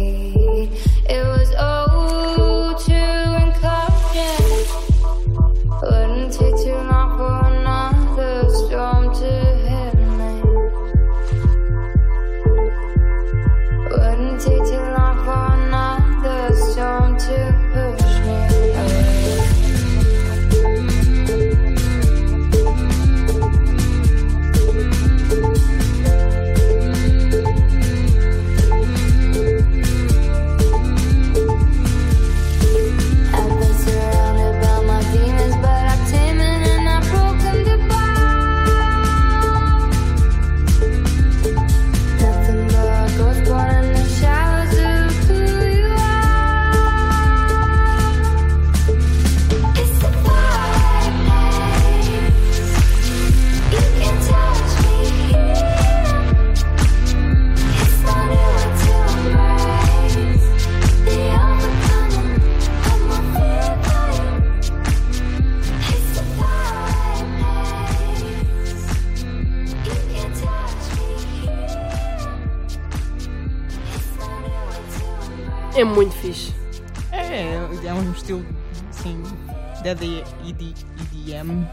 ED, 79.86 80.24
EDM. 80.48 81.64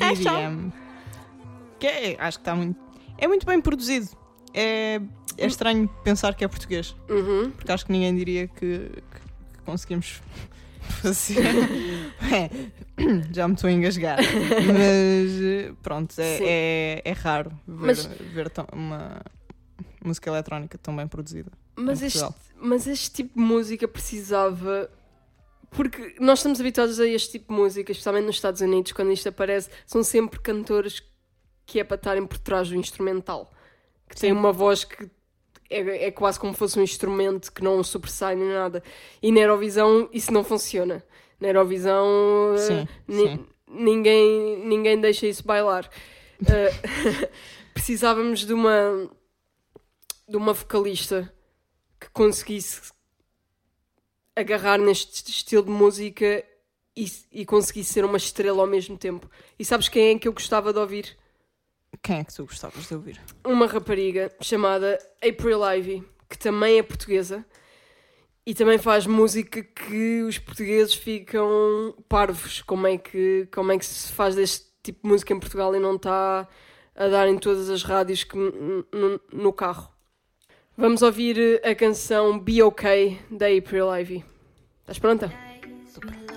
EDM. 0.00 0.72
Que 1.78 1.86
é, 1.86 2.16
acho 2.18 2.38
que 2.38 2.42
está 2.42 2.54
muito. 2.54 2.78
É 3.16 3.26
muito 3.28 3.46
bem 3.46 3.60
produzido. 3.60 4.08
É, 4.54 5.00
é 5.36 5.46
estranho 5.46 5.88
pensar 6.02 6.34
que 6.34 6.44
é 6.44 6.48
português. 6.48 6.96
Uhum. 7.08 7.50
Porque 7.50 7.70
acho 7.70 7.86
que 7.86 7.92
ninguém 7.92 8.14
diria 8.16 8.48
que, 8.48 8.56
que- 8.90 9.02
que 9.52 9.62
conseguimos 9.64 10.20
fazer. 11.00 11.38
É, 12.32 12.50
já 13.32 13.46
me 13.46 13.54
estou 13.54 13.68
a 13.68 13.72
engasgar. 13.72 14.18
Mas 14.18 15.76
pronto, 15.82 16.14
é, 16.18 16.38
é, 16.42 17.02
é 17.04 17.12
raro 17.12 17.50
ver, 17.66 17.86
Mas- 17.86 18.06
ver 18.06 18.50
uma 18.72 19.20
música 20.04 20.30
eletrónica 20.30 20.76
tão 20.78 20.96
bem 20.96 21.06
produzida. 21.06 21.52
Mas 21.78 22.02
este, 22.02 22.26
mas 22.56 22.86
este 22.86 23.10
tipo 23.10 23.38
de 23.38 23.44
música 23.44 23.86
precisava. 23.86 24.90
Porque 25.70 26.16
nós 26.18 26.40
estamos 26.40 26.60
habituados 26.60 26.98
a 26.98 27.06
este 27.06 27.32
tipo 27.32 27.52
de 27.52 27.60
música, 27.60 27.92
especialmente 27.92 28.26
nos 28.26 28.36
Estados 28.36 28.60
Unidos, 28.60 28.92
quando 28.92 29.12
isto 29.12 29.28
aparece, 29.28 29.68
são 29.86 30.02
sempre 30.02 30.40
cantores 30.40 31.02
que 31.66 31.78
é 31.78 31.84
para 31.84 31.96
estarem 31.96 32.26
por 32.26 32.38
trás 32.38 32.68
do 32.68 32.74
instrumental. 32.74 33.52
Que 34.08 34.16
têm 34.16 34.32
uma 34.32 34.50
voz 34.50 34.84
que 34.84 35.08
é, 35.70 36.06
é 36.06 36.10
quase 36.10 36.40
como 36.40 36.54
fosse 36.54 36.78
um 36.78 36.82
instrumento 36.82 37.52
que 37.52 37.62
não 37.62 37.84
sobressai 37.84 38.34
nem 38.34 38.48
nada. 38.48 38.82
E 39.22 39.30
na 39.30 39.40
Eurovisão 39.40 40.08
isso 40.12 40.32
não 40.32 40.42
funciona. 40.42 41.04
Na 41.38 41.48
Eurovisão 41.48 42.54
eh, 42.54 42.58
Sim, 42.58 42.88
sim. 43.08 43.46
Ninguém, 43.68 44.66
ninguém 44.66 44.98
deixa 44.98 45.26
isso 45.26 45.44
bailar. 45.44 45.88
Eh, 46.46 47.28
precisávamos 47.74 48.46
de 48.46 48.52
uma 48.52 49.10
de 50.26 50.36
uma 50.36 50.52
vocalista 50.52 51.32
conseguisse 52.18 52.80
agarrar 54.34 54.76
neste 54.76 55.30
estilo 55.30 55.62
de 55.62 55.70
música 55.70 56.44
e, 56.96 57.06
e 57.30 57.46
conseguisse 57.46 57.92
ser 57.92 58.04
uma 58.04 58.16
estrela 58.16 58.60
ao 58.60 58.66
mesmo 58.66 58.98
tempo. 58.98 59.30
E 59.56 59.64
sabes 59.64 59.88
quem 59.88 60.16
é 60.16 60.18
que 60.18 60.26
eu 60.26 60.32
gostava 60.32 60.72
de 60.72 60.80
ouvir? 60.80 61.16
Quem 62.02 62.18
é 62.18 62.24
que 62.24 62.34
tu 62.34 62.44
gostavas 62.44 62.88
de 62.88 62.94
ouvir? 62.94 63.20
Uma 63.44 63.66
rapariga 63.66 64.32
chamada 64.40 64.98
April 65.24 65.64
Ivy, 65.64 66.02
que 66.28 66.36
também 66.36 66.78
é 66.78 66.82
portuguesa 66.82 67.46
e 68.44 68.52
também 68.52 68.78
faz 68.78 69.06
música 69.06 69.62
que 69.62 70.22
os 70.22 70.38
portugueses 70.38 70.94
ficam 70.94 71.94
parvos. 72.08 72.62
Como 72.62 72.84
é 72.88 72.98
que, 72.98 73.46
como 73.54 73.70
é 73.70 73.78
que 73.78 73.86
se 73.86 74.12
faz 74.12 74.34
deste 74.34 74.66
tipo 74.82 75.02
de 75.04 75.08
música 75.08 75.32
em 75.32 75.38
Portugal 75.38 75.72
e 75.76 75.78
não 75.78 75.94
está 75.94 76.48
a 76.96 77.06
dar 77.08 77.28
em 77.28 77.38
todas 77.38 77.70
as 77.70 77.84
rádios 77.84 78.24
que, 78.24 78.36
n- 78.36 78.84
n- 78.92 79.20
no 79.32 79.52
carro? 79.52 79.96
Vamos 80.80 81.02
ouvir 81.02 81.60
a 81.64 81.74
canção 81.74 82.38
Be 82.38 82.62
OK 82.62 83.18
da 83.28 83.46
April 83.46 83.88
Ivy. 84.00 84.24
Estás 84.82 84.96
pronta? 84.96 85.28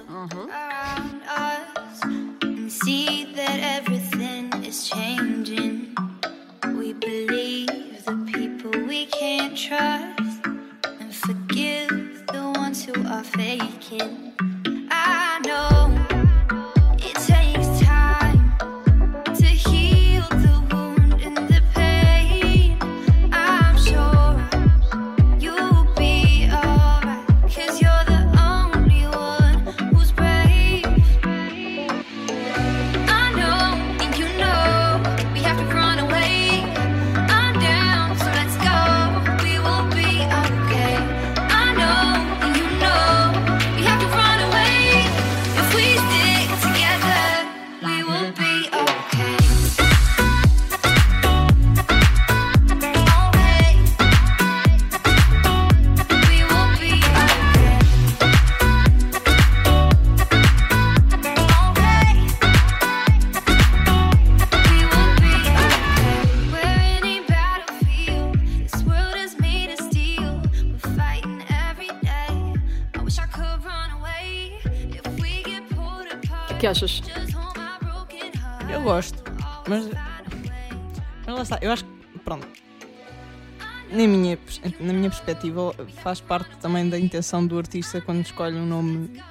around 0.10 1.22
us 1.28 2.02
and 2.44 2.68
see 2.68 3.32
that 3.36 3.60
everything 3.60 4.50
is 4.66 4.89
changing. 4.89 5.94
We 6.76 6.94
believe 6.94 8.04
the 8.04 8.18
people 8.34 8.72
we 8.88 9.06
can't 9.06 9.56
trust 9.56 10.44
and 11.00 11.14
forgive 11.14 12.26
the 12.34 12.52
ones 12.58 12.84
who 12.84 12.94
are 13.10 13.24
faking. 13.24 14.34
Na 84.08 84.08
minha, 84.18 84.39
na 84.80 84.93
minha 84.93 85.10
perspectiva, 85.10 85.74
faz 86.04 86.20
parte 86.22 86.56
também 86.58 86.88
da 86.89 86.97
intenção 86.99 87.45
do 87.45 87.58
artista 87.58 88.02
quando 88.02 88.26
escolhe 88.26 88.56
um 88.58 88.66
nome 88.66 89.22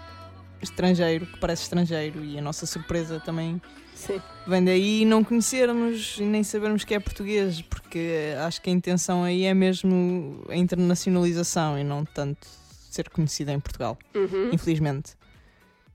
estrangeiro, 0.62 1.26
que 1.26 1.38
parece 1.38 1.62
estrangeiro, 1.62 2.24
e 2.24 2.38
a 2.38 2.42
nossa 2.42 2.66
surpresa 2.66 3.18
também 3.20 3.60
Sim. 3.94 4.20
vem 4.46 4.64
daí 4.64 5.04
não 5.04 5.24
conhecermos 5.24 6.16
e 6.18 6.22
nem 6.24 6.42
sabermos 6.44 6.84
que 6.84 6.94
é 6.94 7.00
português, 7.00 7.62
porque 7.62 8.34
acho 8.46 8.60
que 8.60 8.68
a 8.68 8.72
intenção 8.72 9.24
aí 9.24 9.44
é 9.44 9.54
mesmo 9.54 10.44
a 10.48 10.56
internacionalização 10.56 11.78
e 11.78 11.84
não 11.84 12.04
tanto 12.04 12.46
ser 12.90 13.08
conhecida 13.08 13.52
em 13.52 13.60
Portugal, 13.60 13.98
Uhum. 14.14 14.50
infelizmente. 14.52 15.12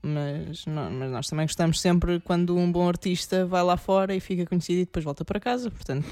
Mas, 0.02 0.66
não- 0.66 0.90
mas 0.90 1.10
nós 1.10 1.26
também 1.28 1.46
gostamos 1.46 1.80
sempre 1.80 2.20
quando 2.20 2.56
um 2.56 2.70
bom 2.70 2.88
artista 2.88 3.44
vai 3.44 3.62
lá 3.62 3.76
fora 3.76 4.14
e 4.14 4.20
fica 4.20 4.46
conhecido 4.46 4.80
e 4.80 4.84
depois 4.84 5.04
volta 5.04 5.24
para 5.24 5.40
casa, 5.40 5.70
portanto, 5.70 6.06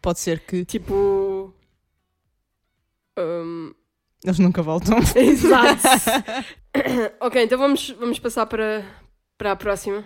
pode 0.00 0.18
ser 0.20 0.40
que 0.40 0.64
Tipo. 0.64 1.52
hum, 3.18 3.74
eles 4.24 4.38
nunca 4.38 4.62
voltam. 4.62 4.98
Exato. 5.16 5.82
ok, 7.20 7.42
então 7.42 7.58
vamos, 7.58 7.90
vamos 7.90 8.18
passar 8.18 8.46
para, 8.46 8.84
para 9.38 9.52
a 9.52 9.56
próxima. 9.56 10.04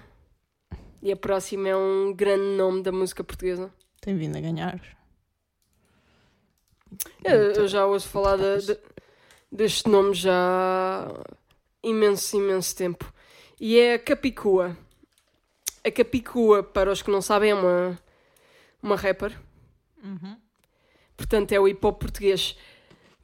E 1.02 1.12
a 1.12 1.16
próxima 1.16 1.68
é 1.68 1.76
um 1.76 2.14
grande 2.14 2.56
nome 2.56 2.82
da 2.82 2.90
música 2.92 3.22
portuguesa. 3.22 3.72
Tem 4.00 4.16
vindo 4.16 4.36
a 4.36 4.40
ganhar. 4.40 4.80
Eu, 7.22 7.52
eu 7.52 7.68
já 7.68 7.84
ouço 7.86 8.08
falar 8.08 8.36
de- 8.36 8.66
de- 8.66 8.78
deste 9.50 9.88
nome 9.88 10.14
já 10.14 10.32
há 10.32 11.08
imenso, 11.82 12.36
imenso 12.36 12.74
tempo. 12.76 13.12
E 13.60 13.78
é 13.78 13.94
a 13.94 13.98
Capicua. 13.98 14.76
A 15.84 15.90
Capicua, 15.90 16.62
para 16.62 16.90
os 16.92 17.02
que 17.02 17.10
não 17.10 17.20
sabem, 17.20 17.50
é 17.50 17.54
uma, 17.54 17.98
uma 18.82 18.96
rapper. 18.96 19.38
Portanto, 21.16 21.52
é 21.52 21.60
o 21.60 21.68
hip 21.68 21.84
hop 21.86 22.00
português. 22.00 22.56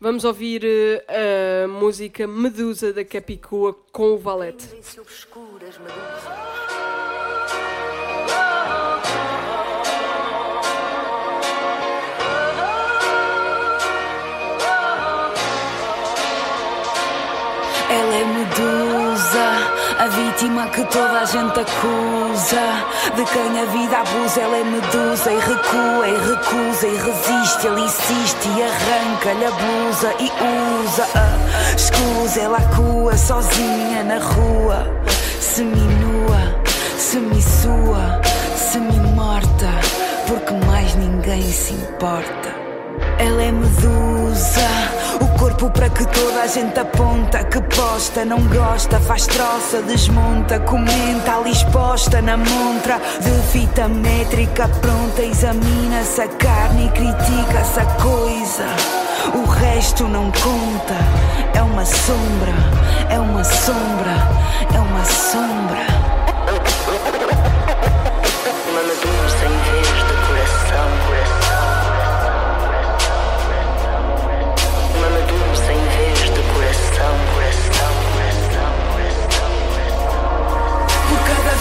Vamos 0.01 0.24
ouvir 0.24 0.64
eh, 0.64 1.64
a 1.64 1.68
música 1.68 2.26
Medusa 2.26 2.93
da 2.93 3.05
Capicua 3.05 3.74
com 3.93 4.14
o 4.14 4.18
Valete. 4.18 4.66
Ela 4.66 4.83
vítima 20.41 20.66
que 20.68 20.82
toda 20.84 21.20
a 21.20 21.24
gente 21.26 21.61
acusa. 21.61 22.61
De 23.14 23.24
quem 23.24 23.61
a 23.61 23.64
vida 23.66 23.99
abusa, 23.99 24.41
ela 24.41 24.57
é 24.57 24.64
medusa 24.64 25.32
e 25.32 25.38
recua 25.38 26.09
e 26.09 26.16
recusa 26.16 26.86
e 26.86 26.97
resiste. 26.97 27.66
Ele 27.66 27.80
insiste 27.82 28.49
e 28.57 28.62
arranca-lhe 28.62 29.45
a 29.45 29.51
blusa 29.51 30.14
e 30.18 30.30
usa 30.84 31.07
a 31.14 31.76
escusa. 31.76 32.41
Ela 32.41 32.59
acua 32.59 33.16
sozinha 33.16 34.03
na 34.05 34.18
rua, 34.18 34.86
seminua, 35.41 36.38
semissua, 36.97 38.20
semi-morta, 38.57 39.68
porque 40.26 40.55
mais 40.66 40.95
ninguém 40.95 41.43
se 41.53 41.74
importa. 41.74 42.49
Ela 43.18 43.43
é 43.43 43.53
medusa, 43.53 44.68
corpo 45.41 45.70
para 45.70 45.88
que 45.88 46.05
toda 46.05 46.43
a 46.43 46.47
gente 46.47 46.78
aponta. 46.78 47.43
Que 47.45 47.61
posta, 47.62 48.26
não 48.26 48.41
gosta, 48.43 49.01
faz 49.01 49.26
troça, 49.26 49.80
desmonta, 49.80 50.61
comenta, 50.61 51.36
ali 51.36 51.51
exposta 51.51 52.20
na 52.20 52.36
montra 52.36 53.01
de 53.20 53.30
fita 53.51 53.88
métrica 53.88 54.68
pronta. 54.68 55.22
Examina-se 55.22 56.20
a 56.20 56.28
carne 56.28 56.86
e 56.86 56.91
critica-se 56.91 57.80
a 57.80 57.86
coisa. 57.86 58.66
O 59.34 59.47
resto 59.47 60.07
não 60.07 60.30
conta, 60.30 60.95
é 61.55 61.62
uma 61.62 61.84
sombra, 61.86 62.55
é 63.09 63.18
uma 63.18 63.45
sombra, 63.45 64.14
é 64.74 64.78
uma 64.78 65.05
sombra. 65.05 65.86
Mamadou 68.74 69.28
sem 69.38 69.49
vez 69.72 69.88
de 69.88 70.14
coração, 70.26 71.20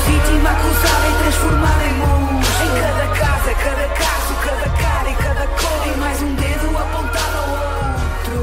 vítima 0.10 0.50
acusada 0.50 1.08
e 1.08 1.14
transformada 1.22 1.84
em 1.86 1.94
monstro. 2.02 2.66
Em 2.66 2.72
cada 2.82 3.08
casa, 3.14 3.52
cada 3.54 3.88
caso, 3.94 4.32
cada 4.44 4.70
cara 4.82 5.10
e 5.10 5.16
cada 5.16 5.46
cor. 5.48 5.82
E 5.86 5.98
mais 6.00 6.22
um 6.22 6.36
dedo 6.36 6.78
apontado 6.78 7.36
ao 7.38 7.50
outro. 7.54 8.38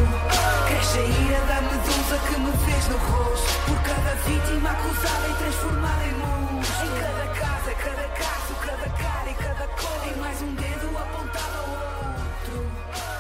Cresce 0.69 0.99
a 0.99 1.07
ira 1.27 1.41
da 1.51 1.59
medusa 1.63 2.17
que 2.27 2.41
me 2.41 2.53
fez 2.65 2.89
no 2.89 2.99
rosto. 2.99 3.51
Por 3.67 3.79
cada 3.83 4.15
vítima 4.27 4.71
acusada 4.71 5.27
e 5.29 5.35
transformada 5.43 6.05
em 6.05 6.15
monstro. 6.23 6.87
Em 6.87 6.93
cada 7.01 7.27
casa, 7.41 7.71
cada 7.87 8.07
caso, 8.23 8.53
cada 8.65 8.89
cara 9.03 9.31
e 9.31 9.35
cada 9.35 9.67
cor. 9.67 10.01
E 10.07 10.21
mais 10.21 10.43
um 10.43 10.55
dedo 10.55 10.87
apontado 10.99 11.57
ao 11.59 11.69
outro. 11.71 12.57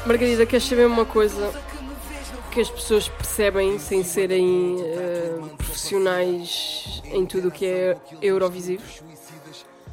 Margarida, 0.06 0.46
queres 0.46 0.64
saber 0.68 0.86
uma 0.86 1.04
coisa 1.04 1.52
que 2.52 2.60
as 2.60 2.70
pessoas 2.70 3.08
percebem 3.08 3.78
sem 3.78 4.02
serem 4.02 4.80
eh, 4.80 5.05
profissionais 5.86 7.02
em 7.12 7.24
tudo 7.24 7.48
o 7.48 7.50
que 7.50 7.64
é 7.64 7.96
Eurovisivo? 8.20 8.82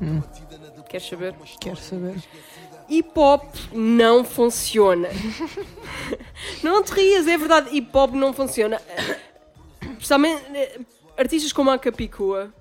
Hum. 0.01 0.21
Queres 0.89 1.07
saber? 1.07 1.35
Quero 1.59 1.77
saber. 1.77 2.15
Hip 2.89 3.11
hop 3.15 3.43
não 3.71 4.23
funciona. 4.23 5.07
não 6.63 6.83
te 6.83 6.93
rias, 6.93 7.27
é 7.27 7.37
verdade, 7.37 7.75
hip 7.75 7.95
hop 7.95 8.13
não 8.13 8.33
funciona. 8.33 8.81
Principalmente 9.79 10.43
eh, 10.55 10.79
artistas 11.15 11.53
como 11.53 11.69
a 11.69 11.77
Capicua 11.77 12.51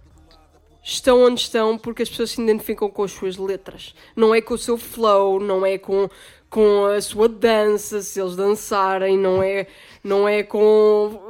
estão 0.82 1.22
onde 1.24 1.40
estão 1.40 1.78
porque 1.78 2.02
as 2.02 2.10
pessoas 2.10 2.30
se 2.30 2.42
identificam 2.42 2.90
com 2.90 3.02
as 3.02 3.12
suas 3.12 3.36
letras. 3.36 3.94
Não 4.14 4.34
é 4.34 4.40
com 4.40 4.54
o 4.54 4.58
seu 4.58 4.76
flow, 4.76 5.40
não 5.40 5.64
é 5.64 5.78
com, 5.78 6.08
com 6.50 6.86
a 6.86 7.00
sua 7.00 7.28
dança, 7.28 8.02
se 8.02 8.20
eles 8.20 8.36
dançarem, 8.36 9.18
não 9.18 9.42
é, 9.42 9.66
não 10.04 10.28
é 10.28 10.42
com, 10.42 11.20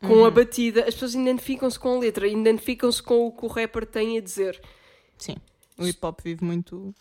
com 0.00 0.24
a 0.24 0.30
batida. 0.30 0.80
As 0.80 0.94
pessoas 0.94 1.14
identificam-se 1.14 1.78
com 1.78 1.96
a 1.96 1.98
letra, 1.98 2.26
identificam-se 2.26 3.02
com 3.02 3.26
o 3.26 3.32
que 3.32 3.44
o 3.44 3.48
rapper 3.48 3.86
tem 3.86 4.18
a 4.18 4.20
dizer. 4.20 4.60
Sim. 5.18 5.36
O 5.78 5.86
hip 5.86 5.98
hop 6.02 6.20
vive 6.22 6.44
muito. 6.44 6.94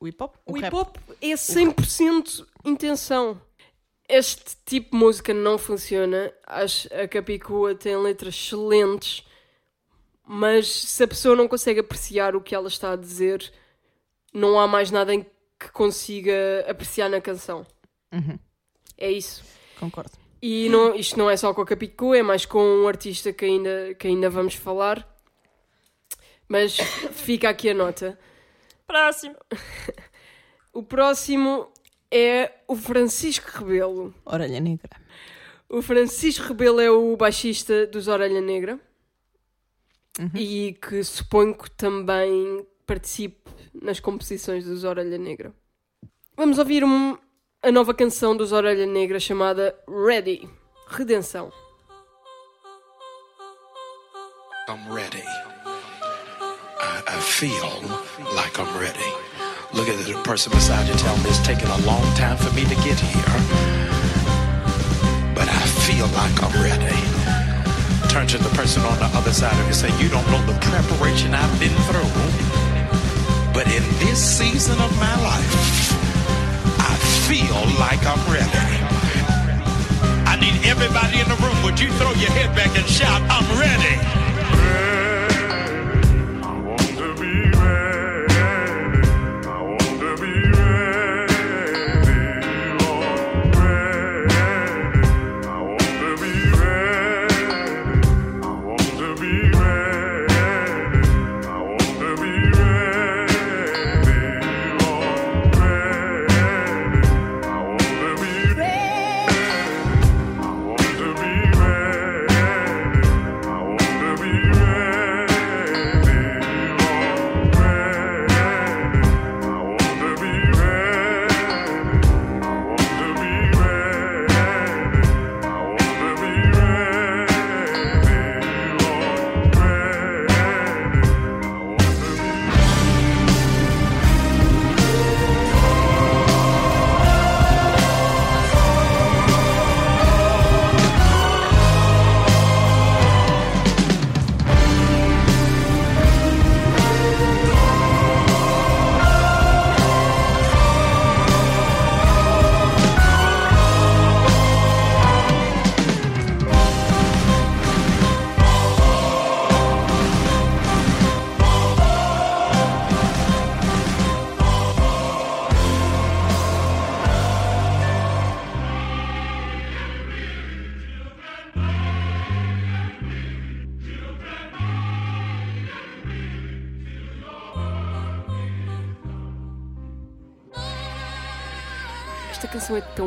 O 0.00 0.06
hip 0.06 0.22
hop? 0.22 0.34
O, 0.46 0.52
rap. 0.52 0.66
hip 0.66 0.76
hop 0.76 0.96
é 1.20 1.34
100% 1.34 2.46
intenção. 2.64 3.40
Este 4.08 4.56
tipo 4.64 4.92
de 4.92 4.96
música 4.96 5.34
não 5.34 5.58
funciona. 5.58 6.32
Acho 6.46 6.88
a 6.94 7.06
Capicua 7.06 7.74
tem 7.74 7.96
letras 7.96 8.34
excelentes, 8.34 9.26
mas 10.26 10.68
se 10.68 11.02
a 11.02 11.08
pessoa 11.08 11.36
não 11.36 11.46
consegue 11.46 11.80
apreciar 11.80 12.34
o 12.34 12.40
que 12.40 12.54
ela 12.54 12.68
está 12.68 12.92
a 12.92 12.96
dizer, 12.96 13.52
não 14.32 14.58
há 14.58 14.66
mais 14.66 14.90
nada 14.90 15.14
em 15.14 15.26
que 15.58 15.70
consiga 15.72 16.64
apreciar 16.68 17.10
na 17.10 17.20
canção. 17.20 17.66
Uhum. 18.12 18.38
É 18.96 19.10
isso. 19.10 19.42
Concordo. 19.78 20.27
E 20.40 20.68
não, 20.68 20.94
isto 20.94 21.18
não 21.18 21.28
é 21.28 21.36
só 21.36 21.52
com 21.52 21.60
a 21.62 21.66
Capicua, 21.66 22.16
é 22.16 22.22
mais 22.22 22.46
com 22.46 22.60
um 22.62 22.86
artista 22.86 23.32
que 23.32 23.44
ainda, 23.44 23.94
que 23.98 24.06
ainda 24.06 24.30
vamos 24.30 24.54
falar. 24.54 25.06
Mas 26.48 26.76
fica 27.12 27.48
aqui 27.48 27.70
a 27.70 27.74
nota. 27.74 28.18
Próximo. 28.86 29.36
O 30.72 30.82
próximo 30.82 31.70
é 32.10 32.52
o 32.68 32.76
Francisco 32.76 33.50
Rebelo. 33.58 34.14
Orelha 34.24 34.60
Negra. 34.60 34.90
O 35.68 35.82
Francisco 35.82 36.46
Rebelo 36.46 36.80
é 36.80 36.90
o 36.90 37.16
baixista 37.16 37.86
dos 37.86 38.08
Orelha 38.08 38.40
Negra 38.40 38.80
e 40.34 40.76
que 40.80 41.02
suponho 41.04 41.54
que 41.54 41.70
também 41.72 42.66
participe 42.86 43.50
nas 43.74 44.00
composições 44.00 44.64
dos 44.64 44.84
Orelha 44.84 45.18
Negra. 45.18 45.52
Vamos 46.36 46.58
ouvir 46.58 46.82
um- 46.84 47.18
a 47.62 47.72
nova 47.72 47.92
canção 47.92 48.36
dos 48.36 48.52
Orelha 48.52 48.86
Negra 48.86 49.18
chamada 49.18 49.74
Ready 49.88 50.48
Redenção. 50.88 51.50
I'm 54.68 54.92
ready. 54.92 55.24
I, 56.78 57.02
I 57.06 57.20
feel 57.20 57.82
like 58.34 58.58
I'm 58.60 58.78
ready. 58.78 59.12
Look 59.74 59.88
at 59.88 59.96
the 60.04 60.14
person 60.22 60.52
beside 60.52 60.86
you. 60.86 60.94
Tell 60.94 61.16
me 61.18 61.30
it's 61.30 61.38
taken 61.40 61.68
a 61.68 61.78
long 61.78 62.02
time 62.14 62.36
for 62.36 62.52
me 62.54 62.62
to 62.64 62.74
get 62.84 62.98
here. 63.00 63.34
But 65.34 65.48
I 65.48 65.66
feel 65.84 66.06
like 66.14 66.36
I'm 66.42 66.62
ready. 66.62 66.94
Turn 68.08 68.26
to 68.28 68.38
the 68.38 68.50
person 68.54 68.82
on 68.84 68.98
the 68.98 69.10
other 69.16 69.32
side 69.32 69.58
of 69.58 69.66
you. 69.66 69.74
Say, 69.74 69.90
You 69.98 70.08
don't 70.08 70.26
know 70.30 70.40
the 70.46 70.58
preparation 70.60 71.34
I've 71.34 71.58
been 71.58 71.74
through. 71.88 73.52
But 73.52 73.66
in 73.68 73.82
this 73.98 74.20
season 74.20 74.78
of 74.80 74.96
my 74.98 75.14
life, 75.22 76.17
feel 77.28 77.60
like 77.78 78.00
I'm 78.06 78.18
ready. 78.32 78.48
I 80.24 80.38
need 80.40 80.64
everybody 80.64 81.20
in 81.20 81.28
the 81.28 81.36
room. 81.44 81.62
Would 81.62 81.78
you 81.78 81.92
throw 82.00 82.12
your 82.12 82.30
head 82.30 82.56
back 82.56 82.74
and 82.74 82.88
shout, 82.88 83.20
I'm 83.28 83.44
ready? 83.60 84.27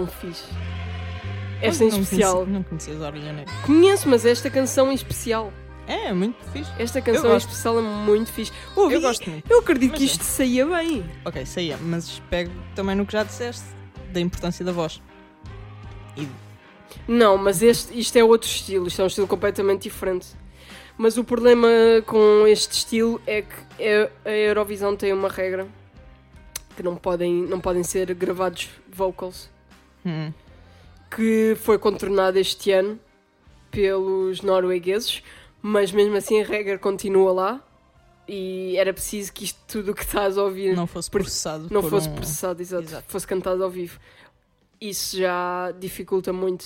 Tão 0.05 0.07
fixe. 0.07 0.43
Esta 1.61 1.83
em 1.83 1.89
Não 1.91 1.99
especial. 2.01 2.33
conhecia- 2.33 2.53
Não 2.53 2.63
conhecias 2.63 3.01
a 3.01 3.11
Negra. 3.11 3.45
Conheço, 3.65 4.09
mas 4.09 4.25
esta 4.25 4.49
canção 4.49 4.91
em 4.91 4.95
especial. 4.95 5.53
É, 5.87 6.11
muito 6.13 6.37
fixe. 6.51 6.71
Esta 6.79 7.01
canção 7.01 7.33
em 7.33 7.37
especial 7.37 7.77
é 7.79 7.81
muito 7.81 8.31
fixe. 8.31 8.51
Ouvi, 8.75 8.95
Eu 8.95 9.01
gosto 9.01 9.29
muito. 9.29 9.51
Eu 9.51 9.59
acredito 9.59 9.93
que 9.93 10.01
Mas 10.01 10.09
é. 10.09 10.13
isto 10.13 10.23
saía 10.23 10.65
bem. 10.65 11.05
Ok, 11.25 11.45
saía, 11.45 11.77
mas 11.77 12.19
pego 12.29 12.51
também 12.75 12.95
no 12.95 13.05
que 13.05 13.13
já 13.13 13.23
disseste, 13.23 13.65
da 14.11 14.19
importância 14.19 14.63
da 14.65 14.71
voz. 14.71 15.01
E 16.17 16.27
Não, 17.07 17.37
mas 17.37 17.61
este, 17.61 17.97
isto 17.99 18.15
é 18.17 18.23
outro 18.23 18.47
estilo, 18.49 18.87
isto 18.87 18.99
é 19.01 19.03
um 19.03 19.07
estilo 19.07 19.27
completamente 19.27 19.83
diferente. 19.83 20.27
Mas 20.97 21.17
o 21.17 21.23
problema 21.23 21.67
com 22.05 22.45
este 22.47 22.73
estilo 22.73 23.21
é 23.25 23.41
que 23.41 23.55
é- 23.79 24.09
a 24.25 24.29
Eurovisão 24.31 24.95
tem 24.95 25.11
uma 25.13 25.29
regra 25.29 25.67
que 26.75 26.83
não 26.83 26.95
podem, 26.95 27.33
não 27.33 27.59
podem 27.59 27.83
ser 27.83 28.13
gravados 28.13 28.69
vocals, 28.91 29.49
Hum. 30.05 30.31
que 31.15 31.55
foi 31.61 31.77
contornada 31.77 32.39
este 32.39 32.71
ano 32.71 32.99
pelos 33.69 34.41
noruegueses, 34.41 35.21
mas 35.61 35.91
mesmo 35.91 36.15
assim 36.15 36.41
a 36.41 36.45
regra 36.45 36.77
continua 36.77 37.31
lá 37.31 37.67
e 38.27 38.75
era 38.77 38.93
preciso 38.93 39.31
que 39.33 39.43
isto 39.43 39.59
tudo 39.67 39.91
o 39.91 39.95
que 39.95 40.03
estás 40.03 40.37
a 40.37 40.43
ouvir 40.43 40.75
Não 40.75 40.87
fosse 40.87 41.09
processado 41.09 41.67
não 41.71 41.83
fosse 41.83 42.07
um- 42.09 42.15
processado, 42.15 42.61
exato, 42.61 43.03
fosse 43.07 43.27
cantado 43.27 43.63
ao 43.63 43.69
vivo. 43.69 43.99
Isso 44.79 45.17
já 45.17 45.71
dificulta 45.79 46.33
muito. 46.33 46.65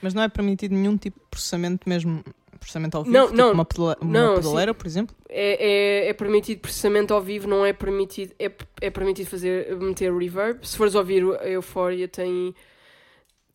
Mas 0.00 0.14
não 0.14 0.22
é 0.22 0.28
permitido 0.28 0.72
nenhum 0.72 0.96
tipo 0.96 1.18
de 1.18 1.26
processamento 1.30 1.88
mesmo. 1.88 2.22
Processamento 2.64 2.96
ao 2.96 3.04
vivo? 3.04 3.12
Não, 3.14 3.26
tipo 3.26 3.36
não. 3.36 3.52
Uma, 3.52 3.64
pedala- 3.66 3.96
uma 4.00 4.10
Não, 4.12 4.34
pedaleira, 4.36 4.72
sim. 4.72 4.78
por 4.78 4.86
exemplo? 4.86 5.16
É, 5.28 6.04
é, 6.06 6.08
é 6.08 6.12
permitido 6.14 6.60
processamento 6.60 7.12
ao 7.12 7.20
vivo, 7.20 7.46
não 7.46 7.64
é 7.64 7.72
permitido. 7.74 8.34
É, 8.38 8.50
é 8.80 8.90
permitido 8.90 9.28
fazer, 9.28 9.76
meter 9.76 10.10
reverb. 10.16 10.66
Se 10.66 10.76
fores 10.76 10.94
ouvir 10.94 11.22
a 11.40 11.46
Euphoria, 11.48 12.08
tem 12.08 12.54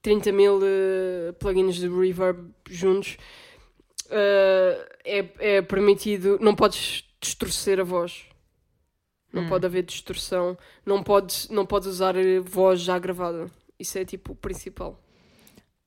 30 0.03 0.31
mil 0.31 0.59
eh, 0.63 1.31
plugins 1.39 1.75
de 1.77 1.87
reverb 1.89 2.51
juntos. 2.69 3.17
Eh, 4.11 4.89
é, 5.03 5.57
é 5.57 5.61
permitido. 5.63 6.37
Não 6.39 6.55
podes 6.55 7.03
distorcer 7.19 7.79
a 7.79 7.83
voz. 7.83 8.25
Não 9.33 9.43
Hum. 9.43 9.49
pode 9.49 9.65
haver 9.65 9.83
distorção. 9.83 10.57
Não 10.85 11.01
podes, 11.03 11.49
não 11.49 11.65
podes 11.65 11.87
usar 11.87 12.15
a 12.15 12.21
voz 12.43 12.79
já 12.81 12.97
gravada. 12.99 13.49
Isso 13.79 13.97
é 13.97 14.05
tipo 14.05 14.33
o 14.33 14.35
principal. 14.35 14.99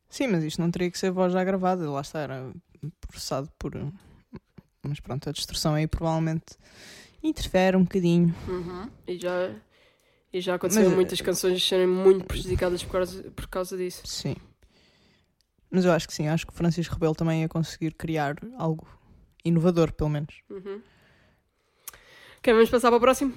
Sim, 0.08 0.26
mas 0.26 0.44
isto 0.44 0.60
não 0.60 0.70
teria 0.70 0.90
que 0.90 0.98
ser 0.98 1.10
voz 1.10 1.32
já 1.32 1.42
gravada. 1.44 1.88
Lá 1.90 2.00
está, 2.00 2.20
era 2.20 2.52
processado 3.00 3.50
por. 3.58 3.72
Mas 4.82 5.00
pronto, 5.00 5.28
a 5.28 5.32
distorção 5.32 5.74
aí 5.74 5.86
provavelmente 5.86 6.56
interfere 7.22 7.76
um 7.76 7.84
bocadinho. 7.84 8.34
Uhum. 8.48 8.90
E 9.06 9.16
já, 9.16 9.54
e 10.32 10.40
já 10.40 10.54
aconteceram 10.56 10.86
Mas, 10.86 10.94
eh, 10.94 10.96
muitas 10.96 11.20
canções 11.20 11.66
serem 11.66 11.86
muito 11.86 12.24
prejudicadas 12.24 12.82
por 12.82 12.92
causa, 12.92 13.22
por 13.30 13.46
causa 13.46 13.76
disso. 13.76 14.02
Sim. 14.04 14.34
Mas 15.70 15.84
eu 15.84 15.92
acho 15.92 16.06
que 16.06 16.14
sim, 16.14 16.28
acho 16.28 16.46
que 16.46 16.52
o 16.52 16.56
Francisco 16.56 16.94
Rebelo 16.94 17.14
também 17.14 17.42
ia 17.42 17.48
conseguir 17.48 17.94
criar 17.94 18.36
algo 18.58 18.86
inovador, 19.44 19.92
pelo 19.92 20.10
menos. 20.10 20.42
Uhum. 20.50 20.82
Ok, 22.38 22.52
vamos 22.52 22.70
passar 22.70 22.88
para 22.88 22.96
o 22.96 23.00
próximo? 23.00 23.32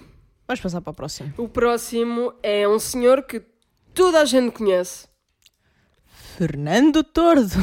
Vamos 0.47 0.61
passar 0.61 0.81
para 0.81 0.91
o 0.91 0.93
próximo. 0.93 1.33
O 1.37 1.47
próximo 1.47 2.33
é 2.43 2.67
um 2.67 2.79
senhor 2.79 3.23
que 3.23 3.41
toda 3.93 4.19
a 4.19 4.25
gente 4.25 4.51
conhece. 4.51 5.07
Fernando 6.37 7.03
Tordo. 7.03 7.55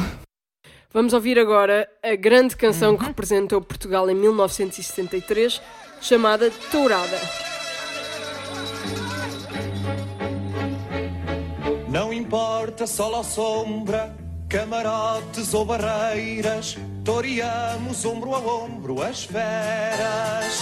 Vamos 0.93 1.11
ouvir 1.13 1.39
agora 1.39 1.89
a 2.03 2.15
grande 2.15 2.55
canção 2.55 2.91
Uhum. 2.91 2.97
que 2.97 3.05
representou 3.05 3.59
Portugal 3.61 4.07
em 4.09 4.13
1973, 4.15 5.59
chamada 5.99 6.51
Tourada. 6.71 7.19
Não 11.89 12.13
importa 12.13 12.85
sol 12.85 13.15
ou 13.15 13.23
sombra, 13.23 14.15
camarotes 14.47 15.53
ou 15.53 15.65
barreiras, 15.65 16.77
toreamos 17.03 18.05
ombro 18.05 18.35
a 18.35 18.39
ombro 18.39 19.01
as 19.01 19.23
feras. 19.23 20.59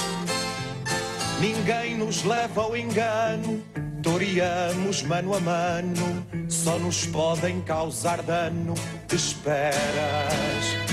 Ninguém 1.42 1.98
nos 1.98 2.24
leva 2.24 2.62
ao 2.62 2.78
engano, 2.78 3.62
toreamos 4.02 5.04
mano 5.04 5.36
a 5.36 5.40
mano, 5.40 6.26
só 6.50 6.78
nos 6.80 7.06
podem 7.06 7.62
causar 7.62 8.22
dano 8.22 8.74
esperas. 9.14 10.92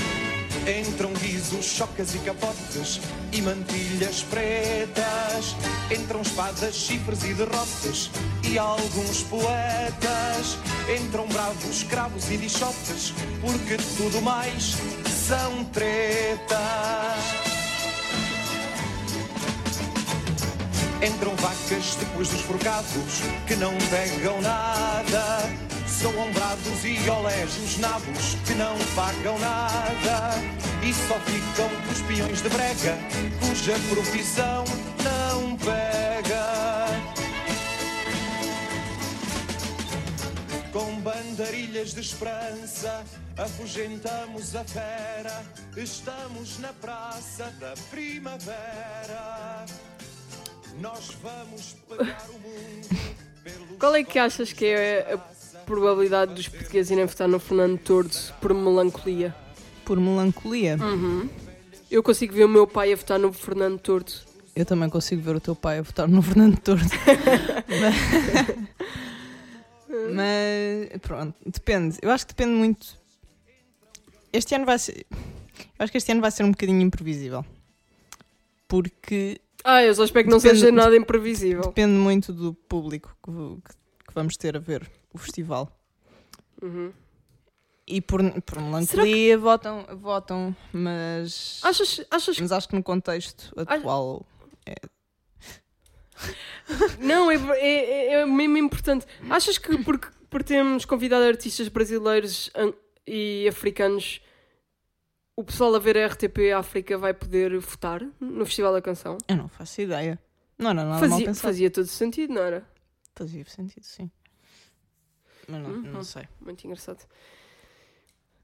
Entram 0.67 1.13
guizos, 1.13 1.65
chocas 1.65 2.13
e 2.13 2.19
capotes 2.19 2.99
e 3.31 3.41
mantilhas 3.41 4.21
pretas. 4.23 5.55
Entram 5.89 6.21
espadas, 6.21 6.75
chifres 6.75 7.23
e 7.23 7.33
derrotes 7.33 8.11
e 8.43 8.59
alguns 8.59 9.23
poetas. 9.23 10.57
Entram 11.01 11.27
bravos, 11.27 11.83
cravos 11.83 12.29
e 12.29 12.37
bichotes, 12.37 13.13
porque 13.41 13.77
tudo 13.97 14.21
mais 14.21 14.75
são 15.27 15.63
tretas. 15.65 16.59
Entram 21.01 21.33
vacas 21.37 21.95
depois 21.95 22.27
dos 22.27 22.41
forcados 22.41 23.21
que 23.47 23.55
não 23.55 23.73
pegam 23.89 24.41
nada. 24.41 25.39
São 25.87 26.11
ombrados 26.19 26.83
e 26.83 27.09
olés 27.09 27.57
nos 27.57 27.77
nabos 27.77 28.35
que 28.45 28.53
não 28.55 28.77
pagam 28.95 29.39
nada. 29.39 30.33
E 30.83 30.93
só 30.93 31.17
ficam 31.21 31.69
os 31.89 32.01
peões 32.01 32.41
de 32.41 32.49
brega 32.49 32.97
cuja 33.39 33.79
profissão 33.89 34.65
não 35.01 35.55
pega. 35.55 36.45
Com 40.73 40.99
bandarilhas 40.99 41.93
de 41.93 42.01
esperança 42.01 43.05
afugentamos 43.37 44.53
a 44.53 44.65
fera. 44.65 45.43
Estamos 45.77 46.59
na 46.59 46.73
praça 46.73 47.45
da 47.57 47.73
primavera. 47.89 49.65
Qual 53.79 53.95
é 53.95 54.03
que 54.03 54.19
achas 54.19 54.53
que 54.53 54.65
é 54.65 55.13
a 55.13 55.17
probabilidade 55.65 56.33
dos 56.33 56.47
portugueses 56.47 56.91
irem 56.91 57.05
votar 57.05 57.27
no 57.27 57.39
Fernando 57.39 57.77
Tordo 57.79 58.15
por 58.41 58.53
melancolia? 58.53 59.35
Por 59.85 59.99
melancolia? 59.99 60.77
Uhum. 60.77 61.29
Eu 61.89 62.03
consigo 62.03 62.33
ver 62.33 62.45
o 62.45 62.49
meu 62.49 62.67
pai 62.67 62.93
a 62.93 62.95
votar 62.95 63.17
no 63.17 63.33
Fernando 63.33 63.79
Tordo. 63.79 64.11
Eu 64.55 64.65
também 64.65 64.89
consigo 64.89 65.21
ver 65.21 65.35
o 65.35 65.39
teu 65.39 65.55
pai 65.55 65.79
a 65.79 65.81
votar 65.81 66.07
no 66.07 66.21
Fernando 66.21 66.59
Tordo. 66.59 66.83
mas, 67.81 67.95
mas, 70.13 71.01
pronto, 71.01 71.35
depende. 71.45 71.97
Eu 72.01 72.11
acho 72.11 72.27
que 72.27 72.33
depende 72.33 72.55
muito. 72.55 72.97
Este 74.31 74.53
ano 74.55 74.65
vai 74.65 74.77
ser. 74.77 75.05
Eu 75.11 75.83
acho 75.83 75.91
que 75.91 75.97
este 75.97 76.11
ano 76.11 76.21
vai 76.21 76.29
ser 76.29 76.43
um 76.43 76.51
bocadinho 76.51 76.81
imprevisível. 76.81 77.45
Porque. 78.67 79.39
Ah, 79.63 79.83
eu 79.83 79.93
só 79.93 80.03
espero 80.03 80.25
que 80.25 80.31
não 80.31 80.39
seja 80.39 80.71
nada 80.71 80.95
imprevisível. 80.95 81.63
Depende 81.63 81.93
muito 81.93 82.31
do 82.33 82.53
público 82.53 83.15
que, 83.23 83.31
que- 83.31 83.77
que 84.07 84.13
vamos 84.13 84.37
ter 84.37 84.55
a 84.55 84.59
ver 84.59 84.89
o 85.13 85.17
festival. 85.17 85.69
Uhum. 86.61 86.91
E 87.87 88.01
por, 88.01 88.21
por 88.43 88.61
melancolia 88.61 89.37
votam, 89.37 89.85
votam, 89.97 90.55
mas. 90.71 91.59
Achas, 91.63 92.01
achas 92.11 92.39
Mas 92.39 92.51
acho 92.51 92.69
que 92.69 92.75
no 92.75 92.83
contexto 92.83 93.51
atual. 93.59 94.25
é- 94.65 94.75
Não, 96.99 97.31
é, 97.31 97.35
é, 97.57 98.13
é 98.13 98.25
mesmo 98.25 98.57
importante. 98.57 99.05
Achas 99.29 99.57
que 99.57 99.77
porque, 99.83 100.07
por 100.29 100.43
termos 100.43 100.85
convidado 100.85 101.23
artistas 101.25 101.67
brasileiros 101.67 102.51
e 103.07 103.47
africanos, 103.47 104.21
o 105.39 105.43
pessoal 105.43 105.73
a 105.75 105.79
ver 105.79 105.97
a 105.97 106.07
RTP 106.07 106.51
África 106.55 106.97
vai 106.97 107.13
poder 107.13 107.57
votar 107.59 108.01
no 108.19 108.45
Festival 108.45 108.73
da 108.73 108.81
Canção? 108.81 109.17
Eu 109.27 109.37
não 109.37 109.47
faço 109.47 109.81
ideia. 109.81 110.19
Não 110.57 110.71
era 110.71 110.83
nada 110.83 110.89
mal 110.89 110.99
Fazia, 110.99 111.25
pensado. 111.25 111.37
fazia 111.47 111.69
todo 111.71 111.87
sentido, 111.87 112.33
não 112.33 112.41
era? 112.41 112.65
Fazia 113.15 113.45
sentido, 113.45 113.83
sim. 113.83 114.09
Mas 115.47 115.61
não, 115.61 115.69
Uhum. 115.69 115.81
não 115.81 116.03
sei. 116.03 116.27
Muito 116.41 116.63
engraçado. 116.65 117.05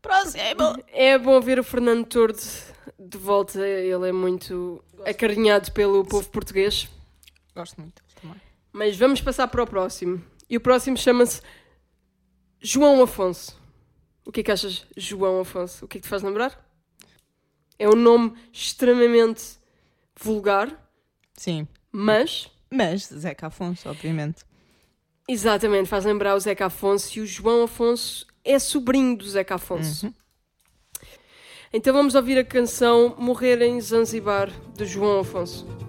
Próximo! 0.01 0.41
É 0.87 1.17
bom 1.17 1.41
ver 1.41 1.59
o 1.59 1.63
Fernando 1.63 2.05
Tordo 2.05 2.39
de 2.99 3.17
volta. 3.17 3.59
Ele 3.67 4.07
é 4.09 4.11
muito 4.11 4.83
acarinhado 5.05 5.71
pelo 5.71 6.05
povo 6.05 6.29
português. 6.29 6.87
Gosto 7.55 7.79
muito 7.81 8.01
também. 8.21 8.39
Mas 8.71 8.95
vamos 8.97 9.21
passar 9.21 9.47
para 9.47 9.63
o 9.63 9.67
próximo. 9.67 10.23
E 10.49 10.57
o 10.57 10.61
próximo 10.61 10.95
chama-se 10.97 11.41
João 12.61 13.01
Afonso. 13.01 13.59
O 14.25 14.31
que 14.31 14.41
é 14.41 14.43
que 14.43 14.51
achas, 14.51 14.85
João 14.95 15.39
Afonso? 15.41 15.85
O 15.85 15.87
que 15.87 15.97
é 15.97 16.01
que 16.01 16.05
te 16.07 16.09
faz 16.09 16.21
lembrar? 16.23 16.64
É 17.77 17.87
um 17.89 17.95
nome 17.95 18.33
extremamente 18.51 19.57
vulgar, 20.19 20.89
Sim. 21.35 21.67
mas. 21.91 22.49
Mas 22.69 23.03
Zeca 23.07 23.47
Afonso, 23.47 23.89
obviamente. 23.89 24.43
Exatamente, 25.27 25.89
faz 25.89 26.05
lembrar 26.05 26.35
o 26.35 26.39
Zeca 26.39 26.67
Afonso 26.67 27.17
e 27.17 27.21
o 27.21 27.25
João 27.25 27.63
Afonso 27.63 28.25
é 28.43 28.59
sobrinho 28.59 29.17
do 29.17 29.27
Zeca 29.27 29.55
Afonso. 29.55 30.13
Então 31.73 31.93
vamos 31.93 32.15
ouvir 32.15 32.37
a 32.37 32.43
canção 32.43 33.15
Morrer 33.17 33.61
em 33.61 33.81
Zanzibar, 33.81 34.49
de 34.75 34.85
João 34.85 35.19
Afonso. 35.19 35.84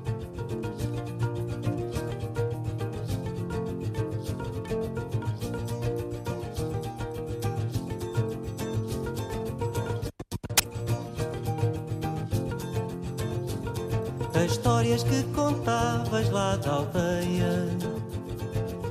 Histórias 14.87 15.03
que 15.03 15.23
contavas 15.35 16.31
lá 16.31 16.57
da 16.57 16.71
aldeia, 16.71 17.69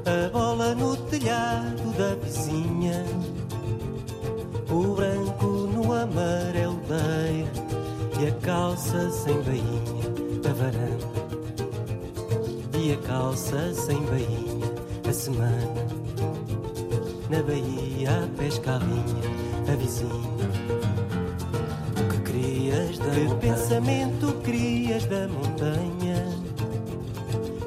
a 0.05 0.29
bola 0.29 0.75
no 0.75 0.95
telhado 0.97 1.97
da 1.97 2.15
vizinha, 2.15 3.05
O 4.69 4.95
branco 4.95 5.45
no 5.45 5.93
amarelo 5.93 6.79
deia 6.87 7.47
e 8.19 8.27
a 8.27 8.31
calça 8.41 9.09
sem 9.09 9.41
bainha 9.43 10.41
da 10.41 10.53
varanda. 10.53 11.15
E 12.77 12.91
a 12.91 12.97
calça 12.97 13.73
sem 13.73 14.01
bainha 14.05 14.71
a 15.07 15.13
semana. 15.13 15.85
Na 17.29 17.41
baía 17.43 18.23
a 18.23 18.37
pesca 18.37 18.75
a 18.75 18.79
linha, 18.79 19.71
a 19.71 19.75
vizinha. 19.75 20.84
Que 23.15 23.33
pensamento 23.35 24.33
crias 24.43 25.05
da 25.05 25.25
montanha? 25.29 26.21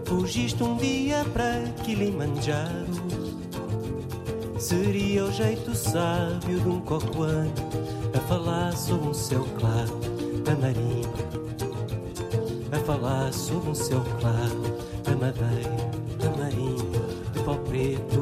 Fugiste 0.04 0.62
um 0.62 0.76
dia 0.76 1.24
para 1.32 1.62
Kilimanjaro. 1.84 2.92
Seria 4.58 5.24
o 5.24 5.32
jeito 5.32 5.74
sábio 5.74 6.60
de 6.60 6.68
um 6.68 6.82
cocoano 6.82 7.50
a 8.14 8.20
falar 8.28 8.76
sobre 8.76 9.08
um 9.08 9.14
céu 9.14 9.46
claro 9.58 9.98
da 10.44 10.54
marimba. 10.54 11.16
A 12.70 12.78
falar 12.80 13.32
sobre 13.32 13.70
um 13.70 13.74
céu 13.74 14.04
claro 14.20 14.62
da 15.02 15.16
madeira, 15.16 15.76
da 16.18 16.28
marimba, 16.36 17.06
de 17.32 17.42
pau 17.42 17.56
preto, 17.60 18.17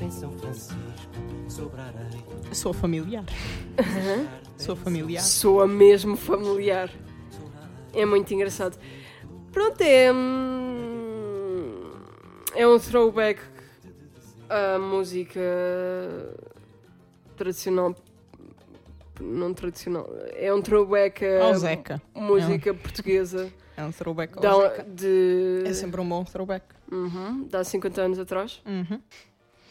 Em 0.00 0.10
São 0.10 0.32
Francisco, 0.32 0.74
sobre 1.48 1.80
a 1.80 1.84
areia. 1.84 2.24
Sou 2.52 2.72
familiar. 2.72 3.24
Sou 4.56 4.74
familiar. 4.74 5.22
Soa 5.22 5.66
mesmo 5.68 6.16
familiar. 6.16 6.90
É 7.92 8.06
muito 8.06 8.32
engraçado. 8.32 8.78
Pronto, 9.52 9.80
é. 9.82 10.10
hum, 10.12 11.90
É 12.54 12.66
um 12.66 12.78
throwback 12.78 13.40
à 14.48 14.78
música 14.78 15.40
tradicional. 17.36 17.94
Não 19.20 19.52
tradicional. 19.52 20.08
É 20.34 20.52
um 20.54 20.62
throwback 20.62 21.22
à 21.26 21.52
música 22.14 22.72
portuguesa. 22.72 23.52
É 23.76 23.84
um 23.84 23.92
throwback 23.92 24.34
ao 24.36 24.40
Da- 24.42 24.68
Zeca. 24.70 24.84
de. 24.84 25.62
É 25.66 25.72
sempre 25.74 26.00
um 26.00 26.08
bom 26.08 26.24
throwback. 26.24 26.64
Uhum, 26.90 27.44
de 27.44 27.56
há 27.56 27.62
50 27.62 28.00
anos 28.00 28.18
atrás. 28.18 28.60
Uhum. 28.66 29.00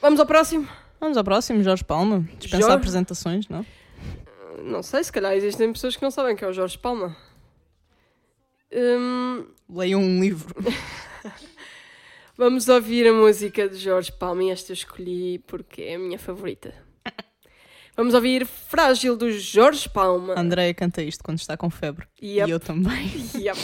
Vamos 0.02 0.20
ao 0.20 0.26
próximo? 0.26 0.68
Vamos 1.00 1.18
ao 1.18 1.24
próximo, 1.24 1.64
Jorge 1.64 1.84
Palma. 1.84 2.20
Dispensa 2.38 2.62
Jorge- 2.64 2.76
apresentações, 2.78 3.48
não? 3.48 3.66
Não 4.64 4.84
sei, 4.84 5.04
se 5.04 5.12
calhar 5.12 5.34
existem 5.34 5.72
pessoas 5.72 5.96
que 5.96 6.02
não 6.04 6.12
sabem 6.12 6.36
que 6.36 6.44
é 6.44 6.48
o 6.48 6.54
Jorge 6.54 6.78
Palma. 6.78 7.16
Hum, 8.72 9.46
Leiam 9.70 10.02
um 10.02 10.22
livro. 10.22 10.54
vamos 12.38 12.68
ouvir 12.68 13.08
a 13.08 13.14
música 13.14 13.68
de 13.68 13.78
Jorge 13.78 14.12
Palma 14.12 14.44
e 14.44 14.50
esta 14.52 14.72
eu 14.72 14.74
escolhi 14.76 15.40
porque 15.48 15.82
é 15.84 15.96
a 15.96 16.00
minha 16.00 16.20
favorita. 16.20 16.74
Vamos 17.96 18.14
ouvir 18.14 18.46
Frágil 18.46 19.18
do 19.18 19.30
Jorge 19.30 19.90
Palma. 19.90 20.34
A 20.34 20.40
Andreia 20.40 20.74
canta 20.74 21.02
isto 21.02 21.22
quando 21.22 21.38
está 21.40 21.58
com 21.58 21.70
febre. 21.70 22.08
Yep. 22.24 22.48
E 22.50 22.52
eu 22.52 22.58
também. 22.60 23.10
Yep. 23.36 23.60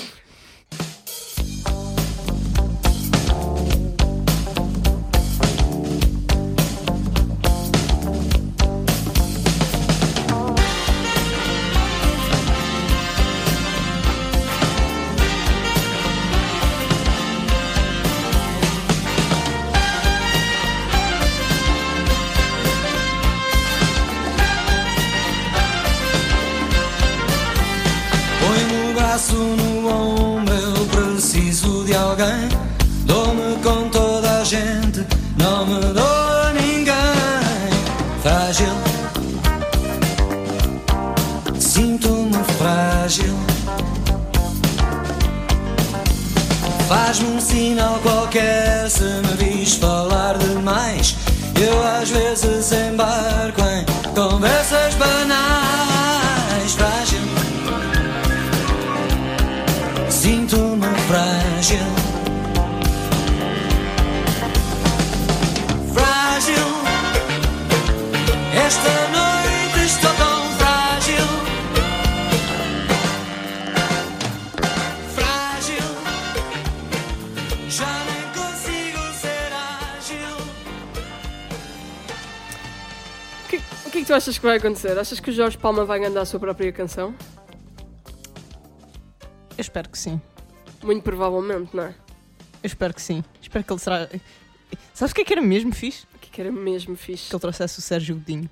Se 48.95 49.03
me 49.03 49.35
vis 49.35 49.75
falar 49.75 50.37
demais. 50.37 51.17
Eu 51.61 51.85
às 51.85 52.09
vezes 52.09 52.71
embarco 52.71 53.61
em 53.61 53.83
conversas 54.13 54.93
banais. 54.95 56.71
Frágil. 56.77 57.19
Sinto-me 60.09 60.87
frágil. 61.07 61.85
Frágil. 65.93 66.67
Esta 68.65 69.04
que, 84.05 84.13
o 84.13 84.13
que 84.13 84.13
que 84.13 84.13
tu 84.13 84.13
achas 84.13 84.37
que 84.37 84.45
vai 84.45 84.57
acontecer? 84.57 84.97
Achas 84.97 85.19
que 85.19 85.29
o 85.31 85.33
Jorge 85.33 85.57
Palma 85.57 85.83
vai 85.83 86.03
andar 86.05 86.21
a 86.21 86.25
sua 86.25 86.39
própria 86.39 86.71
canção? 86.71 87.15
Eu 89.57 89.61
espero 89.61 89.89
que 89.89 89.97
sim. 89.97 90.21
Muito 90.83 91.03
provavelmente, 91.03 91.75
não 91.75 91.85
é? 91.85 91.95
Eu 92.61 92.67
espero 92.67 92.93
que 92.93 93.01
sim. 93.01 93.23
Espero 93.41 93.65
que 93.65 93.73
ele 93.73 93.79
será. 93.79 94.07
Sabes 94.93 95.11
o 95.11 95.15
que 95.15 95.21
é 95.21 95.25
que 95.25 95.33
era 95.33 95.41
mesmo 95.41 95.73
fixe? 95.73 96.05
O 96.15 96.19
que 96.19 96.27
é 96.27 96.31
que 96.31 96.41
era 96.41 96.51
mesmo 96.51 96.95
fixe? 96.95 97.29
Que 97.29 97.35
ele 97.35 97.39
trouxesse 97.39 97.79
o 97.79 97.81
Sérgio 97.81 98.15
Godinho. 98.15 98.49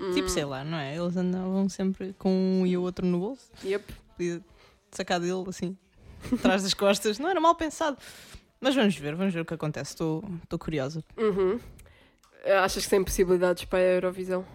Hum. 0.00 0.12
Tipo, 0.12 0.28
sei 0.28 0.44
lá, 0.44 0.64
não 0.64 0.78
é? 0.78 0.96
Eles 0.96 1.16
andavam 1.16 1.68
sempre 1.68 2.12
com 2.14 2.30
um 2.30 2.66
e 2.66 2.76
o 2.76 2.82
outro 2.82 3.06
no 3.06 3.18
bolso. 3.18 3.50
Yep. 3.64 3.94
Podia 4.16 4.40
sacar 4.90 5.20
dele 5.20 5.44
assim, 5.46 5.76
atrás 6.32 6.62
das 6.62 6.74
costas. 6.74 7.18
Não 7.18 7.28
era 7.28 7.40
mal 7.40 7.54
pensado. 7.54 7.96
Mas 8.60 8.74
vamos 8.74 8.96
ver, 8.96 9.14
vamos 9.14 9.32
ver 9.32 9.40
o 9.40 9.44
que 9.44 9.54
acontece. 9.54 9.92
Estou 9.92 10.24
estou 10.42 10.58
curiosa. 10.58 11.04
Uhum. 11.16 11.60
Achas 12.62 12.84
que 12.84 12.90
tem 12.90 13.02
possibilidades 13.04 13.64
para 13.64 13.78
a 13.78 13.82
Eurovisão? 13.82 14.46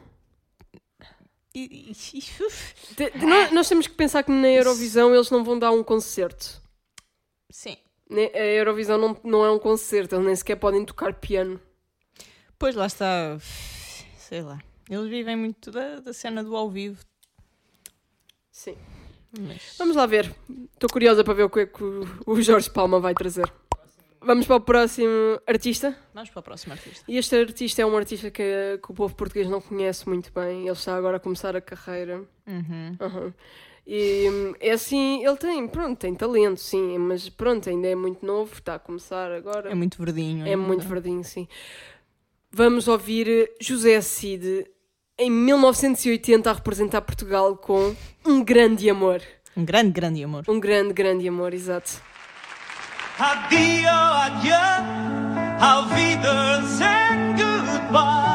E- 1.54 1.92
e- 1.92 2.18
e-. 2.18 2.22
Te- 2.96 3.12
te- 3.12 3.26
nós, 3.26 3.52
nós 3.52 3.70
temos 3.70 3.88
que 3.88 3.94
pensar 3.94 4.24
que 4.24 4.32
na 4.32 4.50
Eurovisão 4.50 5.14
eles 5.14 5.30
não 5.30 5.44
vão 5.44 5.58
dar 5.60 5.72
um 5.72 5.84
concerto. 5.84 6.62
Sim. 7.50 7.78
A 8.10 8.40
Eurovisão 8.40 8.98
não, 8.98 9.18
não 9.24 9.46
é 9.46 9.52
um 9.52 9.60
concerto, 9.60 10.16
eles 10.16 10.26
nem 10.26 10.36
sequer 10.36 10.56
podem 10.56 10.84
tocar 10.86 11.14
piano. 11.14 11.60
Pois 12.58 12.76
lá 12.76 12.86
está. 12.86 13.38
Sei 14.18 14.42
lá. 14.42 14.62
Eles 14.90 15.10
vivem 15.10 15.36
muito 15.36 15.72
da, 15.72 16.00
da 16.00 16.14
cena 16.14 16.44
do 16.44 16.56
ao 16.56 16.70
vivo. 16.70 17.04
Sim. 18.52 18.78
Mas... 19.40 19.76
Vamos 19.78 19.96
lá 19.96 20.06
ver. 20.06 20.34
Estou 20.74 20.90
curiosa 20.92 21.24
para 21.24 21.34
ver 21.34 21.44
o 21.44 21.50
que 21.50 21.62
é 21.62 21.66
que 21.66 21.84
o, 21.84 22.06
o 22.28 22.42
Jorge 22.42 22.70
Palma 22.70 23.00
vai 23.00 23.14
trazer. 23.14 23.52
Vamos 24.26 24.46
para 24.46 24.56
o 24.56 24.62
próximo 24.62 25.40
artista. 25.46 25.96
Vamos 26.14 26.30
para 26.30 26.40
o 26.40 26.44
próximo 26.44 26.74
artista. 26.74 27.04
E 27.08 27.18
este 27.18 27.36
artista 27.36 27.82
é 27.82 27.86
um 27.86 27.96
artista 27.96 28.32
que, 28.32 28.80
que 28.84 28.92
o 28.92 28.94
povo 28.94 29.14
português 29.16 29.50
não 29.50 29.62
conhece 29.62 30.08
muito 30.08 30.32
bem. 30.34 30.62
Ele 30.62 30.72
está 30.72 30.96
agora 30.96 31.18
a 31.18 31.20
começar 31.20 31.56
a 31.56 31.62
carreira. 31.62 32.24
Uhum. 32.48 32.98
Uhum. 33.00 33.34
E 33.86 34.30
hum, 34.30 34.54
é 34.60 34.72
assim, 34.72 35.26
ele 35.26 35.36
tem, 35.36 35.68
pronto, 35.68 36.00
tem 36.00 36.16
talento, 36.16 36.60
sim, 36.60 36.98
mas 36.98 37.28
pronto, 37.28 37.70
ainda 37.70 37.88
é 37.88 37.96
muito 37.96 38.26
novo, 38.26 38.54
está 38.54 38.76
a 38.76 38.80
começar 38.80 39.30
agora. 39.32 39.70
É 39.70 39.76
muito 39.76 39.98
verdinho. 39.98 40.48
É 40.48 40.56
muito 40.56 40.88
verdinho, 40.88 41.24
sim. 41.24 41.48
Vamos 42.50 42.88
ouvir 42.88 43.52
José 43.60 44.00
Cid 44.00 44.66
em 45.18 45.30
1980 45.30 46.50
a 46.50 46.54
representar 46.54 47.02
Portugal 47.02 47.58
com 47.58 47.94
Um 48.26 48.44
Grande 48.44 48.90
Amor. 48.90 49.22
Um 49.56 49.66
grande, 49.66 49.92
grande 49.92 50.24
amor. 50.24 50.44
Um 50.48 50.60
grande, 50.60 50.94
grande 50.94 51.28
amor, 51.28 51.54
exato. 51.54 52.02
Addio, 53.20 53.90
adieu, 53.90 54.56
auf 55.62 55.96
Wiedersehen, 55.96 57.36
goodbye. 57.38 58.33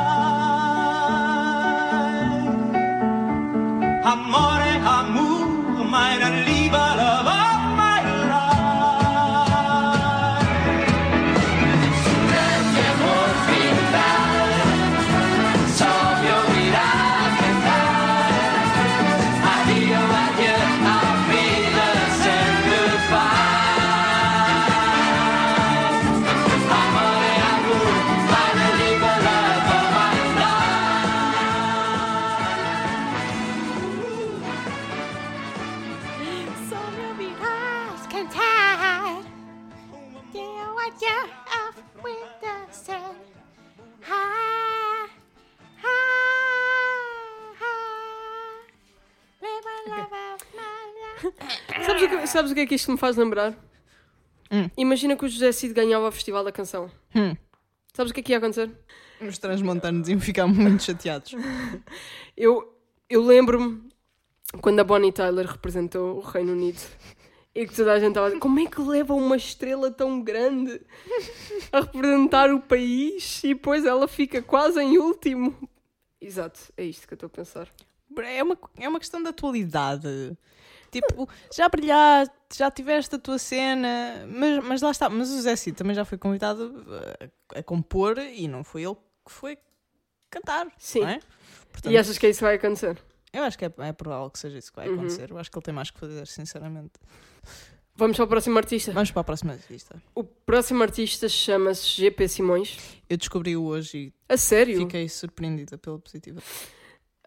Sabes 52.28 52.50
o, 52.50 52.52
que, 52.52 52.52
sabes 52.52 52.52
o 52.52 52.54
que 52.54 52.60
é 52.60 52.66
que 52.66 52.74
isto 52.74 52.90
me 52.92 52.98
faz 52.98 53.16
lembrar? 53.16 53.56
Imagina 54.76 55.16
que 55.16 55.24
o 55.24 55.28
José 55.28 55.52
Cid 55.52 55.74
ganhava 55.74 56.08
o 56.08 56.12
Festival 56.12 56.44
da 56.44 56.52
Canção. 56.52 56.90
Hum. 57.14 57.36
Sabes 57.92 58.10
o 58.10 58.14
que 58.14 58.20
é 58.20 58.22
que 58.22 58.32
ia 58.32 58.38
acontecer? 58.38 58.70
Os 59.20 59.38
transmontanos 59.38 60.08
iam 60.08 60.20
ficar 60.20 60.46
muito 60.46 60.82
chateados. 60.82 61.34
Eu, 62.36 62.72
eu 63.10 63.24
lembro-me 63.24 63.82
quando 64.60 64.78
a 64.78 64.84
Bonnie 64.84 65.10
Tyler 65.10 65.44
representou 65.44 66.18
o 66.18 66.20
Reino 66.20 66.52
Unido 66.52 66.80
e 67.52 67.66
que 67.66 67.74
toda 67.74 67.92
a 67.92 67.98
gente 67.98 68.10
estava 68.10 68.26
a 68.26 68.30
dizer 68.30 68.40
como 68.40 68.60
é 68.60 68.66
que 68.66 68.80
leva 68.80 69.12
uma 69.12 69.36
estrela 69.36 69.90
tão 69.90 70.22
grande 70.22 70.80
a 71.72 71.80
representar 71.80 72.54
o 72.54 72.60
país 72.60 73.42
e 73.42 73.54
depois 73.54 73.84
ela 73.84 74.06
fica 74.06 74.40
quase 74.40 74.80
em 74.80 74.98
último. 74.98 75.68
Exato, 76.20 76.60
é 76.76 76.84
isto 76.84 77.08
que 77.08 77.14
eu 77.14 77.16
estou 77.16 77.26
a 77.26 77.30
pensar. 77.30 77.68
É 78.18 78.40
uma, 78.40 78.56
é 78.78 78.88
uma 78.88 79.00
questão 79.00 79.20
de 79.20 79.28
atualidade. 79.30 80.36
Tipo, 80.90 81.28
já 81.54 81.68
brilhaste, 81.68 82.34
já 82.56 82.70
tiveste 82.70 83.14
a 83.14 83.18
tua 83.18 83.38
cena, 83.38 84.26
mas, 84.28 84.64
mas 84.64 84.82
lá 84.82 84.90
está. 84.90 85.08
Mas 85.08 85.30
o 85.30 85.40
Zé 85.40 85.54
Cid 85.56 85.76
também 85.76 85.94
já 85.94 86.04
foi 86.04 86.16
convidado 86.18 86.84
a, 87.54 87.58
a 87.58 87.62
compor 87.62 88.18
e 88.18 88.48
não 88.48 88.64
foi 88.64 88.82
ele 88.84 88.96
que 89.26 89.32
foi 89.32 89.58
cantar. 90.30 90.66
Sim. 90.78 91.04
é? 91.04 91.20
E 91.86 91.96
achas 91.98 92.16
que 92.18 92.28
isso 92.28 92.40
vai 92.40 92.54
acontecer? 92.56 92.98
Eu 93.32 93.42
acho 93.42 93.58
que 93.58 93.64
é, 93.66 93.72
é 93.78 93.92
provável 93.92 94.30
que 94.30 94.38
seja 94.38 94.56
isso 94.58 94.70
que 94.72 94.76
vai 94.76 94.88
Uhum. 94.88 94.94
acontecer. 94.94 95.30
Eu 95.30 95.38
acho 95.38 95.50
que 95.50 95.58
ele 95.58 95.64
tem 95.64 95.74
mais 95.74 95.90
que 95.90 95.98
fazer, 96.00 96.26
sinceramente. 96.26 96.92
Vamos 97.94 98.16
para 98.16 98.24
o 98.24 98.28
próximo 98.28 98.56
artista? 98.56 98.92
Vamos 98.92 99.10
para 99.10 99.20
a 99.20 99.24
próxima 99.24 99.52
artista. 99.52 100.00
O 100.14 100.22
próximo 100.24 100.82
artista 100.82 101.28
chama-se 101.28 101.84
GP 102.00 102.28
Simões. 102.28 102.78
Eu 103.10 103.16
descobri-o 103.16 103.64
hoje 103.64 103.98
e 103.98 104.12
A 104.32 104.36
sério? 104.36 104.78
fiquei 104.78 105.08
surpreendida 105.08 105.76
pela 105.76 105.98
positiva. 105.98 106.40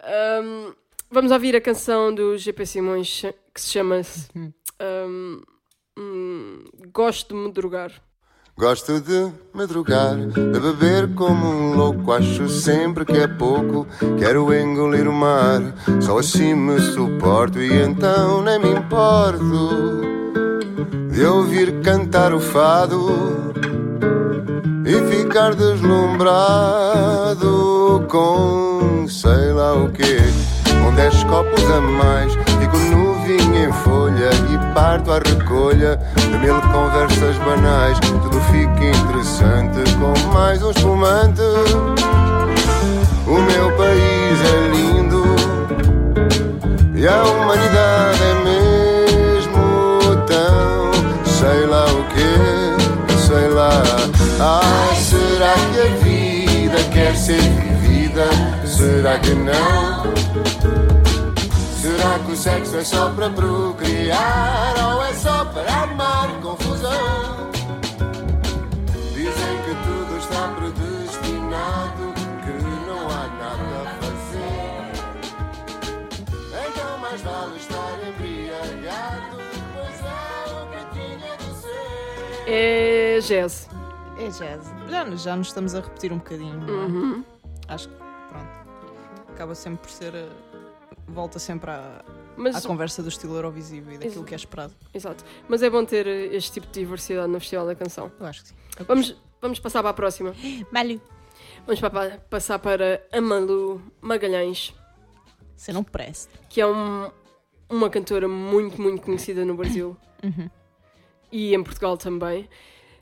Ahm, 0.02 0.74
vamos 1.12 1.32
ouvir 1.32 1.56
a 1.56 1.62
canção 1.62 2.14
do 2.14 2.38
GP 2.38 2.66
Simões 2.66 3.22
que 3.54 3.62
se 3.62 3.68
chama 3.68 4.02
ahm, 4.80 5.42
hum, 5.98 6.64
Gosto 6.94 7.36
de 7.36 7.42
me 7.42 7.52
drogar. 7.52 7.92
Gosto 8.58 9.00
de 9.00 9.32
madrugar, 9.54 10.16
de 10.16 10.60
beber 10.60 11.14
como 11.16 11.48
um 11.48 11.76
louco. 11.76 12.12
Acho 12.12 12.48
sempre 12.48 13.06
que 13.06 13.18
é 13.18 13.28
pouco, 13.28 13.88
quero 14.20 14.54
engolir 14.54 15.08
o 15.08 15.14
mar. 15.14 15.62
Só 16.02 16.20
assim 16.20 16.54
me 16.54 16.80
suporto 16.80 17.60
e 17.60 17.82
então 17.82 18.44
nem 18.44 18.60
me 18.60 18.72
importo 18.72 20.02
de 21.12 21.26
ouvir 21.26 21.82
cantar 21.82 22.34
o 22.34 22.40
fado 22.40 23.54
e 24.86 25.16
ficar 25.16 25.56
deslumbrado 25.56 28.06
com 28.10 29.08
sei 29.08 29.54
lá 29.54 29.74
o 29.74 29.92
quê. 29.92 30.31
Dez 31.02 31.24
copos 31.24 31.64
a 31.72 31.82
mais, 31.82 32.32
fico 32.60 32.78
no 32.78 33.16
vinho 33.24 33.56
em 33.56 33.74
folha 33.74 34.30
e 34.52 34.74
parto 34.76 35.12
à 35.12 35.16
recolha 35.16 36.00
de 36.16 36.38
mil 36.38 36.62
conversas 36.62 37.36
banais. 37.38 38.00
Tudo 38.02 38.40
fica 38.52 38.86
interessante 38.86 39.80
com 39.96 40.14
mais 40.32 40.62
um 40.62 40.70
espumante. 40.70 41.42
O 43.26 43.34
meu 43.34 43.72
país 43.78 44.40
é 44.46 44.70
lindo 44.76 45.24
e 46.94 47.08
a 47.08 47.24
humanidade 47.24 48.22
é 48.22 48.34
mesmo 48.44 50.24
tão 50.28 50.92
sei 51.26 51.66
lá 51.66 51.86
o 51.86 52.04
que, 52.14 53.18
sei 53.18 53.48
lá. 53.50 53.82
Ai, 54.40 54.96
será 54.98 55.54
que 55.74 55.80
a 55.80 55.90
vida 56.04 56.78
quer 56.94 57.16
ser 57.16 57.42
vivida? 57.42 58.30
Será 58.68 59.18
que 59.18 59.34
não? 59.34 60.31
Será 62.12 62.26
que 62.26 62.32
o 62.34 62.36
sexo 62.36 62.76
é 62.76 62.84
só 62.84 63.10
para 63.14 63.30
procriar 63.30 64.76
ou 64.84 65.02
é 65.02 65.14
só 65.14 65.46
para 65.46 65.84
amar 65.84 66.42
confusão? 66.42 67.50
Dizem 69.14 69.58
que 69.64 69.74
tudo 69.86 70.18
está 70.20 70.50
predestinado, 70.56 72.14
que 72.44 72.52
não 72.86 73.08
há 73.08 73.28
nada 73.28 73.78
a 73.80 73.94
fazer. 74.02 74.92
Então 76.68 76.98
mais 76.98 77.22
vale 77.22 77.56
estar 77.56 77.98
embriagado, 78.06 79.38
pois 79.74 80.02
é 80.04 80.12
o 80.52 80.68
que 80.68 80.82
tinha 80.94 81.38
de 81.38 81.50
ser. 81.62 82.44
É 82.48 83.20
jazz. 83.22 83.70
É 84.20 84.26
jazz. 84.28 84.74
Já, 84.90 85.16
já 85.16 85.36
nos 85.38 85.48
estamos 85.48 85.76
a 85.76 85.80
repetir 85.80 86.12
um 86.12 86.18
bocadinho. 86.18 86.60
é? 86.68 86.72
Uhum. 86.72 87.24
Acho 87.70 87.88
que, 87.88 87.96
pronto. 87.96 88.50
Acaba 89.30 89.56
sempre 89.56 89.80
por 89.84 89.90
ser. 89.92 90.14
eh, 90.14 90.51
Volta 91.08 91.40
sempre 91.40 91.70
à, 91.72 92.04
Mas- 92.38 92.56
à 92.56 92.62
conversa 92.68 93.02
do 93.04 93.10
estilo 93.10 93.36
Eurovisivo 93.36 93.92
e 93.92 93.98
daquilo 93.98 94.22
Ex- 94.22 94.26
que 94.28 94.34
é 94.34 94.38
esperado. 94.38 94.74
Exato. 94.94 95.24
Mas 95.48 95.62
é 95.62 95.70
bom 95.70 95.84
ter 95.84 96.08
este 96.08 96.54
tipo 96.54 96.68
de 96.68 96.80
diversidade 96.80 97.30
no 97.32 97.40
Festival 97.40 97.66
da 97.66 97.76
Canção. 97.76 98.12
Eu 98.20 98.26
acho 98.26 98.44
que 98.44 98.50
sim. 98.50 98.56
Vamos, 98.88 99.16
vamos 99.42 99.60
passar 99.60 99.82
para 99.82 99.90
a 99.90 99.94
próxima. 99.94 100.34
Malu. 100.72 101.02
Vamos 101.66 101.82
pa- 101.82 102.18
passar 102.30 102.60
para 102.60 103.06
a 103.12 103.20
Malu 103.22 103.82
Magalhães. 104.02 104.74
Você 105.56 105.72
não 105.74 105.84
presta. 105.84 106.32
Que 106.50 106.62
é 106.62 106.68
um- 106.68 107.12
uma 107.70 107.90
cantora 107.90 108.28
muito, 108.28 108.82
muito 108.82 109.02
conhecida 109.04 109.44
no 109.46 109.56
Brasil. 109.56 109.96
Uhum. 110.24 110.50
E 111.32 111.56
em 111.56 111.64
Portugal 111.64 111.98
também. 111.98 112.48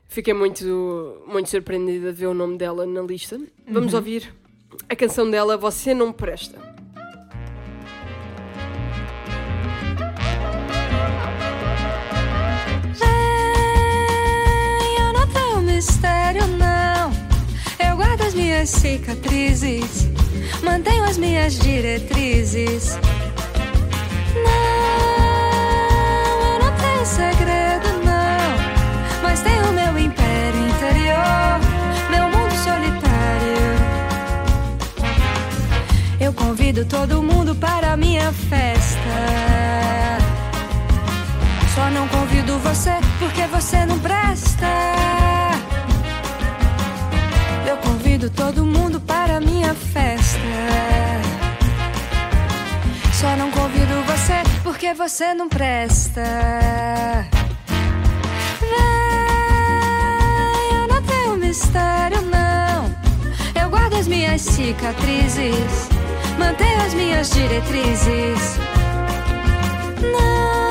Fiquei 0.08 0.32
muito, 0.32 1.22
muito 1.26 1.50
surpreendida 1.50 2.12
de 2.12 2.18
ver 2.18 2.26
o 2.28 2.34
nome 2.34 2.56
dela 2.56 2.86
na 2.86 3.02
lista. 3.02 3.38
Vamos 3.68 3.92
Uhum. 3.92 3.98
ouvir 3.98 4.34
a 4.88 4.96
canção 4.96 5.30
dela, 5.30 5.56
Você 5.58 5.92
Não 5.92 6.12
Presta. 6.12 6.69
Mistério, 15.80 16.46
não. 16.46 17.10
Eu 17.78 17.96
guardo 17.96 18.20
as 18.20 18.34
minhas 18.34 18.68
cicatrizes, 18.68 20.10
mantenho 20.62 21.04
as 21.04 21.16
minhas 21.16 21.58
diretrizes. 21.58 22.98
Não, 24.34 24.50
eu 26.52 26.58
não 26.58 26.76
tenho 26.76 27.06
segredo, 27.06 27.88
não. 28.04 29.22
Mas 29.22 29.40
tenho 29.40 29.72
meu 29.72 29.98
império 29.98 30.68
interior, 30.68 31.58
meu 32.10 32.28
mundo 32.28 32.54
solitário. 32.56 33.72
Eu 36.20 36.34
convido 36.34 36.84
todo 36.84 37.22
mundo 37.22 37.54
para 37.54 37.94
a 37.94 37.96
minha 37.96 38.30
festa. 38.34 38.98
Só 41.74 41.90
não 41.90 42.06
convido 42.08 42.58
você 42.58 43.00
porque 43.18 43.46
você 43.46 43.86
não 43.86 43.98
presta. 43.98 45.39
Convido 48.20 48.36
todo 48.36 48.66
mundo 48.66 49.00
para 49.00 49.40
minha 49.40 49.74
festa. 49.74 50.38
Só 53.14 53.34
não 53.34 53.50
convido 53.50 54.02
você 54.04 54.42
porque 54.62 54.92
você 54.92 55.32
não 55.32 55.48
presta. 55.48 56.22
Vem, 58.60 58.70
eu 60.76 60.86
não 60.86 61.02
tenho 61.02 61.34
mistério, 61.38 62.20
não. 62.20 62.94
Eu 63.58 63.70
guardo 63.70 63.94
as 63.94 64.06
minhas 64.06 64.42
cicatrizes, 64.42 65.88
mantenho 66.38 66.82
as 66.82 66.92
minhas 66.92 67.30
diretrizes. 67.30 68.58
Não, 70.12 70.69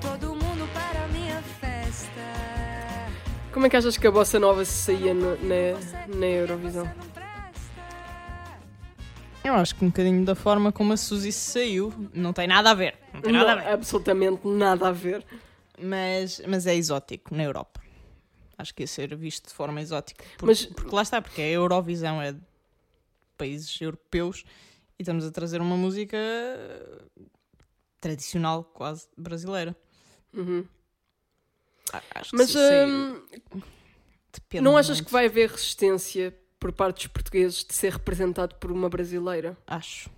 todo 0.00 0.34
mundo 0.34 0.68
para 0.72 1.04
a 1.04 1.08
minha 1.08 1.40
festa. 1.42 2.20
Como 3.52 3.66
é 3.66 3.70
que 3.70 3.76
achas 3.76 3.96
que 3.96 4.06
a 4.06 4.10
bossa 4.10 4.38
nova 4.38 4.64
se 4.64 4.72
saía 4.72 5.14
no- 5.14 5.36
na, 5.36 6.16
na 6.16 6.26
Eurovisão? 6.26 6.90
Eu 9.44 9.54
acho 9.54 9.74
que 9.74 9.84
um 9.84 9.88
bocadinho 9.88 10.24
da 10.24 10.34
forma 10.34 10.70
como 10.70 10.92
a 10.92 10.96
Suzy 10.96 11.32
saiu 11.32 11.92
não 12.12 12.32
tem 12.32 12.46
nada 12.46 12.70
a 12.70 12.74
ver. 12.74 12.98
Não 13.14 13.20
tem 13.22 13.32
nada 13.32 13.52
a 13.52 13.56
Não, 13.56 13.62
ver. 13.64 13.70
absolutamente 13.72 14.46
nada 14.46 14.88
a 14.88 14.92
ver. 14.92 15.24
Mas, 15.80 16.42
mas 16.46 16.66
é 16.66 16.74
exótico 16.74 17.34
na 17.34 17.44
Europa. 17.44 17.80
Acho 18.58 18.74
que 18.74 18.82
ia 18.82 18.86
ser 18.86 19.14
visto 19.16 19.48
de 19.48 19.54
forma 19.54 19.80
exótica. 19.80 20.24
Porque, 20.36 20.44
Mas- 20.46 20.66
porque 20.66 20.94
lá 20.94 21.02
está, 21.02 21.22
porque 21.22 21.40
a 21.40 21.46
Eurovisão 21.48 22.20
é 22.20 22.32
de 22.32 22.40
países 23.38 23.80
europeus 23.80 24.44
e 24.98 25.02
estamos 25.02 25.24
a 25.24 25.30
trazer 25.30 25.60
uma 25.60 25.76
música 25.76 26.18
tradicional, 28.00 28.64
quase 28.64 29.06
brasileira. 29.16 29.74
Uhum. 30.38 30.64
A- 31.92 32.02
Acho 32.16 32.30
que 32.30 32.36
Mas 32.36 32.50
se 32.50 32.58
hum, 32.86 33.22
Depende 34.32 34.62
não 34.64 34.76
achas 34.76 35.00
que 35.00 35.10
vai 35.10 35.26
haver 35.26 35.50
resistência 35.50 36.34
por 36.60 36.72
parte 36.72 36.96
dos 36.96 37.06
portugueses 37.08 37.64
de 37.64 37.74
ser 37.74 37.92
representado 37.92 38.54
por 38.56 38.70
uma 38.70 38.88
brasileira. 38.88 39.56
Acho. 39.66 40.10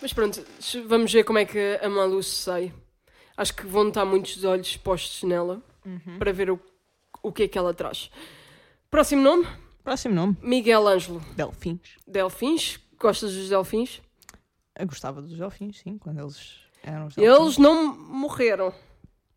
Mas 0.00 0.12
pronto, 0.12 0.44
vamos 0.86 1.12
ver 1.12 1.24
como 1.24 1.38
é 1.38 1.44
que 1.44 1.78
a 1.82 1.88
Malu 1.88 2.22
se 2.22 2.30
sai. 2.36 2.72
Acho 3.36 3.54
que 3.54 3.66
vão 3.66 3.88
estar 3.88 4.04
muitos 4.04 4.42
olhos 4.44 4.76
postos 4.76 5.22
nela 5.22 5.62
Uhum. 5.84 6.18
para 6.18 6.32
ver 6.32 6.50
o, 6.50 6.58
o 7.22 7.30
que 7.32 7.44
é 7.44 7.48
que 7.48 7.56
ela 7.58 7.72
traz. 7.72 8.10
Próximo 8.90 9.22
nome? 9.22 9.46
Próximo 9.84 10.14
nome. 10.14 10.36
Miguel 10.42 10.86
Ângelo. 10.88 11.20
Delfins. 11.36 11.96
Delfins? 12.06 12.80
Gostas 12.98 13.32
dos 13.34 13.48
delfins? 13.48 14.00
Eu 14.78 14.86
gostava 14.86 15.22
dos 15.22 15.36
delfins, 15.36 15.78
sim, 15.78 15.96
quando 15.98 16.20
eles 16.20 16.56
eram 16.82 17.06
os 17.06 17.14
delfins. 17.14 17.40
Eles 17.40 17.58
não 17.58 17.96
morreram. 17.96 18.74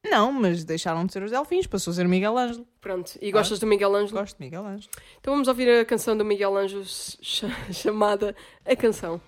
Não, 0.05 0.31
mas 0.31 0.63
deixaram 0.63 1.05
de 1.05 1.11
ser 1.13 1.21
os 1.23 1.31
delfins, 1.31 1.67
passou 1.67 1.91
a 1.91 1.95
ser 1.95 2.07
Miguel 2.07 2.37
Ângelo. 2.37 2.65
Pronto. 2.79 3.11
E 3.21 3.31
gostas 3.31 3.59
do 3.59 3.67
Miguel 3.67 3.93
Ângelo? 3.95 4.19
Gosto 4.19 4.37
de 4.37 4.43
Miguel 4.45 4.65
Ângelo. 4.65 4.89
Então 5.19 5.33
vamos 5.33 5.47
ouvir 5.47 5.69
a 5.69 5.83
canção 5.85 6.15
do 6.17 6.23
Miguel 6.23 6.55
Ângelo 6.57 6.83
ch- 6.87 7.45
chamada 7.73 8.35
A 8.65 8.75
Canção. 8.75 9.19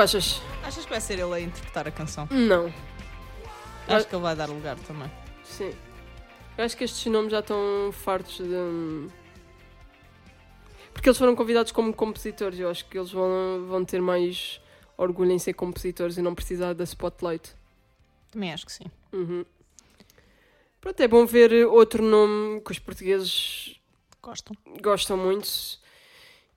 Tu 0.00 0.02
achas? 0.02 0.40
Achas 0.62 0.84
que 0.84 0.90
vai 0.90 1.00
ser 1.00 1.18
ele 1.18 1.34
a 1.34 1.40
interpretar 1.40 1.86
a 1.86 1.90
canção? 1.90 2.26
Não. 2.30 2.72
Acho 3.86 4.06
que 4.06 4.14
ele 4.14 4.22
vai 4.22 4.34
dar 4.34 4.48
lugar 4.48 4.78
também. 4.80 5.10
Sim. 5.44 5.74
Eu 6.56 6.64
acho 6.64 6.76
que 6.76 6.84
estes 6.84 7.04
nomes 7.12 7.30
já 7.30 7.40
estão 7.40 7.90
fartos 7.92 8.38
de. 8.38 9.08
Porque 10.92 11.08
eles 11.08 11.18
foram 11.18 11.36
convidados 11.36 11.72
como 11.72 11.92
compositores. 11.92 12.58
Eu 12.58 12.70
acho 12.70 12.86
que 12.86 12.96
eles 12.96 13.10
vão, 13.10 13.66
vão 13.68 13.84
ter 13.84 14.00
mais 14.00 14.60
orgulho 14.96 15.32
em 15.32 15.38
ser 15.38 15.52
compositores 15.54 16.16
e 16.16 16.22
não 16.22 16.34
precisar 16.34 16.72
da 16.72 16.84
spotlight. 16.84 17.54
Também 18.30 18.52
acho 18.52 18.64
que 18.64 18.72
sim. 18.72 18.84
Uhum. 19.12 19.44
Pronto, 20.80 21.00
é 21.00 21.08
bom 21.08 21.26
ver 21.26 21.66
outro 21.66 22.02
nome 22.02 22.60
que 22.62 22.72
os 22.72 22.78
portugueses 22.78 23.78
Gostam. 24.22 24.56
gostam 24.80 25.16
muito. 25.16 25.79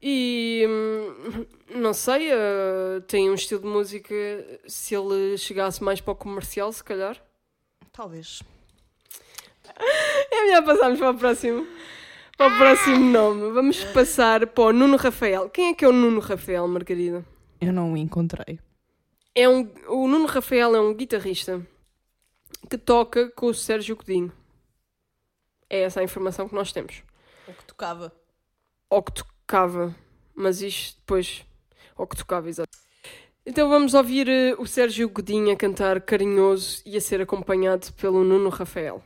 E 0.06 0.66
hum, 0.68 1.46
não 1.80 1.94
sei, 1.94 2.30
eh, 2.30 3.00
tem 3.08 3.30
um 3.30 3.36
estilo 3.36 3.62
de 3.62 3.68
música. 3.68 4.14
Se 4.68 4.94
ele 4.94 5.38
chegasse 5.38 5.82
mais 5.82 6.02
para 6.02 6.12
o 6.12 6.16
comercial, 6.16 6.74
se 6.74 6.84
calhar. 6.84 7.24
Talvez. 7.94 8.44
É 10.30 10.44
melhor 10.44 10.66
passarmos 10.66 11.00
para 11.00 11.12
o 11.12 11.18
próximo, 11.18 11.66
para 12.38 12.54
o 12.54 12.58
próximo 12.58 13.00
nome. 13.00 13.52
Vamos 13.54 13.82
passar 13.86 14.46
para 14.48 14.64
o 14.66 14.74
Nuno 14.74 14.98
Rafael. 14.98 15.50
Quem 15.50 15.70
é 15.70 15.74
que 15.74 15.86
é 15.86 15.88
o 15.88 15.94
Nuno 15.94 16.20
Rafael, 16.20 16.68
Margarida? 16.68 17.26
Eu 17.62 17.72
não 17.72 17.94
o 17.94 17.98
encontrei. 17.98 18.60
É 19.34 19.48
um, 19.48 19.72
o 19.88 20.06
Nuno 20.08 20.26
Rafael 20.26 20.76
é 20.76 20.82
um 20.82 20.94
guitarrista 20.94 21.66
que 22.70 22.78
toca 22.78 23.30
com 23.32 23.48
o 23.48 23.54
Sérgio 23.54 23.96
Godinho. 23.96 24.34
É 25.70 25.84
essa 25.84 26.02
a 26.02 26.04
informação 26.04 26.50
que 26.50 26.56
nós 26.56 26.74
temos. 26.74 27.04
O 27.48 27.54
que 27.54 27.64
tocava. 27.64 28.14
Ou 28.90 29.02
que 29.02 29.14
tocava, 29.14 29.33
mas 30.36 30.62
isto 30.62 30.98
depois. 31.00 31.46
Ou 31.96 32.08
que 32.08 32.18
tocava, 32.18 32.50
exato. 32.50 32.76
Então 33.46 33.70
vamos 33.70 33.94
ouvir 33.94 34.28
eh, 34.28 34.56
o 34.58 34.66
Sérgio 34.66 35.10
Godinho 35.10 35.52
a 35.52 35.56
cantar 35.56 36.02
carinhoso 36.02 36.82
e 36.86 36.98
a 36.98 37.02
ser 37.02 37.22
acompanhado 37.22 37.92
pelo 37.94 38.24
Nuno 38.24 38.50
Rafael. 38.50 39.04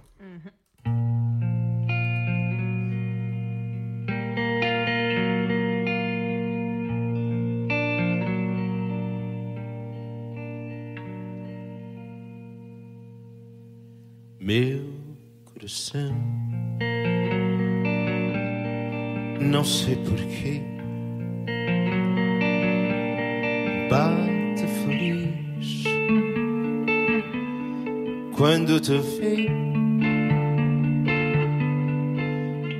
Meu 14.39 14.93
coração, 15.43 16.15
não 19.47 19.63
sei 19.63 19.95
porquê, 19.95 20.61
bate 23.89 24.67
feliz. 24.83 25.83
Quando 28.35 28.79
te 28.79 28.97
vê. 28.97 29.47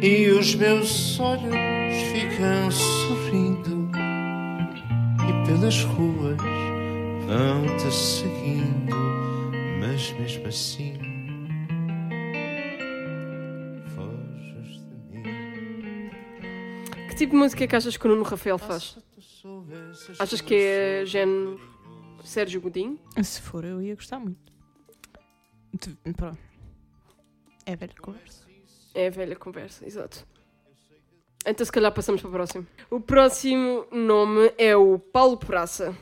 E 0.02 0.30
os 0.30 0.53
meus 0.56 1.19
olhos 1.19 1.56
ficam 2.11 2.69
sorrindo. 2.69 3.89
E 5.23 5.48
pelas 5.48 5.84
ruas 5.84 6.38
vão 7.26 7.77
te 7.77 7.91
seguindo, 7.91 8.95
mas 9.80 10.14
mesmo 10.19 10.48
assim. 10.48 11.07
Que 17.18 17.23
tipo 17.26 17.31
de 17.31 17.38
música 17.39 17.64
é 17.64 17.68
que 17.68 17.76
achas 17.76 17.98
que 17.98 18.06
o 18.06 18.10
Nuno 18.11 18.22
Rafael 18.22 18.60
faz? 18.60 18.95
Achas 20.19 20.39
que 20.39 20.53
é 20.53 21.03
género 21.03 21.60
Sérgio 22.23 22.61
Godinho? 22.61 22.99
Se 23.23 23.41
for, 23.41 23.65
eu 23.65 23.81
ia 23.81 23.95
gostar 23.95 24.19
muito. 24.19 24.53
De- 25.73 26.14
Pronto. 26.14 26.38
É 27.65 27.76
velha 27.76 27.94
conversa. 27.99 28.45
É 28.94 29.07
a 29.07 29.10
velha 29.10 29.35
conversa, 29.35 29.84
exato. 29.84 30.27
Então 31.44 31.65
se 31.65 31.72
calhar 31.72 31.91
passamos 31.91 32.22
para 32.22 32.30
o 32.30 32.34
próximo. 32.34 32.68
O 32.91 32.99
próximo 32.99 33.88
nome 33.91 34.53
é 34.56 34.76
o 34.76 34.99
Paulo 34.99 35.38
Praça. 35.38 35.98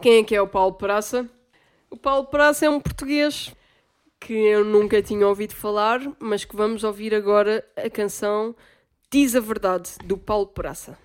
Quem 0.00 0.20
é 0.20 0.24
que 0.24 0.34
é 0.34 0.40
o 0.40 0.48
Paulo 0.48 0.72
Praça? 0.74 1.28
O 1.90 1.98
Paulo 1.98 2.28
Praça 2.28 2.64
é 2.64 2.70
um 2.70 2.80
português 2.80 3.54
que 4.18 4.32
eu 4.32 4.64
nunca 4.64 5.02
tinha 5.02 5.28
ouvido 5.28 5.54
falar, 5.54 6.00
mas 6.18 6.46
que 6.46 6.56
vamos 6.56 6.82
ouvir 6.82 7.14
agora 7.14 7.62
a 7.76 7.90
canção 7.90 8.56
Diz 9.12 9.36
a 9.36 9.40
Verdade, 9.40 9.90
do 10.06 10.16
Paulo 10.16 10.46
Praça. 10.46 10.96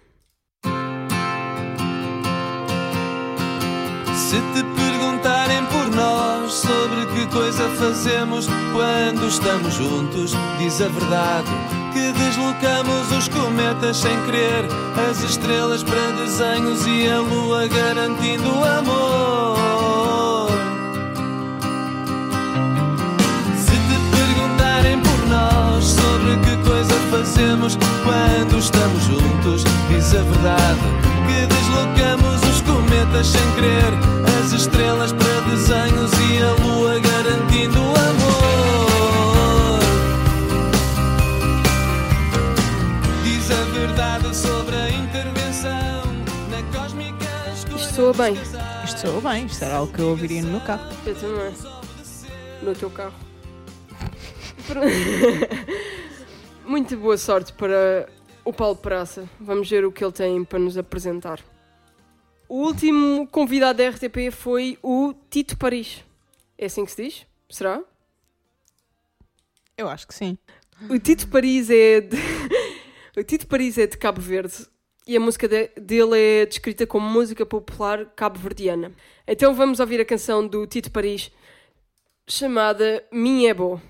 Se 4.15 4.37
te 4.53 4.63
perguntarem 4.77 5.65
por 5.65 5.93
nós 5.93 6.53
sobre 6.53 7.05
que 7.07 7.27
coisa 7.33 7.67
fazemos 7.71 8.47
quando 8.71 9.27
estamos 9.27 9.73
juntos, 9.73 10.31
diz 10.57 10.81
a 10.81 10.87
verdade 10.87 11.49
que 11.91 12.13
deslocamos 12.13 13.11
os 13.11 13.27
cometas 13.27 13.97
sem 13.97 14.15
querer, 14.23 14.63
as 15.09 15.21
estrelas 15.21 15.83
para 15.83 16.11
desenhos 16.11 16.87
e 16.87 17.09
a 17.09 17.19
lua 17.19 17.67
garantindo 17.67 18.49
amor. 18.63 20.47
Se 23.57 23.75
te 23.75 23.99
perguntarem 24.15 24.97
por 25.01 25.27
nós 25.27 25.83
sobre 25.83 26.37
que 26.37 26.55
coisa 26.69 27.06
fazemos 27.17 27.77
quando 28.03 28.59
estamos 28.59 29.01
juntos, 29.03 29.63
diz 29.89 30.13
a 30.13 30.21
verdade 30.21 30.81
que 31.25 31.47
deslocamos 31.47 32.43
os 32.43 32.61
cometas 32.61 33.25
sem 33.27 33.41
querer, 33.55 33.91
as 34.39 34.51
estrelas 34.53 35.11
para 35.13 35.41
desenhos 35.49 36.11
e 36.13 36.37
a 36.43 36.51
lua 36.63 36.99
garantindo 36.99 37.79
amor. 37.79 39.79
Diz 43.23 43.49
a 43.49 43.63
verdade 43.73 44.35
sobre 44.35 44.75
a 44.75 44.91
intervenção 44.91 46.03
na 46.51 46.61
cósmica 46.77 47.25
Isto 47.55 47.79
soa 47.95 48.13
bem. 48.13 48.37
Isto 48.85 48.99
soa 48.99 49.21
bem, 49.21 49.47
isto 49.47 49.65
era 49.65 49.77
algo 49.77 49.91
que 49.91 50.01
eu 50.01 50.09
ouviria 50.09 50.43
no 50.43 50.51
meu 50.51 50.61
carro. 50.61 50.87
Eu 51.03 51.15
também. 51.15 51.51
No 52.61 52.75
teu 52.75 52.91
carro. 52.91 53.15
Muito 56.67 56.97
boa 56.97 57.17
sorte 57.17 57.53
para 57.53 58.09
o 58.43 58.51
Paulo 58.51 58.75
Praça. 58.75 59.27
Vamos 59.39 59.69
ver 59.69 59.85
o 59.85 59.91
que 59.91 60.03
ele 60.03 60.11
tem 60.11 60.43
para 60.43 60.59
nos 60.59 60.77
apresentar. 60.77 61.39
O 62.49 62.65
último 62.65 63.25
convidado 63.27 63.77
da 63.77 63.89
RTP 63.89 64.31
foi 64.31 64.77
o 64.83 65.13
Tito 65.29 65.57
Paris. 65.57 66.03
É 66.57 66.65
assim 66.65 66.83
que 66.83 66.91
se 66.91 67.03
diz? 67.03 67.25
Será? 67.49 67.81
Eu 69.77 69.87
acho 69.87 70.05
que 70.07 70.13
sim. 70.13 70.37
O 70.89 70.99
Tito 70.99 71.27
Paris 71.29 71.69
é 71.69 72.01
de... 72.01 72.17
o 73.17 73.23
Tito 73.23 73.47
Paris 73.47 73.77
é 73.77 73.87
de 73.87 73.97
Cabo 73.97 74.19
Verde 74.21 74.67
e 75.07 75.15
a 75.15 75.19
música 75.21 75.47
de- 75.47 75.69
dele 75.79 76.19
é 76.19 76.45
descrita 76.45 76.85
como 76.85 77.09
música 77.09 77.45
popular 77.45 78.05
cabo-verdiana. 78.15 78.91
Então 79.25 79.53
vamos 79.55 79.79
ouvir 79.79 80.01
a 80.01 80.05
canção 80.05 80.45
do 80.45 80.67
Tito 80.67 80.91
Paris 80.91 81.31
chamada 82.27 83.03
Minha 83.11 83.51
é 83.51 83.53
Boa. 83.53 83.81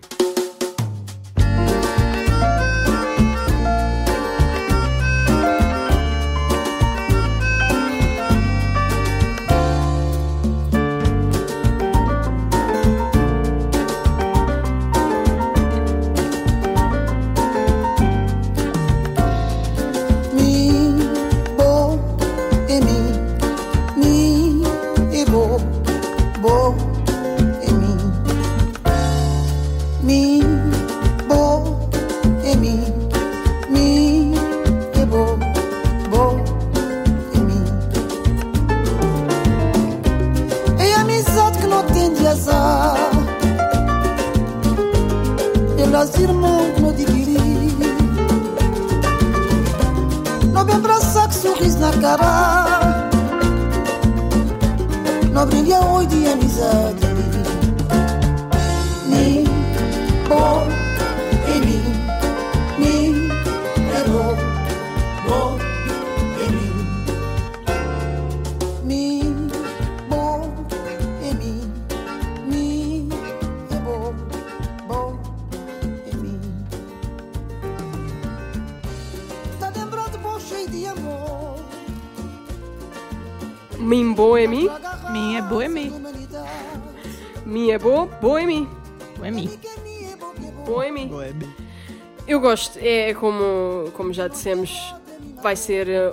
Eu 92.58 92.60
gosto, 92.60 92.80
é 92.80 93.14
como, 93.14 93.92
como 93.94 94.12
já 94.12 94.28
dissemos, 94.28 94.96
vai 95.44 95.56
ser 95.56 95.88
eh, 95.88 96.12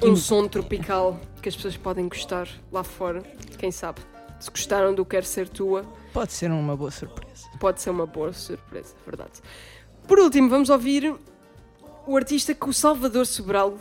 um 0.00 0.14
som 0.14 0.46
tropical 0.46 1.18
que 1.42 1.48
as 1.48 1.56
pessoas 1.56 1.76
podem 1.76 2.08
gostar 2.08 2.48
lá 2.70 2.84
fora. 2.84 3.24
Quem 3.58 3.72
sabe? 3.72 4.00
Se 4.38 4.48
gostaram 4.52 4.94
do 4.94 5.04
Quero 5.04 5.26
Ser 5.26 5.48
Tua, 5.48 5.84
Pode 6.12 6.32
ser 6.32 6.52
uma 6.52 6.76
boa 6.76 6.92
surpresa. 6.92 7.48
pode 7.58 7.80
ser 7.80 7.90
uma 7.90 8.06
boa 8.06 8.32
surpresa, 8.32 8.94
verdade. 9.04 9.40
Por 10.06 10.20
último, 10.20 10.48
vamos 10.48 10.70
ouvir 10.70 11.12
o 12.06 12.16
artista 12.16 12.54
que 12.54 12.68
o 12.68 12.72
Salvador 12.72 13.26
Sobral 13.26 13.76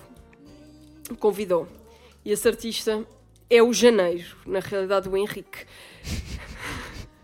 convidou. 1.19 1.67
E 2.25 2.31
esse 2.31 2.47
artista 2.47 3.05
é 3.51 3.61
o 3.61 3.71
Janeiro, 3.71 4.35
na 4.47 4.61
realidade 4.61 5.07
o 5.07 5.15
Henrique. 5.15 5.67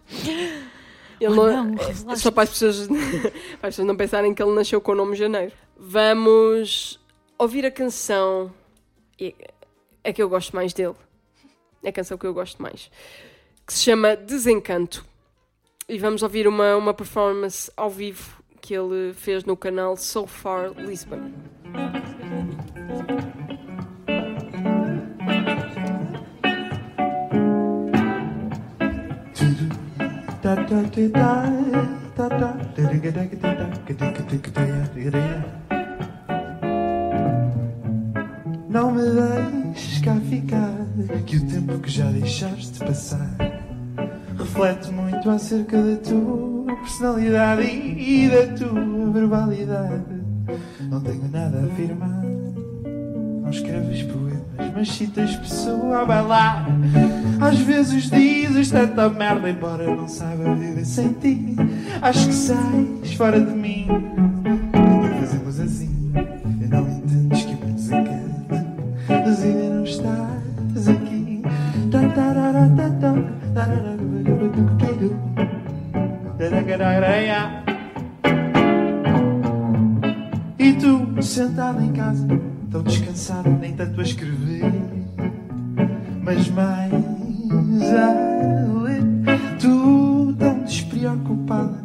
Ele 1.19 1.31
Oh, 1.39 1.45
não- 1.63 1.75
é- 2.11 2.15
só 2.15 2.31
para 2.31 2.43
as, 2.43 2.49
pessoas, 2.49 2.87
para 3.59 3.69
as 3.69 3.75
pessoas 3.75 3.87
não 3.87 3.95
pensarem 3.95 4.33
que 4.33 4.41
ele 4.43 4.53
nasceu 4.53 4.79
com 4.81 4.91
o 4.91 4.95
nome 4.95 5.15
Janeiro. 5.15 5.51
Vamos 5.77 6.99
ouvir 7.37 7.65
a 7.65 7.71
canção. 7.71 8.51
É 10.03 10.11
que 10.11 10.21
eu 10.21 10.27
gosto 10.29 10.55
mais 10.55 10.73
dele. 10.73 10.95
É 11.83 11.89
a 11.89 11.93
canção 11.93 12.17
que 12.17 12.25
eu 12.25 12.33
gosto 12.33 12.61
mais. 12.61 12.89
Que 13.65 13.73
se 13.73 13.79
chama 13.83 14.15
Desencanto. 14.15 15.05
E 15.87 15.97
vamos 15.97 16.23
ouvir 16.23 16.47
uma, 16.47 16.75
uma 16.77 16.93
performance 16.93 17.71
ao 17.75 17.89
vivo 17.89 18.41
que 18.61 18.73
ele 18.73 19.13
fez 19.13 19.43
no 19.43 19.55
canal 19.57 19.95
So 19.97 20.25
Far 20.25 20.71
Lisbon. 20.77 21.31
Não 38.67 38.91
me 38.91 39.01
deixes 39.01 40.01
cá 40.01 40.15
ficar, 40.29 40.85
que 41.25 41.37
o 41.37 41.47
tempo 41.47 41.79
que 41.79 41.89
já 41.89 42.11
deixaste 42.11 42.77
passar 42.79 43.37
reflete 44.37 44.91
muito 44.91 45.29
acerca 45.29 45.81
da 45.81 45.95
tua 45.95 46.75
personalidade 46.75 47.63
e 47.63 48.29
da 48.29 48.47
tua 48.57 49.11
verbalidade. 49.13 50.03
Não 50.81 50.99
tenho 50.99 51.29
nada 51.31 51.61
a 51.61 51.65
afirmar, 51.67 52.25
não 53.43 53.49
escreves 53.49 54.03
poemas, 54.03 54.73
mas 54.73 54.89
citas 54.89 55.35
pessoa 55.35 56.01
a 56.01 56.05
bailar. 56.05 56.65
Às 57.41 57.59
vezes 57.59 58.09
dizes 58.09 58.71
tanta 58.71 59.09
merda, 59.09 59.49
embora 59.49 59.85
não 59.95 60.07
saiba 60.07 60.55
viver 60.55 60.85
sem 60.85 61.09
ti. 61.13 61.55
Acho 62.01 62.27
que 62.27 62.33
sais 62.33 63.13
fora 63.15 63.39
de 63.39 63.51
mim. 63.51 63.87
Quando 64.71 65.19
fazemos 65.19 65.59
assim, 65.59 66.11
e 66.61 66.67
não 66.67 66.87
entendes 66.87 67.43
que 67.43 67.65
me 67.65 67.73
desencanta. 67.73 68.65
Mas 69.09 69.43
ainda 69.43 69.75
não 69.75 69.83
estás 69.83 70.87
aqui. 70.87 71.43
E 80.59 80.73
tu, 80.73 81.21
sentado 81.21 81.83
em 81.83 81.91
casa, 81.91 82.25
tão 82.73 82.81
descansado, 82.81 83.51
nem 83.51 83.73
tanto 83.73 84.01
a 84.01 84.03
escrever, 84.03 84.63
mas 86.23 86.49
mais 86.49 86.91
a 86.91 88.81
ler. 88.81 89.03
Tu, 89.59 90.35
tão 90.39 90.63
despreocupada 90.63 91.83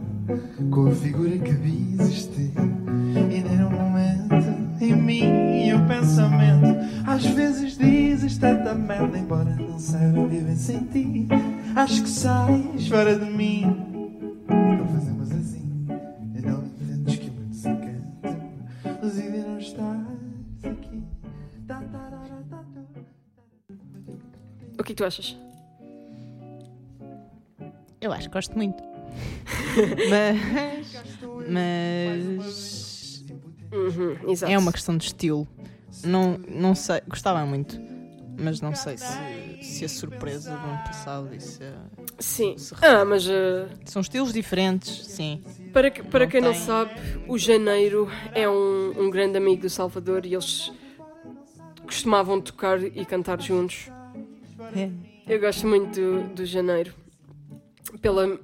com 0.70 0.86
a 0.86 0.90
figura 0.92 1.36
que 1.38 1.52
dizes 1.52 2.26
ter, 2.28 2.52
e 3.14 3.40
nem 3.42 3.64
um 3.64 3.70
momento 3.70 4.34
em 4.80 4.96
mim 4.96 5.72
o 5.74 5.86
pensamento. 5.86 6.78
Às 7.06 7.26
vezes 7.26 7.76
dizes 7.76 8.38
tanta 8.38 8.74
merda, 8.74 9.18
embora 9.18 9.54
não 9.56 9.78
saiba 9.78 10.26
viver 10.26 10.56
sem 10.56 10.78
ti. 10.86 11.28
Acho 11.76 12.02
que 12.02 12.08
sais 12.08 12.88
fora 12.88 13.14
de 13.14 13.30
mim. 13.30 13.97
Achas? 25.08 25.36
Eu 28.00 28.12
acho 28.12 28.28
que 28.28 28.32
gosto 28.34 28.56
muito. 28.56 28.82
mas. 30.08 30.38
Mas. 31.48 33.24
Uhum, 33.72 34.30
exato. 34.30 34.52
É 34.52 34.58
uma 34.58 34.72
questão 34.72 34.96
de 34.96 35.06
estilo. 35.06 35.46
Não, 36.04 36.38
não 36.48 36.74
sei. 36.74 37.00
Gostava 37.08 37.44
muito. 37.44 37.78
Mas 38.40 38.60
não 38.60 38.72
sei 38.72 38.96
se, 38.96 39.58
se 39.62 39.84
a 39.84 39.88
surpresa 39.88 40.50
do 40.56 40.64
ano 40.64 40.78
passado 40.84 41.34
e 41.34 41.40
se. 41.40 41.64
a- 41.64 41.74
Sim. 42.20 42.56
se 42.56 42.72
Ah, 42.80 43.04
mas 43.04 43.28
eh, 43.28 43.66
São 43.84 44.00
estilos 44.00 44.32
diferentes, 44.32 45.06
sim. 45.06 45.42
para, 45.72 45.90
que- 45.90 46.02
para 46.04 46.24
Não 46.24 46.30
quem 46.30 46.40
não 46.40 46.52
tem- 46.52 46.60
sabe, 46.60 46.92
o 47.26 47.36
Janeiro 47.36 48.08
é 48.32 48.48
um, 48.48 48.94
um 49.06 49.10
grande 49.10 49.36
amigo 49.36 49.62
do 49.62 49.70
Salvador 49.70 50.24
e 50.24 50.34
eles 50.34 50.72
costumavam 51.84 52.40
tocar 52.40 52.80
e 52.82 53.04
cantar 53.04 53.40
juntos. 53.40 53.90
É. 54.74 54.90
Eu 55.26 55.40
gosto 55.40 55.66
muito 55.66 55.94
do, 56.00 56.34
do 56.34 56.44
Janeiro. 56.46 56.94
Pela, 58.00 58.38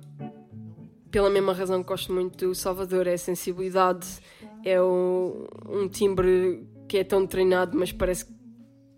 pela 1.10 1.30
mesma 1.30 1.52
razão 1.52 1.82
que 1.82 1.88
gosto 1.88 2.12
muito 2.12 2.46
do 2.48 2.54
Salvador, 2.54 3.06
é 3.06 3.14
a 3.14 3.18
sensibilidade, 3.18 4.06
é 4.64 4.80
o- 4.80 5.46
um 5.68 5.88
timbre 5.88 6.66
que 6.88 6.98
é 6.98 7.04
tão 7.04 7.26
treinado, 7.26 7.76
mas 7.78 7.92
parece 7.92 8.26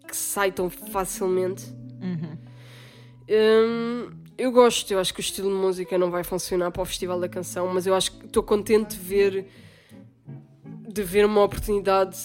que 0.06 0.16
sai 0.16 0.52
tão 0.52 0.70
facilmente. 0.70 1.64
Uhum. 2.00 2.36
Hum, 3.28 4.10
eu 4.38 4.52
gosto, 4.52 4.90
eu 4.92 4.98
acho 5.00 5.12
que 5.12 5.20
o 5.20 5.22
estilo 5.22 5.48
de 5.48 5.56
música 5.56 5.98
não 5.98 6.10
vai 6.10 6.22
funcionar 6.22 6.70
para 6.70 6.82
o 6.82 6.84
Festival 6.84 7.18
da 7.18 7.28
Canção, 7.28 7.66
mas 7.72 7.86
eu 7.86 7.94
acho 7.94 8.12
que 8.12 8.26
estou 8.26 8.42
contente 8.42 8.96
de 8.96 9.02
ver 9.02 9.46
de 10.88 11.02
ver 11.02 11.26
uma 11.26 11.42
oportunidade 11.42 12.16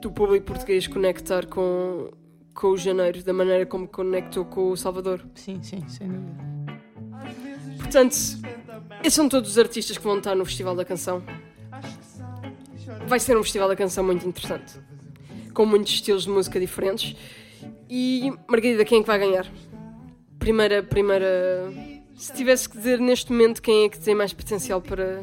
do 0.00 0.10
público 0.10 0.46
português 0.46 0.86
conectar 0.88 1.46
com, 1.46 2.10
com 2.56 2.68
o 2.68 2.76
Janeiro, 2.76 3.22
da 3.22 3.34
maneira 3.34 3.66
como 3.66 3.86
conectou 3.86 4.44
com 4.46 4.70
o 4.70 4.76
Salvador. 4.76 5.22
Sim, 5.34 5.62
sim, 5.62 5.86
sem 5.88 6.08
dúvida. 6.08 6.56
Portanto, 7.78 8.14
esses 9.04 9.14
são 9.14 9.28
todos 9.28 9.50
os 9.50 9.58
artistas 9.58 9.96
que 9.96 10.02
vão 10.02 10.18
estar 10.18 10.34
no 10.34 10.44
Festival 10.44 10.74
da 10.74 10.84
Canção. 10.84 11.22
Vai 13.06 13.20
ser 13.20 13.36
um 13.36 13.42
Festival 13.42 13.68
da 13.68 13.76
Canção 13.76 14.02
muito 14.02 14.26
interessante, 14.26 14.80
com 15.52 15.66
muitos 15.66 15.92
estilos 15.92 16.24
de 16.24 16.30
música 16.30 16.58
diferentes. 16.58 17.14
E, 17.88 18.32
Margarida, 18.48 18.84
quem 18.84 18.98
é 18.98 19.00
que 19.02 19.06
vai 19.06 19.18
ganhar? 19.18 19.46
Primeira, 20.38 20.82
primeira. 20.82 21.70
Se 22.16 22.32
tivesse 22.32 22.68
que 22.68 22.78
dizer 22.78 22.98
neste 22.98 23.30
momento 23.30 23.60
quem 23.60 23.84
é 23.84 23.88
que 23.90 23.98
tem 23.98 24.14
mais 24.14 24.32
potencial 24.32 24.80
para, 24.80 25.20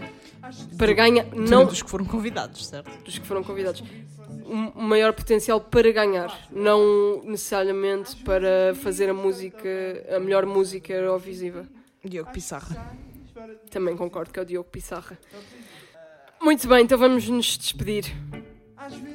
para 0.77 0.93
ganhar, 0.93 1.26
não 1.34 1.65
dos 1.65 1.81
que 1.81 1.89
foram 1.89 2.05
convidados, 2.05 2.68
certo? 2.68 2.91
dos 3.03 3.18
que 3.18 3.26
foram 3.26 3.43
convidados, 3.43 3.84
o 4.45 4.64
o 4.76 4.82
maior 4.82 5.14
potencial 5.14 5.61
para 5.61 5.91
ganhar, 5.91 6.48
não 6.52 7.24
necessariamente 7.24 8.15
para 8.18 8.74
fazer 8.76 9.10
a 9.10 9.14
música, 9.14 9.70
a 10.15 10.20
melhor 10.20 10.45
música 10.45 10.94
Eurovisiva. 10.94 11.65
Diogo 12.03 12.32
Pissarra. 12.32 12.95
Também 13.70 13.95
concordo 13.95 14.32
que 14.34 14.40
é 14.40 14.41
o 14.41 14.45
Diogo 14.45 14.70
Pissarra. 14.70 15.18
Muito 16.41 16.68
bem, 16.68 16.84
então 16.84 16.98
vamos 16.98 17.28
nos 17.30 17.57
despedir. 17.57 18.14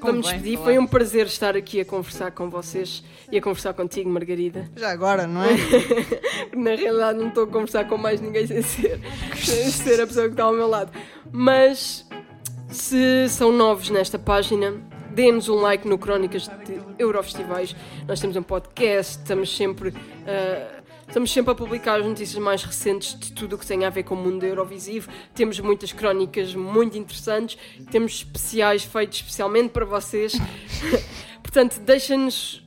Vamos 0.00 0.26
despedir. 0.26 0.55
falar. 0.55 0.64
Foi 0.64 0.78
um 0.78 0.86
prazer 0.86 1.26
estar 1.26 1.55
aqui 1.55 1.80
a 1.80 1.84
conversar 1.84 2.30
com 2.30 2.48
vocês 2.48 3.05
e 3.30 3.36
a 3.36 3.42
conversar 3.42 3.74
contigo, 3.74 4.09
Margarida. 4.09 4.70
Já 4.74 4.90
agora, 4.90 5.26
não 5.26 5.42
é? 5.44 5.50
Na 6.56 6.74
realidade, 6.74 7.18
não 7.18 7.28
estou 7.28 7.44
a 7.44 7.46
conversar 7.46 7.86
com 7.86 7.98
mais 7.98 8.18
ninguém 8.22 8.46
sem 8.46 8.62
ser, 8.62 8.98
sem 9.36 9.70
ser 9.70 10.00
a 10.00 10.06
pessoa 10.06 10.26
que 10.26 10.32
está 10.32 10.44
ao 10.44 10.55
meu 10.55 10.66
lado. 10.66 10.90
Mas 11.30 12.09
se 12.70 13.28
são 13.28 13.52
novos 13.52 13.90
nesta 13.90 14.18
página, 14.18 14.74
dê-nos 15.18 15.48
um 15.48 15.56
like 15.56 15.88
no 15.88 15.98
Crónicas 15.98 16.46
de 16.46 16.80
Eurofestivais. 16.96 17.74
Nós 18.06 18.20
temos 18.20 18.36
um 18.36 18.42
podcast, 18.42 19.18
estamos 19.18 19.56
sempre, 19.56 19.92
ah, 20.24 20.80
estamos 21.08 21.32
sempre 21.32 21.50
a 21.50 21.56
publicar 21.56 21.98
as 21.98 22.06
notícias 22.06 22.40
mais 22.40 22.62
recentes 22.62 23.18
de 23.18 23.32
tudo 23.32 23.56
o 23.56 23.58
que 23.58 23.66
tem 23.66 23.84
a 23.84 23.90
ver 23.90 24.04
com 24.04 24.14
o 24.14 24.16
mundo 24.16 24.46
Eurovisivo. 24.46 25.10
Temos 25.34 25.58
muitas 25.58 25.90
crónicas 25.90 26.54
muito 26.54 26.96
interessantes, 26.96 27.58
temos 27.90 28.12
especiais 28.12 28.84
feitos 28.84 29.18
especialmente 29.18 29.70
para 29.70 29.84
vocês. 29.84 30.34
Portanto, 31.42 31.80
deixem-nos 31.80 32.64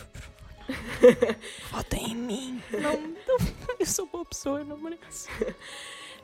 Votem 1.72 2.12
em 2.12 2.16
mim. 2.16 2.64
Não, 2.72 2.94
não, 3.28 3.76
eu 3.80 3.86
sou 3.86 4.08
boa 4.08 4.26
pessoa, 4.26 4.60
eu 4.60 4.66
não 4.66 4.78
mereço. 4.78 5.28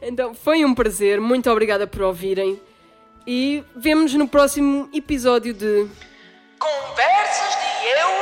Então, 0.02 0.34
foi 0.34 0.66
um 0.66 0.74
prazer. 0.74 1.22
Muito 1.22 1.50
obrigada 1.52 1.86
por 1.86 2.02
ouvirem. 2.02 2.60
E 3.26 3.64
vemos-nos 3.76 4.20
no 4.20 4.28
próximo 4.28 4.90
episódio 4.94 5.54
de 5.54 5.88
Conversas 6.58 7.56
de 7.60 7.88
Eu 8.00 8.21